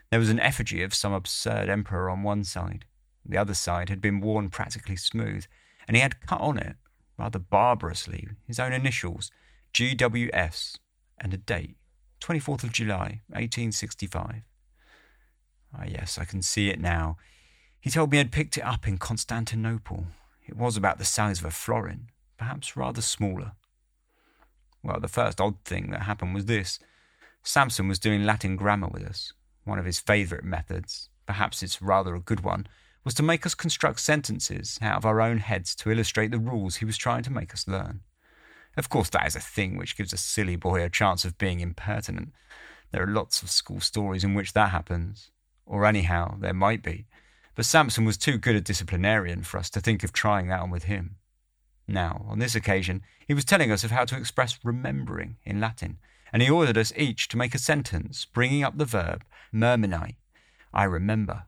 There 0.10 0.19
was 0.19 0.30
an 0.30 0.39
effigy 0.39 0.84
of 0.84 0.93
some 0.93 1.13
absurd 1.13 1.69
emperor 1.69 2.10
on 2.10 2.23
one 2.23 2.43
side. 2.43 2.86
The 3.28 3.38
other 3.38 3.54
side 3.54 3.90
had 3.90 4.02
been 4.02 4.22
worn 4.22 4.50
practically 4.50 4.96
smooth, 4.96 5.46
and 5.88 5.96
he 5.96 6.02
had 6.02 6.26
cut 6.26 6.42
on 6.42 6.58
it, 6.58 6.76
rather 7.18 7.40
barbarously, 7.40 8.28
his 8.46 8.60
own 8.60 8.74
initials, 8.74 9.32
GWS, 9.74 10.78
and 11.20 11.34
a 11.34 11.38
date, 11.38 11.76
24th 12.22 12.63
of 12.63 12.72
July, 12.72 13.22
1865. 13.28 14.44
Ah, 15.78 15.84
yes, 15.86 16.18
I 16.18 16.26
can 16.26 16.42
see 16.42 16.70
it 16.70 16.80
now. 16.80 17.18
He 17.80 17.90
told 17.90 18.12
me 18.12 18.18
he 18.18 18.20
had 18.20 18.32
picked 18.32 18.58
it 18.58 18.62
up 18.62 18.88
in 18.88 18.98
Constantinople, 18.98 20.08
it 20.48 20.56
was 20.56 20.78
about 20.78 20.98
the 20.98 21.06
size 21.06 21.40
of 21.40 21.46
a 21.46 21.52
florin, 21.52 22.10
perhaps 22.38 22.78
rather 22.78 23.02
smaller. 23.02 23.52
Well, 24.82 25.00
the 25.00 25.10
first 25.10 25.42
odd 25.42 25.56
thing 25.66 25.92
that 25.92 26.04
happened 26.04 26.34
was 26.34 26.46
this. 26.46 26.80
Sampson 27.44 27.88
was 27.88 28.00
doing 28.00 28.24
Latin 28.24 28.56
grammar 28.56 28.88
with 28.88 29.04
us. 29.04 29.34
One 29.66 29.80
of 29.80 29.86
his 29.86 30.00
favourite 30.00 30.46
methods, 30.46 31.10
perhaps 31.26 31.62
it's 31.62 31.82
rather 31.82 32.16
a 32.16 32.22
good 32.22 32.42
one, 32.42 32.68
was 33.08 33.13
to 33.13 33.24
make 33.24 33.46
us 33.46 33.56
construct 33.56 34.02
sentences 34.02 34.78
out 34.82 34.98
of 34.98 35.06
our 35.06 35.22
own 35.22 35.38
heads 35.38 35.74
to 35.74 35.89
illustrate 35.89 36.30
the 36.30 36.38
rules 36.38 36.76
he 36.76 36.84
was 36.84 36.98
trying 36.98 37.24
to 37.24 37.32
make 37.32 37.54
us 37.54 37.65
learn. 37.65 38.02
Of 38.76 38.89
course, 38.89 39.10
that 39.12 39.26
is 39.26 39.34
a 39.34 39.39
thing 39.39 39.78
which 39.78 39.96
gives 39.96 40.12
a 40.12 40.17
silly 40.17 40.58
boy 40.58 40.84
a 40.84 40.89
chance 40.89 41.24
of 41.24 41.38
being 41.38 41.62
impertinent. 41.62 42.34
There 42.91 43.01
are 43.01 43.08
lots 43.08 43.41
of 43.41 43.49
school 43.49 43.80
stories 43.80 44.26
in 44.26 44.34
which 44.34 44.51
that 44.51 44.72
happens. 44.72 45.32
Or 45.66 45.86
anyhow, 45.86 46.36
there 46.41 46.53
might 46.53 46.84
be. 46.84 47.05
But 47.55 47.64
Sampson 47.64 48.03
was 48.03 48.18
too 48.18 48.38
good 48.38 48.58
a 48.58 48.60
disciplinarian 48.60 49.43
for 49.43 49.58
us 49.58 49.70
to 49.70 49.80
think 49.80 50.03
of 50.03 50.12
trying 50.12 50.49
that 50.49 50.60
on 50.60 50.70
with 50.70 50.84
him. 50.84 51.16
Now, 51.88 52.26
on 52.28 52.39
this 52.39 52.55
occasion, 52.55 53.03
he 53.26 53.34
was 53.34 53.45
telling 53.45 53.72
us 53.72 53.86
of 53.86 53.91
how 53.91 54.03
to 54.03 54.18
express 54.18 54.60
remembering 54.66 55.38
in 55.45 55.62
Latin, 55.62 55.99
and 56.34 56.41
he 56.41 56.49
ordered 56.49 56.78
us 56.78 56.91
each 56.97 57.30
to 57.30 57.38
make 57.38 57.55
a 57.55 57.58
sentence 57.58 58.26
bringing 58.26 58.66
up 58.66 58.78
the 58.78 58.84
verb 58.84 59.24
memini, 59.53 60.18
I 60.74 60.84
remember. 60.84 61.43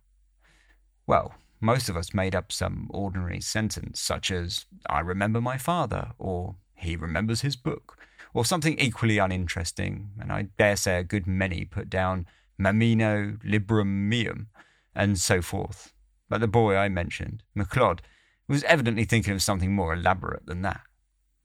Well, 1.06 1.36
most 1.60 1.90
of 1.90 1.98
us 1.98 2.14
made 2.14 2.36
up 2.36 2.52
some 2.52 2.88
ordinary 2.92 3.42
sentence, 3.42 4.00
such 4.00 4.32
as, 4.32 4.66
I 4.90 5.00
remember 5.00 5.42
my 5.42 5.58
father, 5.58 6.12
or 6.18 6.56
he 6.76 6.96
remembers 6.96 7.42
his 7.42 7.56
book, 7.56 7.98
or 8.34 8.46
something 8.46 8.78
equally 8.80 9.18
uninteresting, 9.18 10.12
and 10.20 10.32
I 10.32 10.48
dare 10.58 10.76
say 10.76 11.00
a 11.00 11.04
good 11.04 11.28
many 11.28 11.66
put 11.66 11.90
down 11.90 12.26
memino 12.60 13.42
librum 13.44 14.08
meum, 14.08 14.48
and 14.96 15.20
so 15.20 15.42
forth. 15.42 15.94
But 16.30 16.42
the 16.42 16.48
boy 16.48 16.76
I 16.76 16.90
mentioned, 16.90 17.44
McLeod, 17.58 18.00
was 18.48 18.64
evidently 18.64 19.06
thinking 19.06 19.34
of 19.34 19.44
something 19.44 19.74
more 19.74 19.94
elaborate 19.94 20.46
than 20.46 20.62
that. 20.62 20.82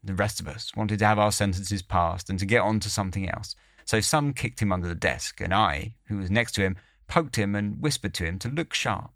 The 0.03 0.15
rest 0.15 0.41
of 0.41 0.49
us 0.49 0.73
wanted 0.77 0.99
to 0.99 1.07
have 1.07 1.19
our 1.19 1.33
sentences 1.33 1.83
passed 1.83 2.29
and 2.29 2.39
to 2.39 2.47
get 2.47 2.61
on 2.61 2.81
to 2.81 2.91
something 2.91 3.29
else. 3.29 3.57
So 3.87 4.01
some 4.01 4.33
kicked 4.33 4.61
him 4.61 4.73
under 4.73 4.89
the 4.89 4.95
desk, 4.95 5.41
and 5.41 5.53
I, 5.53 5.95
who 6.07 6.19
was 6.19 6.31
next 6.31 6.53
to 6.53 6.62
him, 6.62 6.77
poked 7.09 7.37
him 7.37 7.55
and 7.55 7.81
whispered 7.81 8.15
to 8.15 8.25
him 8.25 8.39
to 8.41 8.49
look 8.49 8.75
sharp. 8.75 9.11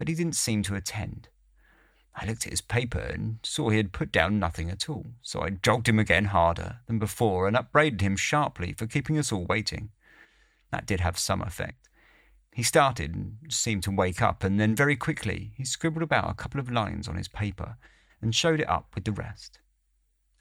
But 0.00 0.08
he 0.08 0.14
didn't 0.14 0.34
seem 0.34 0.62
to 0.62 0.74
attend. 0.74 1.28
I 2.14 2.24
looked 2.24 2.46
at 2.46 2.52
his 2.52 2.62
paper 2.62 3.00
and 3.00 3.38
saw 3.42 3.68
he 3.68 3.76
had 3.76 3.92
put 3.92 4.10
down 4.10 4.38
nothing 4.38 4.70
at 4.70 4.88
all, 4.88 5.04
so 5.20 5.42
I 5.42 5.50
jogged 5.50 5.90
him 5.90 5.98
again 5.98 6.24
harder 6.24 6.78
than 6.86 6.98
before 6.98 7.46
and 7.46 7.54
upbraided 7.54 8.00
him 8.00 8.16
sharply 8.16 8.72
for 8.72 8.86
keeping 8.86 9.18
us 9.18 9.30
all 9.30 9.44
waiting. 9.44 9.90
That 10.70 10.86
did 10.86 11.00
have 11.00 11.18
some 11.18 11.42
effect. 11.42 11.90
He 12.50 12.62
started 12.62 13.14
and 13.14 13.36
seemed 13.50 13.82
to 13.82 13.90
wake 13.90 14.22
up, 14.22 14.42
and 14.42 14.58
then 14.58 14.74
very 14.74 14.96
quickly 14.96 15.52
he 15.54 15.66
scribbled 15.66 16.02
about 16.02 16.30
a 16.30 16.34
couple 16.34 16.60
of 16.60 16.72
lines 16.72 17.06
on 17.06 17.16
his 17.16 17.28
paper 17.28 17.76
and 18.22 18.34
showed 18.34 18.60
it 18.60 18.70
up 18.70 18.94
with 18.94 19.04
the 19.04 19.12
rest. 19.12 19.58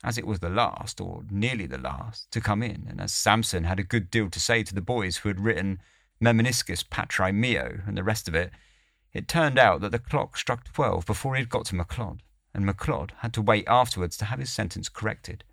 As 0.05 0.18
it 0.18 0.26
was 0.26 0.39
the 0.39 0.49
last, 0.49 1.01
or 1.01 1.26
nearly 1.30 1.66
the 1.66 1.78
last, 1.78 2.32
to 2.32 2.39
come 2.39 2.64
in, 2.64 2.88
and 2.89 3.01
as 3.01 3.12
Sampson 3.12 3.66
had 3.66 3.78
a 3.78 3.84
good 3.84 4.10
deal 4.10 4.30
to 4.30 4.39
say 4.39 4.64
to 4.64 4.74
the 4.74 4.80
boys 4.80 5.18
who 5.18 5.28
had 5.28 5.41
written 5.41 5.82
Meminiscimus 6.22 6.89
Patri 6.89 7.34
Meo 7.34 7.82
and 7.86 7.97
the 7.97 8.05
rest 8.05 8.30
of 8.30 8.36
it, 8.36 8.53
it 9.14 9.28
turned 9.28 9.57
out 9.57 9.82
that 9.82 9.91
the 9.91 9.99
clock 9.99 10.38
struck 10.38 10.64
twelve 10.64 11.05
before 11.05 11.36
he 11.36 11.41
had 11.41 11.49
got 11.49 11.66
to 11.66 11.76
McLeod, 11.76 12.20
and 12.53 12.66
McLeod 12.66 13.12
had 13.20 13.34
to 13.34 13.41
wait 13.41 13.68
afterwards 13.68 14.18
to 14.18 14.26
have 14.26 14.39
his 14.39 14.51
sentence 14.51 14.89
corrected. 14.89 15.43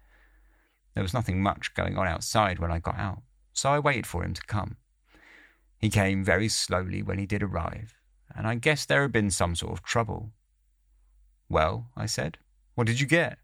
There 0.95 1.03
was 1.03 1.15
nothing 1.15 1.43
much 1.43 1.75
going 1.75 1.97
on 1.97 2.07
outside 2.07 2.59
when 2.59 2.71
I 2.71 2.79
got 2.79 2.99
out, 2.99 3.23
so 3.53 3.71
I 3.71 3.79
waited 3.79 4.07
for 4.07 4.25
him 4.25 4.35
to 4.35 4.43
come. 4.43 4.77
He 5.79 5.91
came 5.91 6.25
very 6.25 6.49
slowly 6.49 7.03
when 7.03 7.19
he 7.19 7.27
did 7.27 7.43
arrive, 7.43 7.95
and 8.35 8.47
I 8.47 8.55
guessed 8.55 8.89
there 8.89 9.03
had 9.03 9.13
been 9.13 9.31
some 9.31 9.55
sort 9.55 9.73
of 9.73 9.83
trouble. 9.83 10.33
Well, 11.49 11.91
I 11.97 12.07
said, 12.07 12.39
what 12.75 12.87
did 12.87 13.01
you 13.01 13.07
get? 13.07 13.39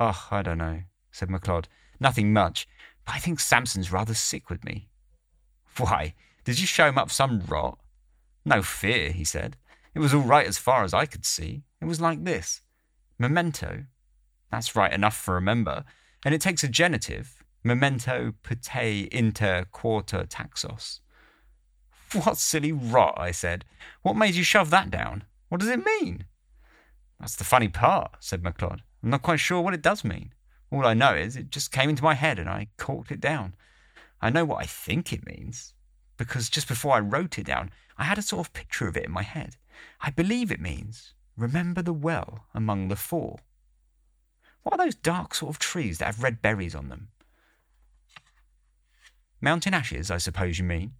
Oh, 0.00 0.26
I 0.30 0.42
don't 0.42 0.58
know, 0.58 0.82
said 1.12 1.28
McLeod. 1.28 1.66
Nothing 2.00 2.32
much, 2.32 2.66
but 3.04 3.14
I 3.14 3.18
think 3.18 3.40
Sampson's 3.40 3.92
rather 3.92 4.14
sick 4.14 4.50
with 4.50 4.64
me. 4.64 4.88
Why, 5.76 6.14
did 6.44 6.60
you 6.60 6.66
show 6.66 6.88
him 6.88 6.98
up 6.98 7.10
some 7.10 7.42
rot? 7.46 7.78
No 8.44 8.62
fear, 8.62 9.10
he 9.10 9.24
said. 9.24 9.56
It 9.94 10.00
was 10.00 10.12
all 10.12 10.22
right 10.22 10.46
as 10.46 10.58
far 10.58 10.84
as 10.84 10.92
I 10.92 11.06
could 11.06 11.24
see. 11.24 11.62
It 11.80 11.86
was 11.86 12.00
like 12.00 12.24
this 12.24 12.62
Memento. 13.18 13.84
That's 14.50 14.76
right 14.76 14.92
enough 14.92 15.16
for 15.16 15.34
remember. 15.34 15.84
And 16.24 16.34
it 16.34 16.40
takes 16.40 16.64
a 16.64 16.68
genitive. 16.68 17.44
Memento 17.62 18.34
putei 18.42 19.08
inter 19.08 19.64
quatuor 19.72 20.28
taxos. 20.28 21.00
What 22.12 22.38
silly 22.38 22.72
rot, 22.72 23.14
I 23.16 23.30
said. 23.30 23.64
What 24.02 24.16
made 24.16 24.34
you 24.34 24.44
shove 24.44 24.70
that 24.70 24.90
down? 24.90 25.24
What 25.48 25.60
does 25.60 25.70
it 25.70 25.84
mean? 25.84 26.26
That's 27.18 27.36
the 27.36 27.44
funny 27.44 27.68
part, 27.68 28.16
said 28.20 28.42
McLeod. 28.42 28.80
I'm 29.02 29.10
not 29.10 29.22
quite 29.22 29.40
sure 29.40 29.60
what 29.60 29.74
it 29.74 29.82
does 29.82 30.04
mean. 30.04 30.32
All 30.70 30.86
I 30.86 30.94
know 30.94 31.14
is 31.14 31.36
it 31.36 31.50
just 31.50 31.72
came 31.72 31.90
into 31.90 32.02
my 32.02 32.14
head 32.14 32.38
and 32.38 32.48
I 32.48 32.68
corked 32.78 33.10
it 33.10 33.20
down. 33.20 33.54
I 34.20 34.30
know 34.30 34.44
what 34.44 34.62
I 34.62 34.66
think 34.66 35.12
it 35.12 35.26
means, 35.26 35.73
because 36.16 36.48
just 36.48 36.68
before 36.68 36.94
I 36.94 37.00
wrote 37.00 37.38
it 37.38 37.46
down, 37.46 37.70
I 37.98 38.04
had 38.04 38.18
a 38.18 38.22
sort 38.22 38.46
of 38.46 38.52
picture 38.52 38.88
of 38.88 38.96
it 38.96 39.04
in 39.04 39.10
my 39.12 39.22
head. 39.22 39.56
I 40.00 40.10
believe 40.10 40.50
it 40.50 40.60
means, 40.60 41.14
remember 41.36 41.82
the 41.82 41.92
well 41.92 42.46
among 42.54 42.88
the 42.88 42.96
four. 42.96 43.38
What 44.62 44.78
are 44.78 44.84
those 44.84 44.94
dark 44.94 45.34
sort 45.34 45.50
of 45.50 45.58
trees 45.58 45.98
that 45.98 46.06
have 46.06 46.22
red 46.22 46.40
berries 46.40 46.74
on 46.74 46.88
them? 46.88 47.08
Mountain 49.40 49.74
ashes, 49.74 50.10
I 50.10 50.18
suppose 50.18 50.58
you 50.58 50.64
mean? 50.64 50.94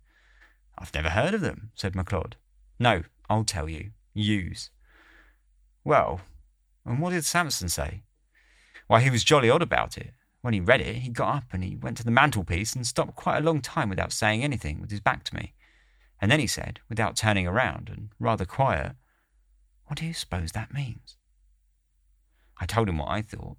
I've 0.79 0.93
never 0.93 1.11
heard 1.11 1.35
of 1.35 1.41
them, 1.41 1.71
said 1.75 1.95
McLeod. 1.95 2.35
No, 2.79 3.05
I'll 3.31 3.45
tell 3.45 3.69
you. 3.69 3.93
Yews. 4.13 4.71
Well, 5.85 6.21
and 6.85 7.01
what 7.01 7.11
did 7.11 7.25
Sampson 7.25 7.69
say? 7.69 8.03
Why, 8.87 9.01
he 9.01 9.11
was 9.11 9.25
jolly 9.25 9.49
odd 9.49 9.63
about 9.63 9.97
it. 9.97 10.13
When 10.45 10.53
he 10.53 10.61
read 10.61 10.83
it, 10.83 10.97
he 10.97 11.09
got 11.09 11.37
up 11.37 11.45
and 11.55 11.65
he 11.65 11.75
went 11.75 11.97
to 11.97 12.05
the 12.05 12.11
mantelpiece 12.11 12.75
and 12.75 12.87
stopped 12.87 13.15
quite 13.15 13.39
a 13.39 13.43
long 13.43 13.63
time 13.63 13.89
without 13.89 14.13
saying 14.13 14.45
anything 14.45 14.79
with 14.79 14.91
his 14.91 15.01
back 15.01 15.25
to 15.25 15.35
me. 15.35 15.55
And 16.21 16.31
then 16.31 16.39
he 16.39 16.47
said, 16.47 16.81
without 16.91 17.17
turning 17.17 17.47
around 17.47 17.89
and 17.89 18.11
rather 18.21 18.45
quiet, 18.45 18.93
What 19.87 19.99
do 19.99 20.05
you 20.05 20.13
suppose 20.13 20.53
that 20.53 20.75
means? 20.75 21.17
I 22.61 22.67
told 22.67 22.91
him 22.91 22.99
what 22.99 23.09
I 23.09 23.23
thought, 23.23 23.57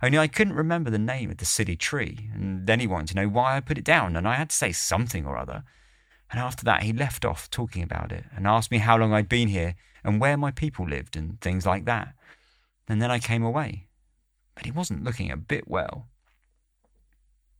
only 0.00 0.16
I 0.16 0.28
couldn't 0.28 0.52
remember 0.52 0.90
the 0.90 0.98
name 1.00 1.28
of 1.28 1.38
the 1.38 1.44
silly 1.44 1.74
tree, 1.74 2.30
and 2.32 2.68
then 2.68 2.78
he 2.78 2.86
wanted 2.86 3.08
to 3.08 3.16
know 3.16 3.28
why 3.28 3.56
I 3.56 3.60
put 3.60 3.76
it 3.76 3.82
down, 3.82 4.14
and 4.14 4.28
I 4.28 4.34
had 4.34 4.50
to 4.50 4.56
say 4.56 4.70
something 4.70 5.26
or 5.26 5.36
other. 5.36 5.64
And 6.30 6.38
after 6.38 6.64
that, 6.66 6.84
he 6.84 6.92
left 6.92 7.24
off 7.24 7.50
talking 7.50 7.82
about 7.82 8.12
it 8.12 8.26
and 8.36 8.46
asked 8.46 8.70
me 8.70 8.78
how 8.78 8.96
long 8.96 9.12
I'd 9.12 9.28
been 9.28 9.48
here 9.48 9.74
and 10.04 10.20
where 10.20 10.36
my 10.36 10.52
people 10.52 10.86
lived 10.86 11.16
and 11.16 11.40
things 11.40 11.66
like 11.66 11.84
that. 11.86 12.14
And 12.86 13.02
then 13.02 13.10
I 13.10 13.18
came 13.18 13.42
away. 13.42 13.88
But 14.54 14.66
he 14.66 14.70
wasn't 14.70 15.02
looking 15.02 15.32
a 15.32 15.36
bit 15.36 15.66
well. 15.66 16.06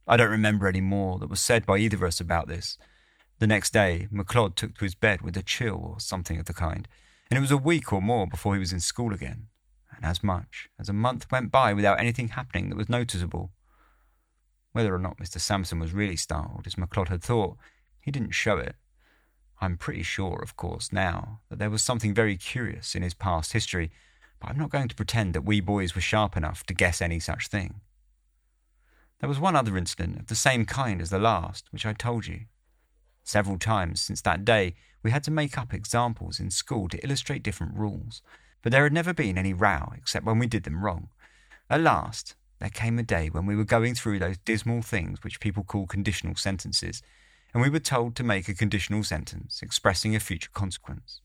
I 0.08 0.16
don't 0.16 0.30
remember 0.30 0.66
any 0.66 0.80
more 0.80 1.18
that 1.18 1.28
was 1.28 1.40
said 1.40 1.66
by 1.66 1.78
either 1.78 1.96
of 1.96 2.02
us 2.02 2.20
about 2.20 2.48
this, 2.48 2.78
the 3.38 3.46
next 3.46 3.72
day, 3.72 4.08
McLeod 4.12 4.56
took 4.56 4.76
to 4.76 4.84
his 4.84 4.96
bed 4.96 5.22
with 5.22 5.36
a 5.36 5.42
chill 5.42 5.76
or 5.76 6.00
something 6.00 6.40
of 6.40 6.46
the 6.46 6.54
kind, 6.54 6.88
and 7.30 7.38
it 7.38 7.40
was 7.40 7.52
a 7.52 7.56
week 7.56 7.92
or 7.92 8.02
more 8.02 8.26
before 8.26 8.54
he 8.54 8.58
was 8.58 8.72
in 8.72 8.80
school 8.80 9.14
again, 9.14 9.46
and 9.94 10.04
as 10.04 10.24
much 10.24 10.68
as 10.78 10.88
a 10.88 10.92
month 10.92 11.30
went 11.30 11.52
by 11.52 11.72
without 11.72 12.00
anything 12.00 12.28
happening 12.28 12.68
that 12.68 12.76
was 12.76 12.88
noticeable. 12.88 13.52
Whether 14.72 14.92
or 14.92 14.98
not 14.98 15.18
Mr. 15.18 15.38
Sampson 15.38 15.78
was 15.78 15.92
really 15.92 16.16
startled, 16.16 16.66
as 16.66 16.74
McLeod 16.74 17.08
had 17.08 17.22
thought, 17.22 17.58
he 18.00 18.10
didn't 18.10 18.32
show 18.32 18.56
it. 18.56 18.74
I'm 19.60 19.76
pretty 19.76 20.02
sure, 20.02 20.40
of 20.42 20.56
course, 20.56 20.92
now, 20.92 21.40
that 21.48 21.60
there 21.60 21.70
was 21.70 21.82
something 21.82 22.14
very 22.14 22.36
curious 22.36 22.96
in 22.96 23.02
his 23.02 23.14
past 23.14 23.52
history, 23.52 23.92
but 24.40 24.50
I'm 24.50 24.58
not 24.58 24.70
going 24.70 24.88
to 24.88 24.96
pretend 24.96 25.32
that 25.34 25.44
we 25.44 25.60
boys 25.60 25.94
were 25.94 26.00
sharp 26.00 26.36
enough 26.36 26.64
to 26.64 26.74
guess 26.74 27.00
any 27.00 27.20
such 27.20 27.48
thing. 27.48 27.82
There 29.20 29.28
was 29.28 29.40
one 29.40 29.56
other 29.56 29.76
incident 29.76 30.18
of 30.18 30.26
the 30.28 30.36
same 30.36 30.64
kind 30.64 31.00
as 31.00 31.10
the 31.10 31.18
last, 31.18 31.66
which 31.72 31.84
I 31.84 31.92
told 31.92 32.26
you. 32.26 32.42
Several 33.24 33.58
times 33.58 34.00
since 34.00 34.20
that 34.22 34.44
day, 34.44 34.74
we 35.02 35.10
had 35.10 35.24
to 35.24 35.30
make 35.30 35.58
up 35.58 35.74
examples 35.74 36.38
in 36.38 36.50
school 36.50 36.88
to 36.88 37.04
illustrate 37.04 37.42
different 37.42 37.76
rules, 37.76 38.22
but 38.62 38.72
there 38.72 38.84
had 38.84 38.92
never 38.92 39.12
been 39.12 39.36
any 39.36 39.52
row 39.52 39.92
except 39.96 40.24
when 40.24 40.38
we 40.38 40.46
did 40.46 40.62
them 40.62 40.84
wrong. 40.84 41.08
At 41.68 41.80
last, 41.80 42.36
there 42.60 42.70
came 42.70 42.98
a 42.98 43.02
day 43.02 43.28
when 43.28 43.44
we 43.44 43.56
were 43.56 43.64
going 43.64 43.94
through 43.94 44.18
those 44.18 44.38
dismal 44.38 44.82
things 44.82 45.22
which 45.22 45.40
people 45.40 45.64
call 45.64 45.86
conditional 45.86 46.34
sentences, 46.36 47.02
and 47.52 47.62
we 47.62 47.70
were 47.70 47.80
told 47.80 48.14
to 48.16 48.24
make 48.24 48.48
a 48.48 48.54
conditional 48.54 49.02
sentence 49.02 49.62
expressing 49.62 50.14
a 50.14 50.20
future 50.20 50.50
consequence. 50.52 51.20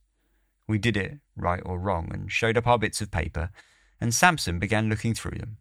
We 0.68 0.78
did 0.78 0.98
it, 0.98 1.20
right 1.36 1.62
or 1.66 1.80
wrong, 1.80 2.10
and 2.14 2.32
showed 2.32 2.58
up 2.58 2.68
our 2.68 2.80
bits 2.80 3.02
of 3.02 3.12
paper, 3.12 3.50
and 4.00 4.14
Sampson 4.14 4.60
began 4.60 4.90
looking 4.90 5.14
through 5.14 5.38
them. 5.40 5.58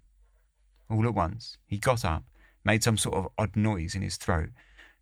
All 0.92 1.06
at 1.06 1.14
once, 1.14 1.56
he 1.66 1.78
got 1.78 2.04
up, 2.04 2.22
made 2.64 2.84
some 2.84 2.98
sort 2.98 3.14
of 3.14 3.28
odd 3.38 3.56
noise 3.56 3.94
in 3.94 4.02
his 4.02 4.18
throat, 4.18 4.50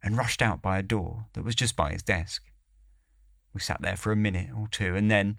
and 0.00 0.16
rushed 0.16 0.40
out 0.40 0.62
by 0.62 0.78
a 0.78 0.84
door 0.84 1.26
that 1.32 1.42
was 1.44 1.56
just 1.56 1.74
by 1.74 1.90
his 1.90 2.04
desk. 2.04 2.44
We 3.52 3.60
sat 3.60 3.82
there 3.82 3.96
for 3.96 4.12
a 4.12 4.16
minute 4.16 4.50
or 4.56 4.68
two, 4.68 4.94
and 4.94 5.10
then, 5.10 5.38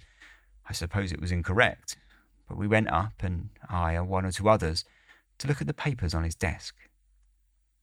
I 0.67 0.73
suppose 0.73 1.13
it 1.13 1.21
was 1.21 1.31
incorrect, 1.31 1.95
but 2.49 2.57
we 2.57 2.67
went 2.67 2.89
up, 2.89 3.23
and 3.23 3.49
I 3.69 3.93
and 3.93 4.09
one 4.09 4.25
or 4.25 4.31
two 4.33 4.49
others, 4.49 4.83
to 5.37 5.47
look 5.47 5.61
at 5.61 5.67
the 5.67 5.73
papers 5.73 6.13
on 6.13 6.25
his 6.25 6.35
desk. 6.35 6.75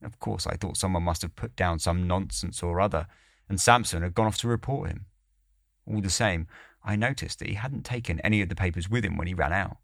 Of 0.03 0.19
course, 0.19 0.45
I 0.45 0.55
thought 0.55 0.77
someone 0.77 1.03
must 1.03 1.23
have 1.23 1.35
put 1.35 1.55
down 1.55 1.79
some 1.79 2.05
nonsense 2.05 2.61
or 2.61 2.79
other, 2.79 3.07
and 3.49 3.59
Sampson 3.59 4.03
had 4.03 4.13
gone 4.13 4.27
off 4.27 4.37
to 4.37 4.47
report 4.47 4.89
him. 4.89 5.07
All 5.87 6.01
the 6.01 6.11
same, 6.11 6.47
I 6.83 6.95
noticed 6.95 7.39
that 7.39 7.49
he 7.49 7.55
hadn't 7.55 7.83
taken 7.83 8.19
any 8.19 8.43
of 8.43 8.49
the 8.49 8.55
papers 8.55 8.87
with 8.87 9.03
him 9.03 9.17
when 9.17 9.27
he 9.27 9.33
ran 9.33 9.53
out. 9.53 9.77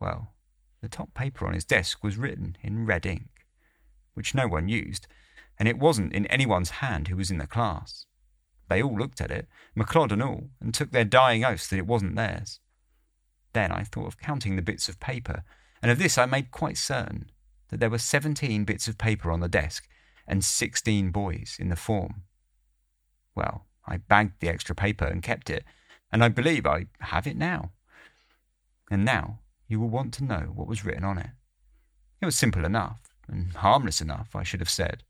Well, 0.00 0.33
the 0.84 0.88
top 0.88 1.14
paper 1.14 1.46
on 1.46 1.54
his 1.54 1.64
desk 1.64 2.04
was 2.04 2.18
written 2.18 2.56
in 2.62 2.86
red 2.86 3.06
ink, 3.06 3.46
which 4.12 4.34
no 4.34 4.46
one 4.46 4.68
used, 4.68 5.06
and 5.58 5.66
it 5.66 5.78
wasn't 5.78 6.12
in 6.12 6.26
anyone's 6.26 6.70
hand 6.70 7.08
who 7.08 7.16
was 7.16 7.30
in 7.30 7.38
the 7.38 7.46
class. 7.46 8.06
They 8.68 8.82
all 8.82 8.96
looked 8.96 9.20
at 9.20 9.30
it, 9.30 9.48
McLeod 9.76 10.12
and 10.12 10.22
all, 10.22 10.50
and 10.60 10.74
took 10.74 10.92
their 10.92 11.04
dying 11.04 11.44
oaths 11.44 11.68
that 11.68 11.78
it 11.78 11.86
wasn't 11.86 12.16
theirs. 12.16 12.60
Then 13.54 13.72
I 13.72 13.84
thought 13.84 14.08
of 14.08 14.18
counting 14.18 14.56
the 14.56 14.62
bits 14.62 14.88
of 14.88 15.00
paper, 15.00 15.42
and 15.80 15.90
of 15.90 15.98
this 15.98 16.18
I 16.18 16.26
made 16.26 16.50
quite 16.50 16.76
certain 16.76 17.30
that 17.70 17.80
there 17.80 17.90
were 17.90 17.98
seventeen 17.98 18.64
bits 18.64 18.86
of 18.86 18.98
paper 18.98 19.30
on 19.32 19.40
the 19.40 19.48
desk 19.48 19.88
and 20.26 20.44
sixteen 20.44 21.10
boys 21.10 21.56
in 21.58 21.70
the 21.70 21.76
form. 21.76 22.24
Well, 23.34 23.66
I 23.86 23.96
bagged 23.96 24.40
the 24.40 24.48
extra 24.48 24.74
paper 24.74 25.06
and 25.06 25.22
kept 25.22 25.48
it, 25.48 25.64
and 26.12 26.22
I 26.22 26.28
believe 26.28 26.66
I 26.66 26.86
have 27.00 27.26
it 27.26 27.36
now. 27.36 27.72
And 28.90 29.04
now 29.04 29.40
you 29.74 29.80
will 29.80 29.88
want 29.88 30.14
to 30.14 30.22
know 30.22 30.52
what 30.54 30.68
was 30.68 30.84
written 30.84 31.02
on 31.02 31.18
it. 31.18 31.30
It 32.22 32.26
was 32.26 32.36
simple 32.36 32.64
enough, 32.64 33.00
and 33.26 33.52
harmless 33.54 34.00
enough, 34.00 34.36
I 34.36 34.44
should 34.44 34.60
have 34.60 34.70
said 34.70 35.02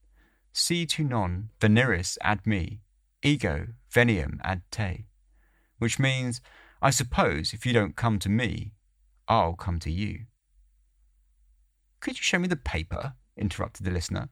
si 0.55 0.87
tu 0.87 1.05
non 1.05 1.51
veneris 1.61 2.17
ad 2.23 2.47
me, 2.47 2.81
ego 3.23 3.67
veniam 3.93 4.39
ad 4.43 4.63
te, 4.71 5.05
which 5.79 5.99
means, 5.99 6.41
I 6.81 6.89
suppose 6.89 7.53
if 7.53 7.67
you 7.67 7.75
don't 7.75 7.95
come 7.95 8.19
to 8.21 8.31
me, 8.31 8.73
I'll 9.29 9.53
come 9.53 9.79
to 9.81 9.91
you. 9.91 10.21
Could 12.01 12.17
you 12.17 12.23
show 12.23 12.39
me 12.39 12.49
the 12.49 12.57
paper? 12.57 13.13
interrupted 13.37 13.85
the 13.85 13.91
listener. 13.91 14.31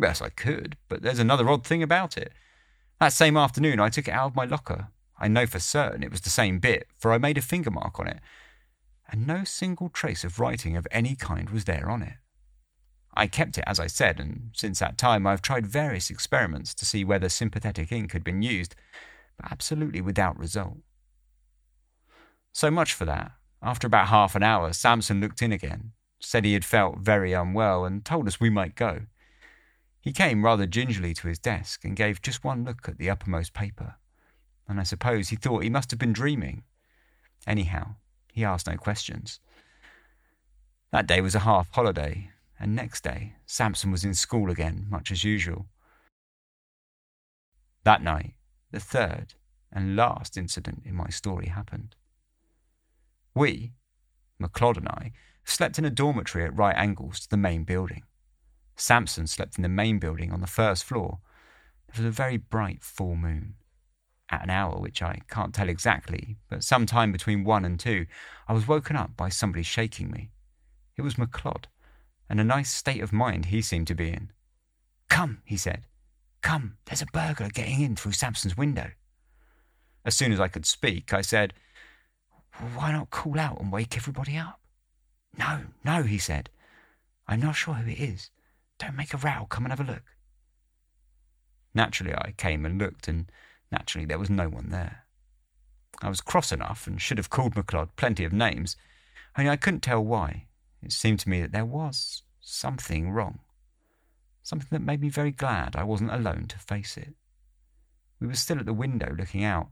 Yes, 0.00 0.22
I 0.22 0.28
could, 0.28 0.76
but 0.88 1.02
there's 1.02 1.18
another 1.18 1.48
odd 1.48 1.66
thing 1.66 1.82
about 1.82 2.16
it. 2.16 2.32
That 3.00 3.12
same 3.12 3.36
afternoon, 3.36 3.80
I 3.80 3.88
took 3.88 4.06
it 4.06 4.14
out 4.14 4.26
of 4.26 4.36
my 4.36 4.44
locker. 4.44 4.88
I 5.18 5.26
know 5.26 5.46
for 5.46 5.58
certain 5.58 6.04
it 6.04 6.12
was 6.12 6.20
the 6.20 6.30
same 6.30 6.60
bit, 6.60 6.86
for 6.98 7.12
I 7.12 7.18
made 7.18 7.38
a 7.38 7.42
finger 7.42 7.70
mark 7.72 7.98
on 7.98 8.06
it. 8.06 8.20
And 9.12 9.26
no 9.26 9.44
single 9.44 9.90
trace 9.90 10.24
of 10.24 10.40
writing 10.40 10.74
of 10.74 10.88
any 10.90 11.14
kind 11.14 11.50
was 11.50 11.66
there 11.66 11.90
on 11.90 12.02
it. 12.02 12.14
I 13.14 13.26
kept 13.26 13.58
it 13.58 13.64
as 13.66 13.78
I 13.78 13.86
said, 13.86 14.18
and 14.18 14.52
since 14.54 14.78
that 14.78 14.96
time 14.96 15.26
I've 15.26 15.42
tried 15.42 15.66
various 15.66 16.08
experiments 16.08 16.72
to 16.74 16.86
see 16.86 17.04
whether 17.04 17.28
sympathetic 17.28 17.92
ink 17.92 18.12
had 18.12 18.24
been 18.24 18.40
used, 18.40 18.74
but 19.36 19.52
absolutely 19.52 20.00
without 20.00 20.38
result. 20.38 20.78
So 22.54 22.70
much 22.70 22.94
for 22.94 23.04
that. 23.04 23.32
After 23.62 23.86
about 23.86 24.08
half 24.08 24.34
an 24.34 24.42
hour, 24.42 24.72
Sampson 24.72 25.20
looked 25.20 25.42
in 25.42 25.52
again, 25.52 25.92
said 26.18 26.46
he 26.46 26.54
had 26.54 26.64
felt 26.64 27.00
very 27.00 27.34
unwell, 27.34 27.84
and 27.84 28.02
told 28.02 28.26
us 28.26 28.40
we 28.40 28.48
might 28.48 28.74
go. 28.74 29.02
He 30.00 30.12
came 30.12 30.42
rather 30.44 30.66
gingerly 30.66 31.12
to 31.14 31.28
his 31.28 31.38
desk 31.38 31.84
and 31.84 31.94
gave 31.94 32.22
just 32.22 32.44
one 32.44 32.64
look 32.64 32.88
at 32.88 32.96
the 32.96 33.10
uppermost 33.10 33.52
paper, 33.52 33.96
and 34.66 34.80
I 34.80 34.84
suppose 34.84 35.28
he 35.28 35.36
thought 35.36 35.62
he 35.62 35.70
must 35.70 35.90
have 35.90 36.00
been 36.00 36.14
dreaming. 36.14 36.64
Anyhow, 37.46 37.96
he 38.32 38.44
asked 38.44 38.66
no 38.66 38.76
questions. 38.76 39.38
That 40.90 41.06
day 41.06 41.20
was 41.20 41.34
a 41.34 41.40
half 41.40 41.70
holiday, 41.70 42.30
and 42.58 42.74
next 42.74 43.04
day 43.04 43.34
Sampson 43.46 43.90
was 43.90 44.04
in 44.04 44.14
school 44.14 44.50
again, 44.50 44.86
much 44.88 45.12
as 45.12 45.22
usual. 45.22 45.66
That 47.84 48.02
night, 48.02 48.34
the 48.70 48.80
third 48.80 49.34
and 49.72 49.96
last 49.96 50.36
incident 50.36 50.82
in 50.84 50.94
my 50.94 51.08
story 51.08 51.46
happened. 51.46 51.94
We, 53.34 53.72
McLeod 54.40 54.78
and 54.78 54.88
I, 54.88 55.12
slept 55.44 55.78
in 55.78 55.84
a 55.84 55.90
dormitory 55.90 56.44
at 56.44 56.56
right 56.56 56.76
angles 56.76 57.20
to 57.20 57.28
the 57.28 57.36
main 57.36 57.64
building. 57.64 58.02
Sampson 58.76 59.26
slept 59.26 59.56
in 59.56 59.62
the 59.62 59.68
main 59.68 59.98
building 59.98 60.32
on 60.32 60.40
the 60.40 60.46
first 60.46 60.84
floor. 60.84 61.18
It 61.88 61.98
was 61.98 62.06
a 62.06 62.10
very 62.10 62.36
bright 62.36 62.82
full 62.82 63.16
moon. 63.16 63.54
At 64.32 64.42
an 64.42 64.50
hour 64.50 64.80
which 64.80 65.02
I 65.02 65.20
can't 65.28 65.54
tell 65.54 65.68
exactly, 65.68 66.38
but 66.48 66.64
some 66.64 66.86
time 66.86 67.12
between 67.12 67.44
one 67.44 67.64
and 67.64 67.78
two, 67.78 68.06
I 68.48 68.54
was 68.54 68.66
woken 68.66 68.96
up 68.96 69.16
by 69.16 69.28
somebody 69.28 69.62
shaking 69.62 70.10
me. 70.10 70.30
It 70.96 71.02
was 71.02 71.14
McLeod 71.14 71.66
and 72.32 72.40
a 72.40 72.44
nice 72.44 72.72
state 72.72 73.02
of 73.02 73.12
mind 73.12 73.44
he 73.44 73.60
seemed 73.60 73.86
to 73.86 73.94
be 73.94 74.08
in. 74.08 74.30
Come, 75.10 75.42
he 75.44 75.58
said. 75.58 75.82
Come, 76.40 76.78
there's 76.86 77.02
a 77.02 77.06
burglar 77.12 77.50
getting 77.50 77.82
in 77.82 77.94
through 77.94 78.12
Sampson's 78.12 78.56
window. 78.56 78.92
As 80.06 80.16
soon 80.16 80.32
as 80.32 80.40
I 80.40 80.48
could 80.48 80.64
speak, 80.64 81.12
I 81.12 81.20
said, 81.20 81.52
Why 82.74 82.90
not 82.90 83.10
call 83.10 83.38
out 83.38 83.60
and 83.60 83.70
wake 83.70 83.98
everybody 83.98 84.38
up? 84.38 84.60
No, 85.36 85.60
no, 85.84 86.04
he 86.04 86.16
said. 86.16 86.48
I'm 87.28 87.40
not 87.40 87.54
sure 87.54 87.74
who 87.74 87.90
it 87.90 88.00
is. 88.00 88.30
Don't 88.78 88.96
make 88.96 89.12
a 89.12 89.18
row, 89.18 89.46
come 89.50 89.66
and 89.66 89.72
have 89.72 89.86
a 89.86 89.92
look. 89.92 90.04
Naturally, 91.74 92.14
I 92.14 92.32
came 92.38 92.64
and 92.64 92.78
looked, 92.78 93.08
and 93.08 93.30
naturally, 93.72 94.06
there 94.06 94.18
was 94.18 94.30
no 94.30 94.48
one 94.48 94.68
there. 94.68 95.04
I 96.02 96.08
was 96.08 96.20
cross 96.20 96.52
enough 96.52 96.86
and 96.86 97.00
should 97.00 97.18
have 97.18 97.30
called 97.30 97.54
McLeod 97.54 97.90
plenty 97.96 98.24
of 98.24 98.32
names, 98.32 98.76
only 99.36 99.50
I 99.50 99.56
couldn't 99.56 99.80
tell 99.80 100.04
why. 100.04 100.46
It 100.82 100.92
seemed 100.92 101.20
to 101.20 101.28
me 101.28 101.40
that 101.40 101.52
there 101.52 101.64
was 101.64 102.22
something 102.40 103.10
wrong. 103.10 103.40
Something 104.42 104.68
that 104.70 104.82
made 104.82 105.00
me 105.00 105.08
very 105.08 105.30
glad 105.30 105.76
I 105.76 105.84
wasn't 105.84 106.12
alone 106.12 106.46
to 106.48 106.58
face 106.58 106.96
it. 106.96 107.14
We 108.20 108.26
were 108.26 108.34
still 108.34 108.58
at 108.58 108.66
the 108.66 108.72
window 108.72 109.14
looking 109.16 109.44
out, 109.44 109.68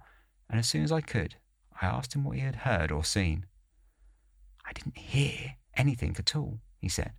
and 0.49 0.59
as 0.59 0.69
soon 0.69 0.83
as 0.83 0.93
I 0.93 1.01
could, 1.01 1.37
I 1.81 1.87
asked 1.87 2.15
him 2.15 2.25
what 2.25 2.37
he 2.37 2.43
had 2.43 2.57
heard 2.57 2.91
or 2.91 3.05
seen. 3.05 3.47
I 4.65 4.73
didn't 4.73 4.99
hear 4.99 5.57
anything 5.77 6.15
at 6.19 6.37
all, 6.37 6.61
he 6.79 6.89
said. 6.89 7.13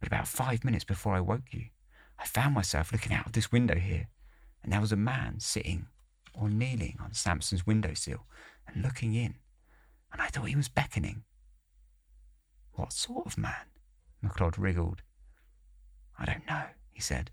But 0.00 0.08
about 0.08 0.28
five 0.28 0.64
minutes 0.64 0.84
before 0.84 1.14
I 1.14 1.20
woke 1.20 1.52
you, 1.52 1.66
I 2.18 2.24
found 2.24 2.54
myself 2.54 2.92
looking 2.92 3.12
out 3.12 3.26
of 3.26 3.32
this 3.32 3.52
window 3.52 3.76
here, 3.76 4.08
and 4.66 4.72
there 4.72 4.80
was 4.80 4.90
a 4.90 4.96
man 4.96 5.38
sitting 5.38 5.86
or 6.34 6.50
kneeling 6.50 6.96
on 7.00 7.14
Sampson's 7.14 7.64
windowsill 7.64 8.26
and 8.66 8.82
looking 8.82 9.14
in, 9.14 9.36
and 10.12 10.20
I 10.20 10.26
thought 10.26 10.48
he 10.48 10.56
was 10.56 10.68
beckoning. 10.68 11.22
What 12.72 12.92
sort 12.92 13.26
of 13.26 13.38
man? 13.38 13.70
McLeod 14.24 14.58
wriggled. 14.58 15.02
I 16.18 16.24
don't 16.24 16.44
know, 16.48 16.64
he 16.90 17.00
said, 17.00 17.30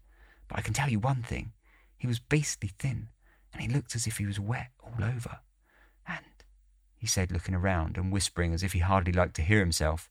but 0.48 0.60
I 0.60 0.62
can 0.62 0.76
tell 0.76 0.90
you 0.90 1.00
one 1.00 1.24
thing. 1.24 1.54
He 1.98 2.06
was 2.06 2.20
beastly 2.20 2.70
thin, 2.78 3.08
and 3.52 3.64
he 3.64 3.68
looked 3.68 3.96
as 3.96 4.06
if 4.06 4.18
he 4.18 4.28
was 4.28 4.40
wet 4.40 4.70
all 4.84 5.04
over. 5.04 5.40
And, 6.08 6.44
he 6.96 7.08
said, 7.08 7.32
looking 7.32 7.56
around 7.56 7.98
and 7.98 8.12
whispering 8.12 8.54
as 8.54 8.62
if 8.62 8.74
he 8.74 8.80
hardly 8.80 9.12
liked 9.12 9.36
to 9.38 9.42
hear 9.42 9.60
himself, 9.60 10.08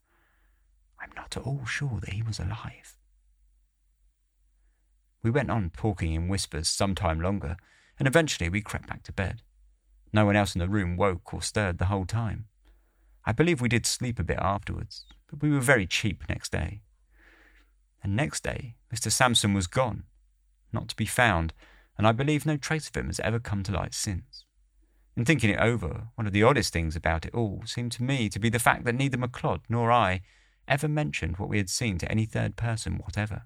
I'm 1.00 1.12
not 1.14 1.36
at 1.36 1.46
all 1.46 1.66
sure 1.66 2.00
that 2.00 2.14
he 2.14 2.22
was 2.24 2.40
alive. 2.40 2.96
We 5.22 5.30
went 5.30 5.50
on 5.50 5.70
talking 5.76 6.12
in 6.14 6.28
whispers 6.28 6.68
some 6.68 6.94
time 6.94 7.20
longer, 7.20 7.56
and 7.98 8.08
eventually 8.08 8.48
we 8.48 8.60
crept 8.60 8.88
back 8.88 9.02
to 9.04 9.12
bed. 9.12 9.42
No 10.12 10.26
one 10.26 10.36
else 10.36 10.54
in 10.54 10.58
the 10.58 10.68
room 10.68 10.96
woke 10.96 11.32
or 11.32 11.42
stirred 11.42 11.78
the 11.78 11.86
whole 11.86 12.06
time. 12.06 12.46
I 13.24 13.32
believe 13.32 13.60
we 13.60 13.68
did 13.68 13.86
sleep 13.86 14.18
a 14.18 14.24
bit 14.24 14.38
afterwards, 14.40 15.04
but 15.30 15.40
we 15.40 15.50
were 15.50 15.60
very 15.60 15.86
cheap 15.86 16.24
next 16.28 16.50
day. 16.50 16.82
And 18.02 18.16
next 18.16 18.42
day, 18.42 18.74
Mr. 18.92 19.12
Sampson 19.12 19.54
was 19.54 19.68
gone, 19.68 20.04
not 20.72 20.88
to 20.88 20.96
be 20.96 21.06
found, 21.06 21.54
and 21.96 22.06
I 22.06 22.12
believe 22.12 22.44
no 22.44 22.56
trace 22.56 22.88
of 22.88 22.96
him 22.96 23.06
has 23.06 23.20
ever 23.20 23.38
come 23.38 23.62
to 23.62 23.72
light 23.72 23.94
since. 23.94 24.44
In 25.16 25.24
thinking 25.24 25.50
it 25.50 25.60
over, 25.60 26.08
one 26.16 26.26
of 26.26 26.32
the 26.32 26.42
oddest 26.42 26.72
things 26.72 26.96
about 26.96 27.24
it 27.26 27.34
all 27.34 27.62
seemed 27.64 27.92
to 27.92 28.02
me 28.02 28.28
to 28.28 28.40
be 28.40 28.48
the 28.48 28.58
fact 28.58 28.84
that 28.84 28.94
neither 28.94 29.18
McLeod 29.18 29.60
nor 29.68 29.92
I 29.92 30.22
ever 30.66 30.88
mentioned 30.88 31.36
what 31.36 31.48
we 31.48 31.58
had 31.58 31.70
seen 31.70 31.98
to 31.98 32.10
any 32.10 32.24
third 32.24 32.56
person 32.56 32.94
whatever. 32.94 33.44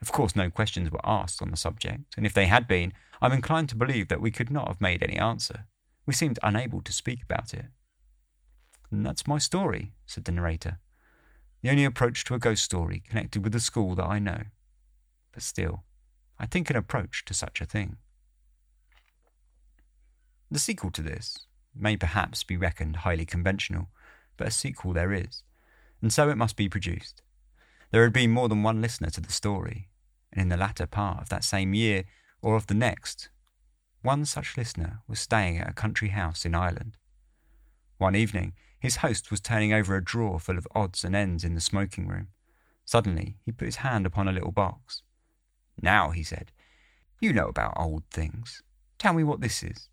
Of 0.00 0.12
course, 0.12 0.34
no 0.34 0.50
questions 0.50 0.90
were 0.90 1.00
asked 1.04 1.42
on 1.42 1.50
the 1.50 1.56
subject, 1.56 2.14
and 2.16 2.24
if 2.24 2.32
they 2.32 2.46
had 2.46 2.66
been, 2.66 2.92
I'm 3.20 3.32
inclined 3.32 3.68
to 3.70 3.76
believe 3.76 4.08
that 4.08 4.20
we 4.20 4.30
could 4.30 4.50
not 4.50 4.68
have 4.68 4.80
made 4.80 5.02
any 5.02 5.16
answer. 5.16 5.66
We 6.06 6.14
seemed 6.14 6.38
unable 6.42 6.80
to 6.82 6.92
speak 6.92 7.22
about 7.22 7.52
it. 7.52 7.66
And 8.90 9.04
that's 9.04 9.26
my 9.26 9.38
story, 9.38 9.92
said 10.06 10.24
the 10.24 10.32
narrator. 10.32 10.78
The 11.62 11.70
only 11.70 11.84
approach 11.84 12.24
to 12.24 12.34
a 12.34 12.38
ghost 12.38 12.64
story 12.64 13.02
connected 13.06 13.44
with 13.44 13.52
the 13.52 13.60
school 13.60 13.94
that 13.94 14.06
I 14.06 14.18
know. 14.18 14.44
But 15.32 15.42
still, 15.42 15.84
I 16.38 16.46
think 16.46 16.70
an 16.70 16.76
approach 16.76 17.24
to 17.26 17.34
such 17.34 17.60
a 17.60 17.66
thing. 17.66 17.98
The 20.50 20.58
sequel 20.58 20.90
to 20.92 21.02
this 21.02 21.46
may 21.76 21.96
perhaps 21.96 22.42
be 22.42 22.56
reckoned 22.56 22.96
highly 22.96 23.26
conventional, 23.26 23.88
but 24.36 24.48
a 24.48 24.50
sequel 24.50 24.94
there 24.94 25.12
is, 25.12 25.42
and 26.00 26.12
so 26.12 26.30
it 26.30 26.38
must 26.38 26.56
be 26.56 26.68
produced. 26.68 27.22
There 27.92 28.02
had 28.02 28.12
been 28.12 28.30
more 28.30 28.48
than 28.48 28.62
one 28.62 28.80
listener 28.80 29.10
to 29.10 29.20
the 29.20 29.32
story, 29.32 29.89
and 30.32 30.42
in 30.42 30.48
the 30.48 30.56
latter 30.56 30.86
part 30.86 31.20
of 31.20 31.28
that 31.28 31.44
same 31.44 31.74
year, 31.74 32.04
or 32.42 32.56
of 32.56 32.66
the 32.66 32.74
next, 32.74 33.28
one 34.02 34.24
such 34.24 34.56
listener 34.56 35.00
was 35.06 35.20
staying 35.20 35.58
at 35.58 35.68
a 35.68 35.74
country 35.74 36.08
house 36.08 36.44
in 36.44 36.54
Ireland. 36.54 36.96
One 37.98 38.16
evening, 38.16 38.54
his 38.78 38.96
host 38.96 39.30
was 39.30 39.40
turning 39.40 39.72
over 39.72 39.94
a 39.94 40.04
drawer 40.04 40.40
full 40.40 40.56
of 40.56 40.66
odds 40.74 41.04
and 41.04 41.14
ends 41.14 41.44
in 41.44 41.54
the 41.54 41.60
smoking 41.60 42.08
room. 42.08 42.28
Suddenly, 42.86 43.36
he 43.44 43.52
put 43.52 43.66
his 43.66 43.76
hand 43.76 44.06
upon 44.06 44.26
a 44.26 44.32
little 44.32 44.52
box. 44.52 45.02
Now, 45.80 46.10
he 46.10 46.22
said, 46.22 46.52
you 47.20 47.34
know 47.34 47.48
about 47.48 47.74
old 47.76 48.04
things. 48.10 48.62
Tell 48.98 49.12
me 49.12 49.22
what 49.22 49.42
this 49.42 49.62
is. 49.62 49.90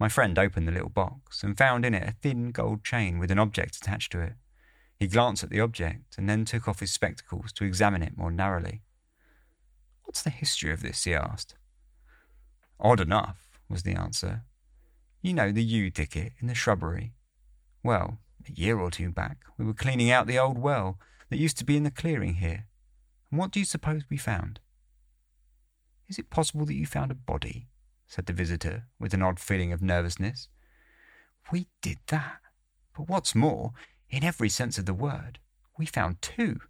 My 0.00 0.08
friend 0.08 0.36
opened 0.36 0.66
the 0.66 0.72
little 0.72 0.88
box 0.88 1.44
and 1.44 1.56
found 1.56 1.84
in 1.84 1.94
it 1.94 2.08
a 2.08 2.16
thin 2.20 2.50
gold 2.50 2.82
chain 2.82 3.20
with 3.20 3.30
an 3.30 3.38
object 3.38 3.76
attached 3.76 4.10
to 4.12 4.20
it. 4.20 4.32
He 4.98 5.06
glanced 5.06 5.44
at 5.44 5.50
the 5.50 5.60
object 5.60 6.18
and 6.18 6.28
then 6.28 6.44
took 6.44 6.66
off 6.66 6.80
his 6.80 6.90
spectacles 6.90 7.52
to 7.52 7.64
examine 7.64 8.02
it 8.02 8.16
more 8.16 8.32
narrowly. 8.32 8.82
What's 10.14 10.22
the 10.22 10.30
history 10.30 10.70
of 10.70 10.80
this? 10.80 11.02
he 11.02 11.12
asked. 11.12 11.56
Odd 12.78 13.00
enough, 13.00 13.58
was 13.68 13.82
the 13.82 13.96
answer. 13.96 14.44
You 15.20 15.34
know 15.34 15.50
the 15.50 15.60
yew 15.60 15.90
ticket 15.90 16.34
in 16.40 16.46
the 16.46 16.54
shrubbery. 16.54 17.14
Well, 17.82 18.18
a 18.48 18.52
year 18.52 18.78
or 18.78 18.92
two 18.92 19.10
back, 19.10 19.38
we 19.58 19.64
were 19.64 19.74
cleaning 19.74 20.12
out 20.12 20.28
the 20.28 20.38
old 20.38 20.56
well 20.56 21.00
that 21.30 21.40
used 21.40 21.58
to 21.58 21.64
be 21.64 21.76
in 21.76 21.82
the 21.82 21.90
clearing 21.90 22.34
here. 22.34 22.66
And 23.32 23.40
what 23.40 23.50
do 23.50 23.58
you 23.58 23.66
suppose 23.66 24.04
we 24.08 24.16
found? 24.16 24.60
Is 26.08 26.16
it 26.16 26.30
possible 26.30 26.64
that 26.66 26.74
you 26.74 26.86
found 26.86 27.10
a 27.10 27.16
body? 27.16 27.66
said 28.06 28.26
the 28.26 28.32
visitor, 28.32 28.84
with 29.00 29.14
an 29.14 29.22
odd 29.22 29.40
feeling 29.40 29.72
of 29.72 29.82
nervousness. 29.82 30.46
We 31.50 31.66
did 31.82 31.98
that. 32.06 32.38
But 32.96 33.08
what's 33.08 33.34
more, 33.34 33.72
in 34.08 34.22
every 34.22 34.48
sense 34.48 34.78
of 34.78 34.86
the 34.86 34.94
word, 34.94 35.40
we 35.76 35.86
found 35.86 36.22
two. 36.22 36.60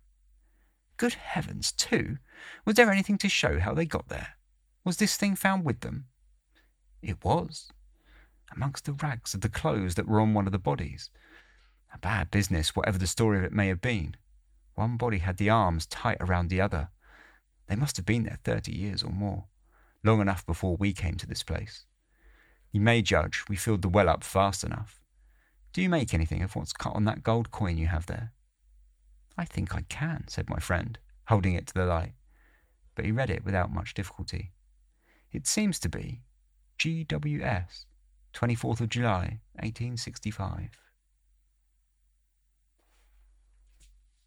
Good 0.96 1.14
heavens, 1.14 1.72
two? 1.72 2.18
Was 2.64 2.76
there 2.76 2.90
anything 2.90 3.18
to 3.18 3.28
show 3.28 3.58
how 3.58 3.74
they 3.74 3.84
got 3.84 4.08
there? 4.08 4.36
Was 4.84 4.98
this 4.98 5.16
thing 5.16 5.34
found 5.34 5.64
with 5.64 5.80
them? 5.80 6.06
It 7.02 7.24
was 7.24 7.70
amongst 8.54 8.84
the 8.84 8.92
rags 8.92 9.34
of 9.34 9.40
the 9.40 9.48
clothes 9.48 9.96
that 9.96 10.06
were 10.06 10.20
on 10.20 10.34
one 10.34 10.46
of 10.46 10.52
the 10.52 10.58
bodies. 10.58 11.10
A 11.92 11.98
bad 11.98 12.30
business, 12.30 12.76
whatever 12.76 12.98
the 12.98 13.06
story 13.06 13.38
of 13.38 13.44
it 13.44 13.52
may 13.52 13.68
have 13.68 13.80
been. 13.80 14.16
One 14.74 14.96
body 14.96 15.18
had 15.18 15.36
the 15.36 15.50
arms 15.50 15.86
tight 15.86 16.18
around 16.20 16.48
the 16.48 16.60
other. 16.60 16.88
They 17.66 17.76
must 17.76 17.96
have 17.96 18.06
been 18.06 18.24
there 18.24 18.38
thirty 18.44 18.72
years 18.72 19.02
or 19.02 19.10
more, 19.10 19.46
long 20.02 20.20
enough 20.20 20.44
before 20.44 20.76
we 20.76 20.92
came 20.92 21.14
to 21.16 21.26
this 21.26 21.42
place. 21.42 21.86
You 22.70 22.80
may 22.80 23.02
judge 23.02 23.44
we 23.48 23.56
filled 23.56 23.82
the 23.82 23.88
well 23.88 24.08
up 24.08 24.22
fast 24.22 24.64
enough. 24.64 25.00
Do 25.72 25.80
you 25.80 25.88
make 25.88 26.12
anything 26.12 26.42
of 26.42 26.54
what's 26.54 26.72
cut 26.72 26.94
on 26.94 27.04
that 27.04 27.22
gold 27.22 27.50
coin 27.50 27.78
you 27.78 27.86
have 27.86 28.06
there? 28.06 28.32
I 29.36 29.44
think 29.44 29.74
I 29.74 29.82
can, 29.88 30.24
said 30.28 30.48
my 30.48 30.58
friend, 30.58 30.98
holding 31.28 31.54
it 31.54 31.66
to 31.68 31.74
the 31.74 31.86
light. 31.86 32.14
But 32.94 33.04
he 33.04 33.12
read 33.12 33.30
it 33.30 33.44
without 33.44 33.72
much 33.72 33.94
difficulty. 33.94 34.52
It 35.32 35.46
seems 35.46 35.78
to 35.80 35.88
be 35.88 36.22
GWS, 36.78 37.86
24th 38.32 38.80
of 38.80 38.88
July, 38.88 39.40
1865. 39.54 40.70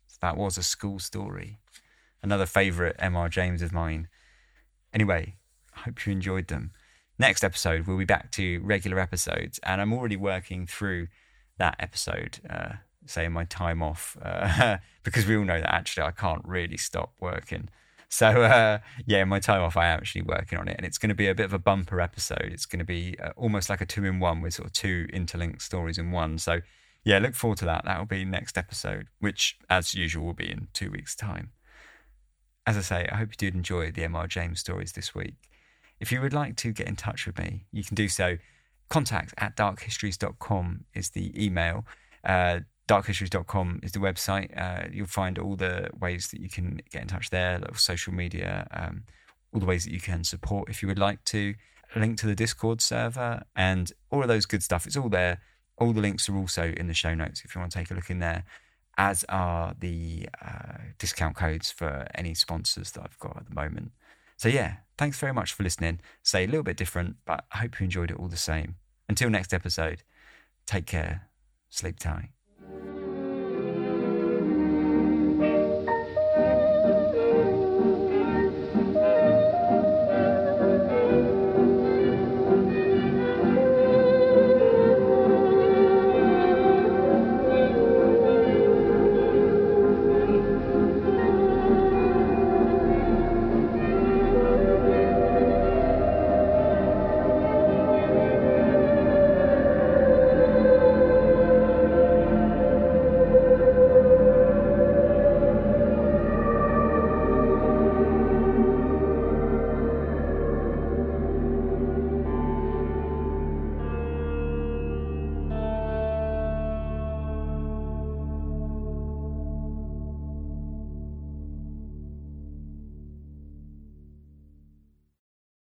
So 0.07 0.17
that 0.21 0.35
was 0.35 0.57
a 0.57 0.63
school 0.63 0.99
story. 0.99 1.59
Another 2.21 2.45
favourite 2.45 2.95
M.R. 2.99 3.29
James 3.29 3.61
of 3.61 3.71
mine. 3.71 4.09
Anyway, 4.93 5.35
I 5.75 5.81
hope 5.81 6.05
you 6.05 6.11
enjoyed 6.11 6.47
them. 6.47 6.71
Next 7.19 7.43
episode, 7.43 7.87
we'll 7.87 7.97
be 7.97 8.05
back 8.05 8.31
to 8.33 8.59
regular 8.63 8.99
episodes, 8.99 9.59
and 9.63 9.81
I'm 9.81 9.93
already 9.93 10.17
working 10.17 10.67
through 10.67 11.07
that 11.57 11.75
episode. 11.79 12.39
Uh, 12.49 12.73
say 13.09 13.27
my 13.27 13.45
time 13.45 13.81
off, 13.81 14.17
uh, 14.21 14.77
because 15.03 15.25
we 15.25 15.37
all 15.37 15.45
know 15.45 15.59
that 15.59 15.73
actually 15.73 16.03
I 16.03 16.11
can't 16.11 16.43
really 16.45 16.77
stop 16.77 17.13
working. 17.19 17.69
So 18.09 18.27
uh, 18.43 18.79
yeah, 19.05 19.23
my 19.25 19.39
time 19.39 19.61
off, 19.61 19.75
I 19.75 19.87
am 19.87 19.99
actually 19.99 20.21
working 20.21 20.57
on 20.57 20.67
it, 20.67 20.75
and 20.77 20.85
it's 20.85 20.97
going 20.97 21.09
to 21.09 21.15
be 21.15 21.27
a 21.27 21.35
bit 21.35 21.45
of 21.45 21.53
a 21.53 21.59
bumper 21.59 21.99
episode. 21.99 22.49
It's 22.51 22.65
going 22.65 22.79
to 22.79 22.85
be 22.85 23.15
uh, 23.21 23.31
almost 23.35 23.69
like 23.69 23.81
a 23.81 23.85
two 23.85 24.05
in 24.05 24.19
one 24.19 24.41
with 24.41 24.53
sort 24.53 24.67
of 24.67 24.73
two 24.73 25.07
interlinked 25.11 25.61
stories 25.61 25.97
in 25.97 26.11
one. 26.11 26.37
So 26.37 26.61
yeah, 27.03 27.19
look 27.19 27.35
forward 27.35 27.57
to 27.59 27.65
that. 27.65 27.85
That 27.85 27.99
will 27.99 28.05
be 28.05 28.25
next 28.25 28.57
episode, 28.57 29.07
which 29.19 29.57
as 29.69 29.93
usual 29.93 30.25
will 30.25 30.33
be 30.33 30.49
in 30.49 30.67
two 30.73 30.91
weeks' 30.91 31.15
time. 31.15 31.51
As 32.65 32.77
I 32.77 32.81
say, 32.81 33.09
I 33.11 33.15
hope 33.15 33.29
you 33.29 33.37
did 33.37 33.55
enjoy 33.55 33.91
the 33.91 34.01
MR 34.01 34.27
James 34.27 34.59
stories 34.59 34.91
this 34.91 35.15
week. 35.15 35.35
If 35.99 36.11
you 36.11 36.21
would 36.21 36.33
like 36.33 36.57
to 36.57 36.71
get 36.71 36.87
in 36.87 36.95
touch 36.95 37.25
with 37.25 37.37
me, 37.37 37.65
you 37.71 37.83
can 37.83 37.95
do 37.95 38.09
so. 38.09 38.37
Contact 38.89 39.33
at 39.37 39.55
darkhistories.com 39.55 40.85
is 40.93 41.09
the 41.11 41.31
email. 41.41 41.85
Uh, 42.23 42.59
darkhistories.com 42.87 43.81
is 43.83 43.91
the 43.91 43.99
website. 43.99 44.57
Uh, 44.57 44.87
you'll 44.91 45.07
find 45.07 45.37
all 45.37 45.55
the 45.55 45.89
ways 45.99 46.27
that 46.27 46.39
you 46.39 46.49
can 46.49 46.79
get 46.91 47.01
in 47.01 47.07
touch 47.07 47.29
there, 47.29 47.61
social 47.75 48.13
media, 48.13 48.67
um, 48.71 49.03
all 49.53 49.59
the 49.59 49.65
ways 49.65 49.83
that 49.83 49.91
you 49.91 49.99
can 49.99 50.23
support 50.23 50.69
if 50.69 50.81
you 50.81 50.87
would 50.87 50.99
like 50.99 51.23
to. 51.25 51.53
A 51.95 51.99
link 51.99 52.17
to 52.19 52.27
the 52.27 52.35
Discord 52.35 52.81
server 52.81 53.43
and 53.55 53.91
all 54.09 54.21
of 54.21 54.27
those 54.27 54.45
good 54.45 54.63
stuff. 54.63 54.85
It's 54.85 54.97
all 54.97 55.09
there. 55.09 55.39
All 55.77 55.93
the 55.93 56.01
links 56.01 56.27
are 56.27 56.35
also 56.35 56.73
in 56.75 56.87
the 56.87 56.93
show 56.93 57.13
notes 57.13 57.43
if 57.45 57.55
you 57.55 57.59
want 57.59 57.71
to 57.71 57.77
take 57.77 57.91
a 57.91 57.93
look 57.93 58.09
in 58.09 58.19
there, 58.19 58.43
as 58.97 59.23
are 59.29 59.75
the 59.79 60.27
uh, 60.43 60.77
discount 60.97 61.35
codes 61.35 61.71
for 61.71 62.07
any 62.15 62.33
sponsors 62.33 62.91
that 62.91 63.03
I've 63.03 63.19
got 63.19 63.37
at 63.37 63.47
the 63.47 63.53
moment. 63.53 63.91
So, 64.37 64.49
yeah, 64.49 64.77
thanks 64.97 65.19
very 65.19 65.33
much 65.33 65.53
for 65.53 65.63
listening. 65.63 65.99
Say 66.23 66.43
a 66.43 66.47
little 66.47 66.63
bit 66.63 66.77
different, 66.77 67.17
but 67.25 67.45
I 67.51 67.59
hope 67.59 67.79
you 67.79 67.85
enjoyed 67.85 68.11
it 68.11 68.17
all 68.17 68.27
the 68.27 68.37
same. 68.37 68.75
Until 69.07 69.29
next 69.29 69.53
episode, 69.53 70.03
take 70.65 70.85
care, 70.85 71.29
sleep 71.69 71.99
tight. 71.99 72.36